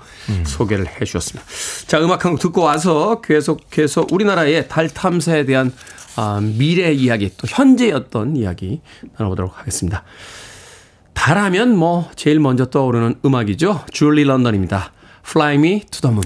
소개를 0.46 0.86
해 0.88 1.04
주셨습니다. 1.04 1.44
자, 1.88 2.00
음악 2.00 2.26
한 2.26 2.34
곡 2.34 2.40
듣고 2.40 2.62
와서 2.62 3.22
계속해서 3.22 4.08
우리나라의 4.12 4.68
달 4.70 4.88
탐사에 4.88 5.46
대한 5.46 5.74
아, 6.16 6.40
미래 6.42 6.92
이야기 6.94 7.32
또 7.36 7.48
현재의 7.50 7.92
어떤 7.94 8.36
이야기 8.38 8.82
나눠보도록 9.18 9.58
하겠습니다. 9.60 10.04
달하면 11.14 11.76
뭐 11.76 12.08
제일 12.16 12.40
먼저 12.40 12.66
떠오르는 12.70 13.16
음악이죠. 13.26 13.86
줄리 13.92 14.24
런던입니다. 14.26 14.92
Fly 15.26 15.56
Me 15.56 15.82
to 15.90 16.02
the 16.02 16.12
Moon. 16.12 16.24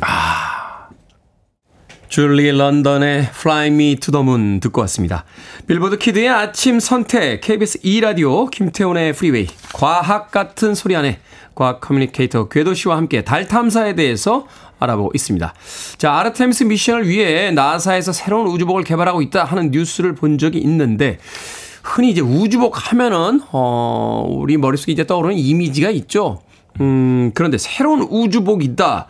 줄리 2.09 2.51
런던의 2.51 3.29
Fly 3.33 3.67
Me 3.67 3.95
to 3.97 4.11
the 4.11 4.23
Moon 4.23 4.59
듣고 4.59 4.81
왔습니다. 4.81 5.25
빌보드 5.67 5.97
키드의 5.97 6.29
아침 6.29 6.79
선택 6.79 7.41
KBS 7.41 7.79
2라디오 7.81 8.49
김태훈의 8.49 9.13
프리웨이 9.13 9.47
과학 9.73 10.31
같은 10.31 10.73
소리 10.73 10.95
하네 10.95 11.19
과학 11.53 11.81
커뮤니케이터 11.81 12.47
궤도 12.47 12.73
씨와 12.73 12.97
함께 12.97 13.23
달 13.23 13.47
탐사에 13.47 13.95
대해서 13.95 14.47
알아보고 14.79 15.11
있습니다. 15.15 15.53
자, 15.97 16.13
아르테미스 16.13 16.63
미션을 16.65 17.07
위해 17.07 17.51
나사에서 17.51 18.13
새로운 18.13 18.47
우주복을 18.47 18.83
개발하고 18.83 19.21
있다 19.23 19.43
하는 19.43 19.71
뉴스를 19.71 20.15
본 20.15 20.37
적이 20.37 20.59
있는데 20.59 21.17
흔히 21.83 22.11
이제 22.11 22.21
우주복 22.21 22.91
하면은 22.91 23.41
어 23.51 24.25
우리 24.29 24.57
머릿속에 24.57 24.91
이제 24.91 25.05
떠오르는 25.07 25.35
이미지가 25.35 25.89
있죠. 25.91 26.41
음, 26.79 27.31
그런데 27.33 27.57
새로운 27.57 28.01
우주복이다. 28.01 29.07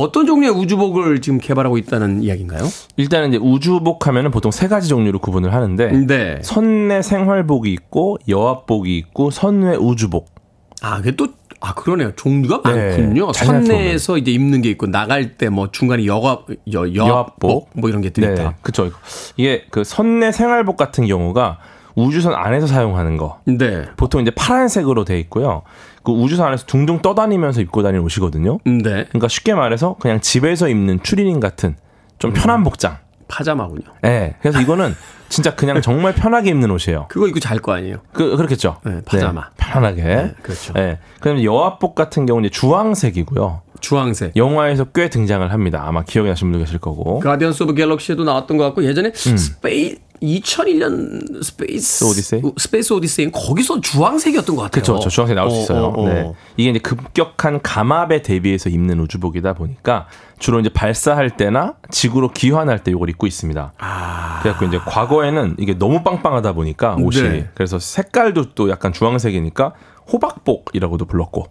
어떤 0.00 0.26
종류의 0.26 0.52
우주복을 0.52 1.20
지금 1.20 1.38
개발하고 1.38 1.78
있다는 1.78 2.22
이야기인가요? 2.22 2.62
일단은 2.96 3.28
이제 3.28 3.38
우주복 3.40 4.06
하면은 4.08 4.30
보통 4.30 4.50
세 4.50 4.66
가지 4.66 4.88
종류로 4.88 5.20
구분을 5.20 5.52
하는데 5.54 5.92
네. 6.06 6.40
선내 6.42 7.02
생활복이 7.02 7.72
있고 7.72 8.18
여합복이 8.28 8.96
있고 8.98 9.30
선외 9.30 9.76
우주복. 9.76 10.34
아, 10.82 10.96
그게 10.98 11.12
또, 11.12 11.28
아, 11.60 11.72
그러네요. 11.74 12.12
종류가 12.16 12.68
네, 12.70 12.88
많군요. 12.98 13.32
잘 13.32 13.46
선내에서 13.46 14.18
이제 14.18 14.30
입는 14.32 14.60
게 14.60 14.68
있고, 14.70 14.86
나갈 14.86 15.36
때 15.38 15.48
뭐 15.48 15.70
중간에 15.70 16.04
여합, 16.04 16.46
여, 16.74 16.94
여합복, 16.94 17.70
뭐 17.74 17.88
이런 17.88 18.02
게 18.02 18.10
들어있다. 18.10 18.56
그렇죠. 18.60 18.90
이게 19.36 19.64
그 19.70 19.82
선내 19.84 20.32
생활복 20.32 20.76
같은 20.76 21.06
경우가 21.06 21.58
우주선 21.94 22.34
안에서 22.34 22.66
사용하는 22.66 23.16
거. 23.16 23.38
네. 23.46 23.84
보통 23.96 24.20
이제 24.20 24.30
파란색으로 24.32 25.04
돼 25.04 25.18
있고요. 25.20 25.62
그 26.04 26.12
우주선 26.12 26.46
안에서 26.46 26.66
둥둥 26.66 27.00
떠다니면서 27.02 27.60
입고 27.62 27.82
다니는 27.82 28.04
옷이거든요. 28.04 28.58
네. 28.64 29.06
그러니까 29.08 29.28
쉽게 29.28 29.54
말해서 29.54 29.96
그냥 30.00 30.20
집에서 30.20 30.68
입는 30.68 31.02
추리닝 31.02 31.40
같은 31.40 31.76
좀 32.18 32.30
음. 32.30 32.34
편한 32.34 32.62
복장. 32.62 32.98
파자마군요. 33.26 33.82
예. 34.04 34.08
네. 34.08 34.34
그래서 34.40 34.60
이거는 34.60 34.94
진짜 35.30 35.54
그냥 35.54 35.80
정말 35.80 36.14
편하게 36.14 36.50
입는 36.50 36.70
옷이에요. 36.70 37.06
그거 37.10 37.26
입고 37.26 37.40
잘 37.40 37.58
거 37.58 37.72
아니에요? 37.72 37.96
그 38.12 38.36
그렇겠죠. 38.36 38.76
네, 38.84 39.00
파자마. 39.04 39.48
편하게. 39.56 40.02
네, 40.02 40.34
그렇죠. 40.42 40.74
예. 40.76 40.98
그다음에 41.20 41.42
여합복 41.42 41.94
같은 41.94 42.26
경우는 42.26 42.50
주황색이고요. 42.50 43.62
주황색. 43.84 44.36
영화에서 44.36 44.84
꽤 44.86 45.08
등장을 45.10 45.52
합니다. 45.52 45.84
아마 45.86 46.02
기억이 46.02 46.28
나시는 46.28 46.52
분도 46.52 46.64
계실 46.64 46.78
거고. 46.78 47.20
가디언스 47.20 47.64
오브 47.64 47.74
갤럭시에도 47.74 48.24
나왔던 48.24 48.56
것 48.56 48.64
같고, 48.64 48.84
예전에 48.84 49.08
음. 49.08 49.36
스페이, 49.36 49.96
2001년 50.22 51.42
스페이스 51.42 52.04
오디세이? 52.04 52.42
스페이스 52.56 52.92
오디세이 52.94 53.30
거기서 53.30 53.80
주황색이었던 53.80 54.56
것 54.56 54.62
같아요. 54.62 54.82
그렇죠. 54.82 54.98
저 55.00 55.08
주황색 55.10 55.36
나올 55.36 55.50
수 55.50 55.56
어, 55.56 55.60
있어요. 55.60 55.84
어, 55.84 56.02
어. 56.02 56.08
네. 56.08 56.32
이게 56.56 56.70
이제 56.70 56.78
급격한 56.78 57.60
감압에 57.62 58.22
대비해서 58.22 58.70
입는 58.70 59.00
우주복이다 59.00 59.52
보니까 59.54 60.06
주로 60.38 60.60
이제 60.60 60.70
발사할 60.70 61.36
때나 61.36 61.74
지구로 61.90 62.30
귀환할 62.32 62.82
때 62.82 62.90
이걸 62.92 63.10
입고 63.10 63.26
있습니다. 63.26 63.72
아. 63.76 64.38
그래갖고 64.42 64.66
이제 64.66 64.78
과거에는 64.78 65.56
이게 65.58 65.76
너무 65.76 66.02
빵빵하다 66.02 66.52
보니까 66.54 66.96
옷이 67.00 67.22
네. 67.22 67.48
그래서 67.54 67.78
색깔도 67.78 68.54
또 68.54 68.70
약간 68.70 68.92
주황색이니까 68.92 69.74
호박복이라고도 70.10 71.04
불렀고. 71.06 71.46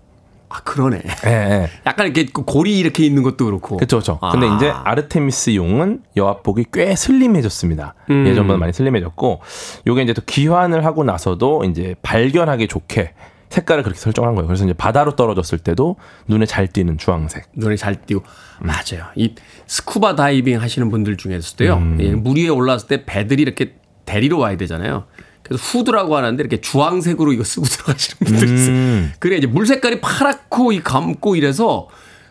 아 0.53 0.59
그러네. 0.63 1.01
예, 1.25 1.29
예. 1.29 1.69
약간 1.87 2.05
이렇게 2.05 2.27
고리 2.31 2.77
이렇게 2.77 3.03
있는 3.03 3.23
것도 3.23 3.45
그렇고. 3.45 3.77
그렇죠, 3.77 3.97
그렇죠. 3.97 4.19
근데 4.31 4.47
아. 4.47 4.55
이제 4.55 4.69
아르테미스 4.69 5.55
용은 5.55 6.03
여합복이 6.15 6.65
꽤 6.71 6.95
슬림해졌습니다. 6.95 7.95
음. 8.11 8.27
예전보다 8.27 8.59
많이 8.59 8.71
슬림해졌고, 8.71 9.41
요게 9.87 10.03
이제 10.03 10.13
또 10.13 10.21
귀환을 10.27 10.85
하고 10.85 11.03
나서도 11.03 11.63
이제 11.63 11.95
발견하기 12.03 12.67
좋게 12.67 13.13
색깔을 13.49 13.81
그렇게 13.81 13.99
설정한 13.99 14.35
거예요. 14.35 14.47
그래서 14.47 14.63
이제 14.63 14.73
바다로 14.73 15.15
떨어졌을 15.15 15.57
때도 15.57 15.95
눈에 16.27 16.45
잘 16.45 16.67
띄는 16.67 16.99
주황색. 16.99 17.45
눈에 17.55 17.75
잘 17.75 17.95
띄고 18.05 18.21
음. 18.61 18.67
맞아요. 18.67 19.05
이 19.15 19.33
스쿠바 19.65 20.15
다이빙 20.15 20.61
하시는 20.61 20.87
분들 20.89 21.17
중에서도요. 21.17 21.73
음. 21.75 21.97
예, 21.99 22.11
물 22.13 22.37
위에 22.37 22.49
올라왔을 22.49 22.87
때 22.87 23.05
배들이 23.05 23.41
이렇게 23.41 23.73
데리러 24.05 24.37
와야 24.37 24.57
되잖아요. 24.57 25.05
그래서 25.43 25.61
후드라고 25.61 26.15
하는데 26.15 26.41
이렇게 26.41 26.61
주황색으로 26.61 27.33
이거 27.33 27.43
쓰고 27.43 27.65
들어가시는 27.69 28.17
분들 28.25 28.49
이 28.49 28.53
있어요. 28.53 28.75
음. 28.75 29.13
그래 29.19 29.37
이제 29.37 29.47
물 29.47 29.67
색깔이 29.67 30.01
파랗고 30.01 30.71
이 30.71 30.81
감고 30.81 31.35
이래서 31.35 31.87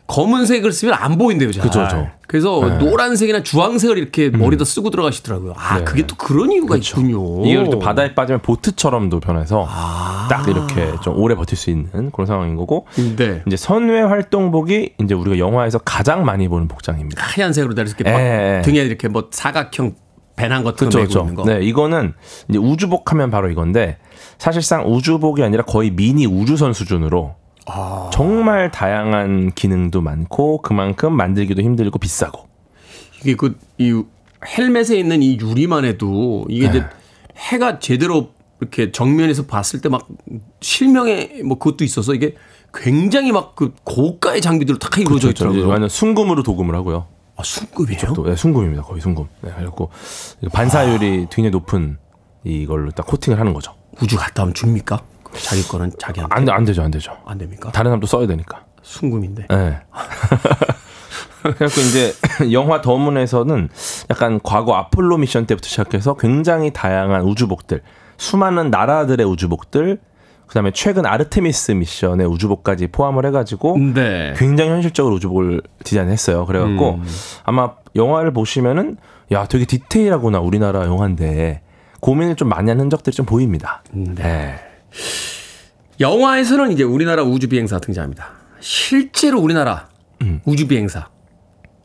검은색을 0.09 0.73
쓰면 0.73 0.95
안 0.95 1.17
보인대요, 1.17 1.53
잘. 1.53 1.63
그죠, 1.63 1.85
그죠. 1.85 2.11
그래서 2.27 2.61
노란색이나 2.79 3.43
주황색을 3.43 3.99
이렇게 3.99 4.31
머리다 4.31 4.65
쓰고 4.65 4.91
들어가시더라고요. 4.91 5.55
아, 5.57 5.79
네. 5.79 5.85
그게 5.85 6.07
또 6.07 6.17
그런 6.17 6.51
이유가 6.51 6.77
있군요. 6.77 7.47
이게 7.47 7.71
또 7.71 7.79
바다에 7.79 8.15
빠지면 8.15 8.43
보트처럼도 8.43 9.21
변해서 9.21 9.67
아. 9.69 10.27
딱 10.31 10.49
이렇게 10.49 10.93
좀 11.03 11.19
오래 11.19 11.35
버틸 11.35 11.57
수 11.57 11.71
있는 11.71 12.11
그런 12.11 12.27
상황인 12.27 12.57
거고, 12.57 12.87
네. 13.17 13.43
이제 13.47 13.57
선외 13.57 14.01
활동복이 14.01 14.95
이제 15.03 15.15
우리가 15.15 15.39
영화에서 15.39 15.79
가장 15.79 16.25
많이 16.25 16.49
보는 16.49 16.69
복장입니다. 16.69 17.23
하얀색으로 17.23 17.75
다 17.75 17.83
이렇게 17.83 18.05
막 18.05 18.19
예, 18.19 18.59
예. 18.59 18.63
등에 18.63 18.81
이렇게 18.81 19.09
뭐 19.09 19.29
사각형 19.31 19.95
배낭 20.37 20.65
같은 20.65 20.89
거 20.89 20.99
메고 20.99 21.35
거. 21.35 21.45
네, 21.45 21.61
이거는 21.63 22.15
이제 22.49 22.59
우주복 22.59 23.13
하면 23.13 23.31
바로 23.31 23.51
이건데 23.51 23.99
사실상 24.39 24.87
우주복이 24.87 25.43
아니라 25.43 25.65
거의 25.65 25.91
미니 25.91 26.27
우주선 26.27 26.73
수준으로 26.73 27.35
아. 27.67 28.11
정말 28.13 28.71
다양한 28.71 29.53
기능도 29.55 30.01
많고 30.01 30.63
그만큼 30.63 31.15
만들기도 31.17 31.63
힘들고 31.63 31.99
비싸고. 31.99 32.49
이게 33.21 33.37
그 33.37 33.57
이 33.79 34.03
헬멧에 34.59 34.99
있는 34.99 35.23
이 35.23 35.39
유리만 35.41 35.85
해도 35.85 36.45
이게 36.49 36.69
네. 36.69 36.79
이제 36.79 36.87
해가 37.37 37.79
제대로 37.79 38.31
이렇게 38.61 38.91
정면에서 38.91 39.47
봤을 39.47 39.81
때 39.81 39.89
막 39.89 40.09
실명에 40.61 41.43
뭐 41.45 41.59
그것도 41.59 41.85
있어서 41.85 42.15
이게 42.15 42.35
굉장히 42.75 43.31
막 43.33 43.55
그 43.55 43.73
고가의 43.85 44.41
장비들로 44.41 44.79
다 44.79 44.89
이루어져 45.01 45.29
그렇죠. 45.29 45.45
있더라고요. 45.47 45.69
완전 45.69 45.89
순금으로 45.89 46.43
도금을 46.43 46.75
하고요. 46.75 47.07
아, 47.43 47.45
순급이에요? 47.45 48.13
또 48.15 48.23
네, 48.25 48.37
순금입니다. 48.37 48.83
거의 48.83 49.01
순금. 49.01 49.25
네, 49.41 49.51
그래갖고 49.51 49.91
반사율이 50.53 51.27
굉장히 51.31 51.51
높은 51.51 51.99
이걸로 52.45 52.91
딱 52.93 53.05
코팅을 53.07 53.39
하는 53.39 53.53
거죠. 53.53 53.75
우주 54.01 54.17
갔다 54.17 54.45
오면 54.45 54.55
줍니까? 54.55 55.03
자기 55.43 55.67
거는 55.67 55.93
자기한테 55.99 56.35
안, 56.35 56.49
안 56.49 56.65
되죠, 56.65 56.83
안 56.83 56.91
되죠. 56.91 57.17
안 57.27 57.39
됩니까? 57.39 57.73
다른 57.73 57.91
사람도 57.91 58.07
써야 58.07 58.27
되니까. 58.29 58.65
순금인데. 58.83 59.47
네. 59.49 59.81
그래갖고 61.43 61.81
이제 61.81 62.15
영화 62.53 62.81
더문에서는 62.81 63.69
약간 64.11 64.41
과거 64.45 64.77
아폴로 64.77 65.19
미션 65.19 65.47
때부터 65.47 65.69
시작해서 65.69 66.15
굉장히 66.15 66.73
다양한 66.73 67.23
우주복들, 67.23 67.83
수많은 68.17 68.71
나라들의 68.71 69.27
우주복들, 69.27 69.99
그다음에 70.53 70.71
최근 70.75 71.07
아르테미스 71.07 71.73
미션의 71.73 72.27
우주복까지 72.27 72.89
포함을 72.89 73.25
해가지고 73.25 73.79
네. 73.95 74.35
굉장히 74.37 74.71
현실적으로 74.71 75.15
우주복을 75.15 75.63
디자인했어요. 75.83 76.45
그래갖고 76.45 76.97
음. 76.97 77.05
아마 77.45 77.73
영화를 77.97 78.35
보시면은 78.35 78.99
야 79.33 79.47
되게 79.47 79.65
디테일하구나 79.65 80.41
우리나라 80.41 80.85
영화인데 80.85 81.63
고민을 82.01 82.37
좀 82.37 82.51
많이 82.51 82.69
한 82.69 82.81
흔적들이 82.81 83.17
좀 83.17 83.25
보입니다. 83.25 83.83
네. 83.93 84.57
영화에서는 86.01 86.71
이제 86.71 86.83
우리나라 86.83 87.23
우주 87.23 87.49
비행사 87.49 87.79
등장합니다. 87.79 88.33
실제로 88.61 89.41
우리나라 89.41 89.89
음. 90.21 90.43
우주 90.45 90.69
비행사 90.69 91.09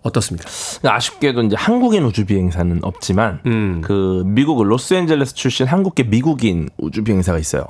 어떻습니까? 0.01 0.49
아쉽게도 0.83 1.43
이제 1.43 1.55
한국인 1.57 2.03
우주 2.03 2.25
비행사는 2.25 2.79
없지만 2.81 3.39
음. 3.45 3.79
그 3.81 4.23
미국 4.25 4.61
로스앤젤레스 4.61 5.35
출신 5.35 5.67
한국계 5.67 6.03
미국인 6.03 6.67
우주 6.77 7.05
비행사가 7.05 7.39
있어요. 7.39 7.65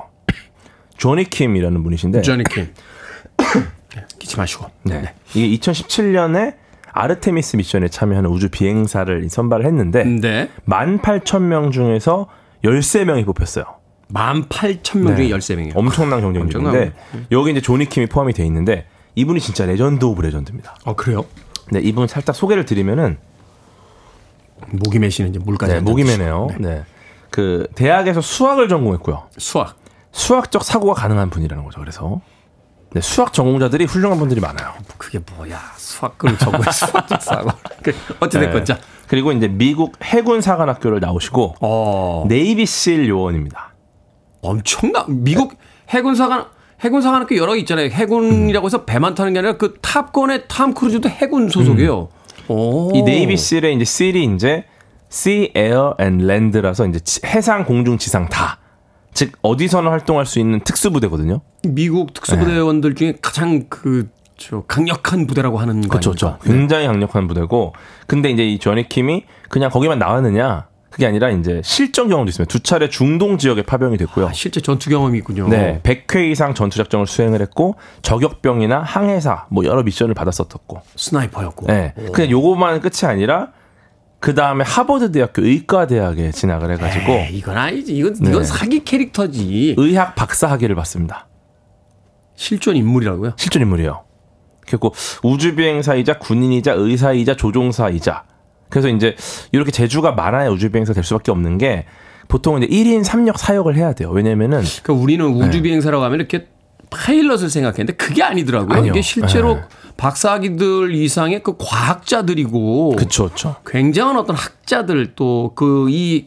조니 0.98 1.24
킴이라는 1.24 1.82
분이신데 1.82 2.22
조니 2.22 2.44
킴. 2.44 2.72
네, 3.94 4.04
기침하시고. 4.18 4.66
네. 4.82 5.14
이게 5.34 5.56
2017년에 5.58 6.54
아르테미스 6.92 7.56
미션에 7.56 7.88
참여하는 7.88 8.28
우주 8.28 8.48
비행사를 8.50 9.28
선발을 9.28 9.64
했는데 9.66 10.04
네. 10.04 10.50
18,000명 10.68 11.72
중에서 11.72 12.28
13명이 12.64 13.24
뽑혔어요. 13.26 13.64
18,000명 14.12 15.16
중에 15.16 15.28
13명이요. 15.28 15.76
엄청난 15.76 16.20
경쟁률인데 16.20 16.92
여기 17.30 17.52
이제 17.52 17.60
조니 17.60 17.88
킴이 17.88 18.06
포함이 18.06 18.32
돼 18.32 18.44
있는데 18.46 18.86
이분이 19.14 19.40
진짜 19.40 19.66
legend 19.66 20.04
of 20.04 20.22
legend입니다. 20.22 20.76
어, 20.84 20.94
그래요? 20.94 21.24
네, 21.70 21.80
이분 21.80 22.06
살짝 22.06 22.34
소개를 22.34 22.64
드리면은 22.64 23.18
목이 24.72 24.98
메시는 24.98 25.30
이제 25.30 25.38
물까지. 25.38 25.74
네, 25.74 25.80
목이. 25.80 26.04
매네요. 26.04 26.48
네. 26.58 26.68
네. 26.68 26.82
그 27.30 27.68
대학에서 27.74 28.20
수학을 28.20 28.68
전공했고요. 28.68 29.28
수학. 29.36 29.76
수학적 30.18 30.64
사고가 30.64 30.94
가능한 30.94 31.30
분이라는 31.30 31.64
거죠. 31.64 31.80
그래서 31.80 32.20
네, 32.92 33.00
수학 33.00 33.32
전공자들이 33.32 33.84
훌륭한 33.84 34.18
분들이 34.18 34.40
많아요. 34.40 34.72
그게 34.96 35.20
뭐야? 35.36 35.58
수학을 35.76 36.36
적고 36.38 36.62
수학적 36.72 37.22
사고. 37.22 37.50
그 37.82 37.94
어찌됐건 38.20 38.58
네. 38.60 38.64
자. 38.64 38.78
그리고 39.06 39.32
이제 39.32 39.46
미국 39.48 39.96
해군 40.02 40.40
사관학교를 40.40 41.00
나오시고 41.00 41.54
어. 41.60 42.24
네이비실 42.28 43.08
요원입니다. 43.08 43.74
엄청나 44.42 45.04
미국 45.08 45.54
해군 45.90 46.14
사관 46.14 46.46
해군 46.80 47.00
사관학교 47.02 47.36
여러 47.36 47.54
개 47.54 47.60
있잖아요. 47.60 47.88
해군이라고 47.90 48.66
해서 48.66 48.84
배만 48.84 49.14
타는 49.14 49.32
게 49.32 49.38
아니라 49.40 49.56
그 49.56 49.74
탑건의 49.80 50.44
톰 50.48 50.74
크루즈도 50.74 51.08
해군 51.08 51.48
소속이에요. 51.48 52.08
오. 52.48 52.92
이 52.94 53.02
네이비실의 53.02 53.74
이제 53.76 53.84
SEAL이 53.84 54.24
이제 54.34 54.64
Sea, 55.10 55.52
Air 55.56 55.94
and 56.00 56.24
Land라서 56.24 56.86
이제 56.86 57.00
지- 57.00 57.20
해상, 57.24 57.64
공중, 57.64 57.98
지상 57.98 58.28
다. 58.28 58.58
즉 59.18 59.32
어디서나 59.42 59.90
활동할 59.90 60.26
수 60.26 60.38
있는 60.38 60.60
특수부대거든요. 60.60 61.40
미국 61.64 62.14
특수부대원들 62.14 62.94
중에 62.94 63.14
가장 63.20 63.64
그저 63.68 64.62
강력한 64.68 65.26
부대라고 65.26 65.58
하는 65.58 65.80
거 65.80 65.88
그렇죠? 65.88 66.10
그렇죠. 66.10 66.38
굉장히 66.44 66.86
강력한 66.86 67.26
부대고, 67.26 67.72
근데 68.06 68.30
이제 68.30 68.46
이 68.46 68.60
조니 68.60 68.88
킴이 68.88 69.24
그냥 69.48 69.70
거기만 69.70 69.98
나왔느냐? 69.98 70.68
그게 70.90 71.04
아니라 71.04 71.30
이제 71.30 71.60
실전 71.64 72.08
경험도 72.08 72.30
있습니다. 72.30 72.48
두 72.48 72.60
차례 72.60 72.88
중동 72.88 73.38
지역에 73.38 73.62
파병이 73.62 73.96
됐고요. 73.96 74.28
아, 74.28 74.32
실제 74.32 74.60
전투 74.60 74.88
경험이 74.88 75.18
있군요. 75.18 75.48
네, 75.48 75.80
100회 75.82 76.30
이상 76.30 76.54
전투 76.54 76.78
작전을 76.78 77.08
수행을 77.08 77.40
했고 77.40 77.74
저격병이나 78.02 78.82
항해사 78.82 79.46
뭐 79.50 79.64
여러 79.64 79.82
미션을 79.82 80.14
받았었고. 80.14 80.80
스나이퍼였고. 80.94 81.66
네. 81.66 81.92
근데 81.96 82.30
요거만 82.30 82.80
끝이 82.80 83.00
아니라 83.02 83.48
그 84.20 84.34
다음에 84.34 84.64
하버드 84.64 85.12
대학교 85.12 85.42
의과 85.42 85.86
대학에 85.86 86.32
진학을 86.32 86.72
해가지고 86.72 87.12
에이, 87.12 87.36
이건 87.38 87.56
아니지. 87.56 87.96
이건 87.96 88.14
네. 88.14 88.30
이건 88.30 88.44
사기 88.44 88.84
캐릭터지. 88.84 89.74
의학 89.78 90.14
박사 90.14 90.48
학위를 90.50 90.74
받습니다. 90.74 91.28
실존 92.34 92.76
인물이라고요? 92.76 93.32
실존 93.36 93.62
인물이에요. 93.62 94.04
그리고 94.66 94.92
우주 95.22 95.54
비행사이자 95.54 96.18
군인이자 96.18 96.72
의사이자 96.72 97.36
조종사이자 97.36 98.24
그래서 98.68 98.88
이제 98.88 99.16
이렇게 99.50 99.70
재주가 99.70 100.12
많아야 100.12 100.50
우주 100.50 100.70
비행사 100.70 100.92
될 100.92 101.04
수밖에 101.04 101.30
없는 101.30 101.56
게 101.56 101.86
보통 102.28 102.62
이제 102.62 102.66
1인 102.66 103.02
3역 103.02 103.36
4역을 103.36 103.76
해야 103.76 103.94
돼요. 103.94 104.10
왜냐면은 104.10 104.62
그러니까 104.82 104.92
우리는 104.92 105.24
우주 105.24 105.62
비행사라고 105.62 106.04
하면 106.04 106.18
이렇게 106.18 106.48
파일럿을 106.90 107.50
생각했는데 107.50 107.94
그게 107.94 108.22
아니더라고요. 108.22 108.78
아니요. 108.78 108.92
이게 108.92 109.02
실제로 109.02 109.54
네. 109.54 109.62
박사학위들 109.96 110.94
이상의 110.94 111.42
그 111.42 111.54
과학자들이고 111.58 112.96
그쵸, 112.96 113.28
그쵸. 113.28 113.56
굉장한 113.66 114.16
어떤 114.16 114.36
학자들 114.36 115.14
또 115.14 115.52
그 115.54 115.88
이 115.90 116.26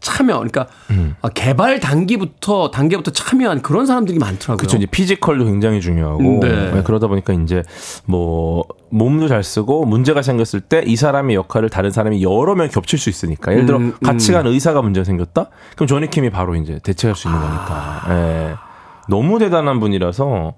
참여 0.00 0.34
그러니까 0.36 0.66
음. 0.90 1.14
아, 1.20 1.28
개발 1.28 1.78
단기부터 1.78 2.70
단계부터 2.70 3.10
참여한 3.10 3.60
그런 3.60 3.84
사람들이 3.84 4.18
많더라고요. 4.18 4.56
그쵸. 4.56 4.78
이제 4.78 4.86
피지컬도 4.86 5.44
굉장히 5.44 5.82
중요하고 5.82 6.40
네. 6.40 6.70
네, 6.72 6.82
그러다 6.82 7.06
보니까 7.06 7.34
이제 7.34 7.62
뭐 8.06 8.64
몸도 8.88 9.28
잘 9.28 9.44
쓰고 9.44 9.84
문제가 9.84 10.22
생겼을 10.22 10.60
때 10.62 10.82
이 10.86 10.96
사람의 10.96 11.36
역할을 11.36 11.68
다른 11.68 11.90
사람이 11.90 12.22
여러 12.22 12.54
명 12.54 12.68
겹칠 12.68 12.98
수 12.98 13.10
있으니까 13.10 13.52
예를 13.52 13.66
들어 13.66 13.76
음, 13.78 13.94
같이 14.02 14.32
간 14.32 14.46
의사가 14.46 14.80
문제가 14.80 15.04
생겼다 15.04 15.50
그럼 15.74 15.86
조니 15.86 16.08
킴이 16.08 16.30
바로 16.30 16.54
이제 16.54 16.78
대체할 16.82 17.14
수 17.14 17.28
있는 17.28 17.38
거니까 17.38 18.04
예. 18.08 18.54
너무 19.08 19.38
대단한 19.38 19.80
분이라서. 19.80 20.54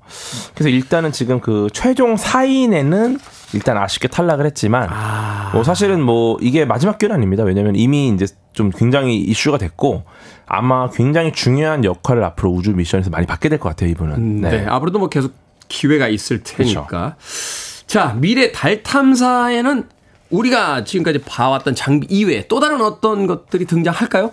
그래서 0.54 0.68
일단은 0.68 1.12
지금 1.12 1.40
그 1.40 1.68
최종 1.72 2.16
4인에는 2.16 3.18
일단 3.54 3.76
아쉽게 3.78 4.08
탈락을 4.08 4.46
했지만 4.46 4.88
뭐 5.52 5.62
사실은 5.64 6.00
뭐 6.02 6.38
이게 6.40 6.64
마지막 6.64 6.98
기회는 6.98 7.16
아닙니다. 7.16 7.44
왜냐면 7.44 7.76
이미 7.76 8.08
이제 8.08 8.26
좀 8.52 8.70
굉장히 8.70 9.18
이슈가 9.18 9.58
됐고 9.58 10.04
아마 10.46 10.88
굉장히 10.90 11.32
중요한 11.32 11.84
역할을 11.84 12.22
앞으로 12.24 12.50
우주 12.50 12.72
미션에서 12.74 13.10
많이 13.10 13.26
받게 13.26 13.48
될 13.48 13.58
것 13.58 13.68
같아요 13.70 13.90
이분은. 13.90 14.14
음, 14.16 14.40
네. 14.42 14.66
앞으로도 14.66 14.98
뭐 14.98 15.08
계속 15.08 15.32
기회가 15.68 16.08
있을 16.08 16.42
테니까. 16.42 17.16
자, 17.86 18.14
미래 18.18 18.52
달 18.52 18.82
탐사에는 18.82 19.84
우리가 20.42 20.84
지금까지 20.84 21.20
봐왔던 21.20 21.74
장비 21.74 22.06
이외에 22.10 22.46
또 22.48 22.58
다른 22.58 22.80
어떤 22.80 23.26
것들이 23.26 23.66
등장할까요? 23.66 24.32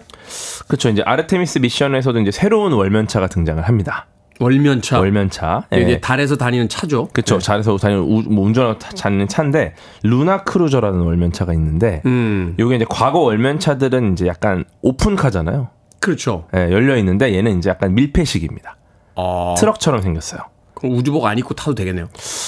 그렇죠. 0.67 0.89
이제 0.89 1.01
아르테미스 1.05 1.59
미션에서도 1.59 2.19
이제 2.21 2.31
새로운 2.31 2.71
월면차가 2.73 3.27
등장을 3.27 3.61
합니다. 3.67 4.07
월면차. 4.39 4.99
월면차. 4.99 5.65
이게 5.73 5.89
예. 5.89 5.99
달에서 5.99 6.37
다니는 6.37 6.69
차죠. 6.69 7.09
그렇죠. 7.11 7.39
달에서 7.39 7.75
다니는 7.75 8.01
우, 8.03 8.21
뭐 8.33 8.45
운전하고 8.45 8.79
타- 8.79 8.89
다니는 8.91 9.27
차인데 9.27 9.75
루나 10.03 10.43
크루저라는 10.43 11.01
월면차가 11.01 11.53
있는데 11.53 12.01
음, 12.05 12.55
요게 12.57 12.77
이제 12.77 12.85
과거 12.89 13.19
월면차들은 13.19 14.13
이제 14.13 14.27
약간 14.27 14.63
오픈카잖아요. 14.81 15.67
그렇죠. 15.99 16.47
예, 16.55 16.71
열려 16.71 16.95
있는데 16.97 17.35
얘는 17.35 17.57
이제 17.57 17.69
약간 17.69 17.93
밀폐식입니다. 17.93 18.77
아, 19.17 19.55
트럭처럼 19.57 20.01
생겼어요. 20.01 20.39
그럼 20.79 20.95
우주복 20.95 21.25
안 21.25 21.37
입고 21.37 21.53
타도 21.53 21.75
되겠네요. 21.75 22.07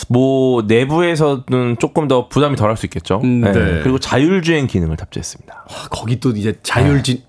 뭐 0.09 0.63
내부에서는 0.63 1.77
조금 1.79 2.07
더 2.07 2.27
부담이 2.27 2.55
덜할 2.55 2.77
수 2.77 2.86
있겠죠. 2.86 3.21
음, 3.23 3.43
예, 3.45 3.51
네. 3.51 3.79
그리고 3.84 3.99
자율주행 3.99 4.67
기능을 4.67 4.97
탑재했습니다. 4.97 5.65
아, 5.67 5.88
거기 5.89 6.19
또 6.19 6.32
이제 6.32 6.57
자율진 6.63 7.23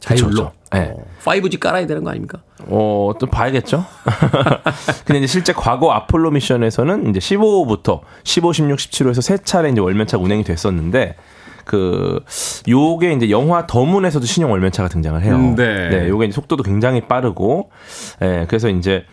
자율로 0.00 0.28
그쵸, 0.28 0.44
그쵸. 0.44 0.52
네. 0.72 0.92
어, 0.94 1.04
5G 1.24 1.58
깔아야 1.58 1.86
되는 1.86 2.04
거 2.04 2.10
아닙니까? 2.10 2.42
어, 2.66 3.12
또 3.18 3.26
봐야겠죠? 3.26 3.86
근데 5.06 5.18
이제 5.18 5.26
실제 5.26 5.52
과거 5.52 5.92
아폴로 5.92 6.30
미션에서는 6.30 7.10
이제 7.10 7.20
15부터 7.20 8.00
15, 8.24 8.52
16, 8.52 8.78
17호에서 8.78 9.22
세 9.22 9.38
차례 9.38 9.70
이제 9.70 9.80
월면차가 9.80 10.22
운행이 10.22 10.44
됐었는데, 10.44 11.16
그, 11.64 12.20
요게 12.68 13.14
이제 13.14 13.30
영화 13.30 13.66
더문에서도 13.66 14.26
신형 14.26 14.50
월면차가 14.50 14.90
등장을 14.90 15.22
해요. 15.22 15.36
음, 15.36 15.54
네. 15.54 16.08
요게 16.08 16.26
이제 16.26 16.34
속도도 16.34 16.62
굉장히 16.62 17.00
빠르고, 17.02 17.70
예, 18.22 18.44
그래서 18.48 18.68
이제, 18.68 19.04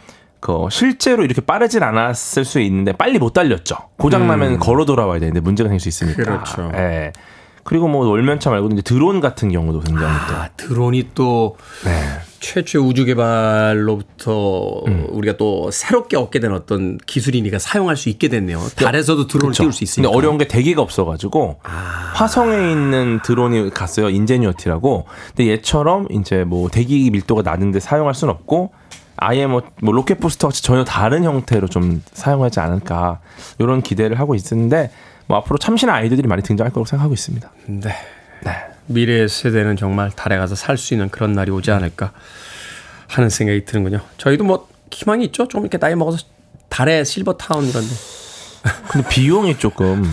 그 0.42 0.68
실제로 0.72 1.24
이렇게 1.24 1.40
빠르진 1.40 1.84
않았을 1.84 2.44
수 2.46 2.60
있는데 2.60 2.92
빨리 2.92 3.20
못 3.20 3.32
달렸죠. 3.32 3.78
고장 3.98 4.28
나면 4.28 4.58
걸어 4.60 4.86
돌아와야 4.86 5.20
되는데 5.20 5.40
문제가 5.40 5.70
생길 5.70 5.80
수 5.80 5.88
있으니까. 5.88 6.24
음. 6.24 6.26
그렇죠. 6.26 6.72
예. 6.74 7.14
그리고 7.64 7.88
뭐 7.88 8.08
월면차 8.08 8.50
말고도 8.50 8.74
이제 8.74 8.82
드론 8.82 9.20
같은 9.20 9.52
경우도 9.52 9.82
굉장히 9.82 10.14
또 10.28 10.36
아, 10.36 10.50
드론이 10.58 11.10
또 11.14 11.58
네. 11.86 11.92
최초의 12.40 12.84
우주 12.84 13.06
개발로부터 13.06 14.82
음. 14.88 15.06
우리가 15.10 15.38
또 15.38 15.70
새롭게 15.70 16.18
얻게 16.18 16.40
된 16.40 16.54
어떤 16.54 16.98
기술이니까 16.98 17.60
사용할 17.60 17.96
수 17.96 18.10
있게 18.10 18.30
됐네요. 18.30 18.60
달에서도 18.78 19.28
드론을 19.28 19.52
그쵸. 19.52 19.62
띄울 19.62 19.74
수 19.74 19.84
있으니까. 19.84 20.10
근데 20.10 20.18
어려운 20.18 20.40
게 20.40 20.48
대기가 20.48 20.82
없어가지고 20.82 21.60
화성에 22.16 22.72
있는 22.72 23.20
드론이 23.24 23.70
갔어요. 23.70 24.10
인제니어티라고. 24.10 25.06
근데 25.36 25.52
얘처럼 25.52 26.08
이제 26.10 26.44
뭐 26.44 26.68
대기 26.68 27.12
밀도가 27.12 27.44
낮은데 27.44 27.80
사용할 27.80 28.16
수는 28.16 28.34
없고 28.34 28.72
아예 29.24 29.46
뭐, 29.46 29.62
뭐 29.82 29.94
로켓 29.94 30.20
부스터 30.20 30.48
같이 30.48 30.64
전혀 30.64 30.84
다른 30.84 31.24
형태로 31.24 31.68
좀 31.68 32.04
사용하지 32.12 32.60
않을까 32.60 33.20
이런 33.60 33.84
기대를 33.84 34.20
하고 34.20 34.34
있는데 34.34 34.92
뭐 35.28 35.38
앞으로 35.38 35.60
참신한 35.60 35.96
아이디어들이 35.96 36.28
많이 36.28 36.42
등장할 36.42 36.74
거라고 36.74 36.86
생각하고 36.86 37.14
있습니다. 37.14 37.52
네. 37.68 37.96
미래의 38.88 39.30
세대는 39.30 39.78
정말 39.78 40.10
달에 40.10 40.38
가서 40.38 40.56
살 40.56 40.76
수 40.76 40.96
있는 40.96 41.10
그런 41.10 41.34
날이 41.34 41.52
오지 41.52 41.70
않을까 41.72 42.12
하는 43.08 43.30
생각이 43.30 43.64
드는군요. 43.66 44.02
저희도 44.18 44.44
뭐 44.44 44.68
희망이 44.92 45.26
있죠. 45.26 45.48
좀 45.48 45.62
이렇게 45.62 45.78
나이 45.78 45.96
먹어서 45.96 46.18
달에 46.70 47.04
실버타운 47.04 47.68
이런데. 47.70 47.94
근데 48.90 49.08
비용이 49.08 49.58
조금 49.60 50.04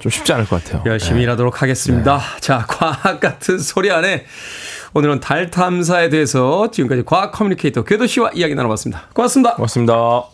좀 0.00 0.10
쉽지 0.10 0.32
않을 0.32 0.46
것 0.46 0.62
같아요. 0.64 0.82
열심히 0.90 1.18
네. 1.18 1.22
일하도록 1.22 1.62
하겠습니다. 1.62 2.20
자, 2.40 2.64
과학 2.68 3.20
같은 3.20 3.58
소리 3.60 3.90
안에 3.92 4.24
오늘은 4.94 5.20
달 5.20 5.50
탐사에 5.50 6.10
대해서 6.10 6.70
지금까지 6.70 7.02
과학 7.06 7.32
커뮤니케이터 7.32 7.82
궤도 7.82 8.06
씨와 8.06 8.30
이야기 8.34 8.54
나눠봤습니다. 8.54 9.08
고맙습니다. 9.14 9.54
고맙습니다. 9.54 10.24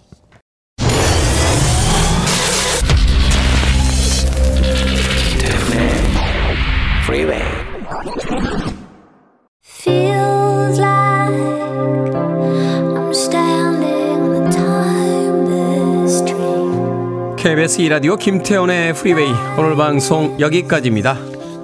KBS 17.37 17.79
2라디오 17.79 18.19
김태훈의 18.19 18.93
프리웨이 18.95 19.31
오늘 19.57 19.77
방송 19.77 20.39
여기까지입니다. 20.41 21.17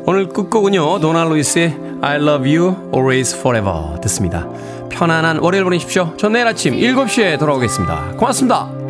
오늘 0.07 0.28
끝곡은요. 0.28 1.01
도나 1.01 1.24
루이스의 1.24 1.84
I 2.05 2.16
love 2.16 2.46
you 2.46 2.76
always 2.94 3.34
forever 3.34 3.98
듣습니다. 4.02 4.46
편안한 4.90 5.38
월요일 5.38 5.64
보내십시오. 5.64 6.14
전 6.18 6.34
내일 6.34 6.46
아침 6.46 6.76
7시에 6.76 7.38
돌아오겠습니다. 7.38 8.16
고맙습니다. 8.18 8.84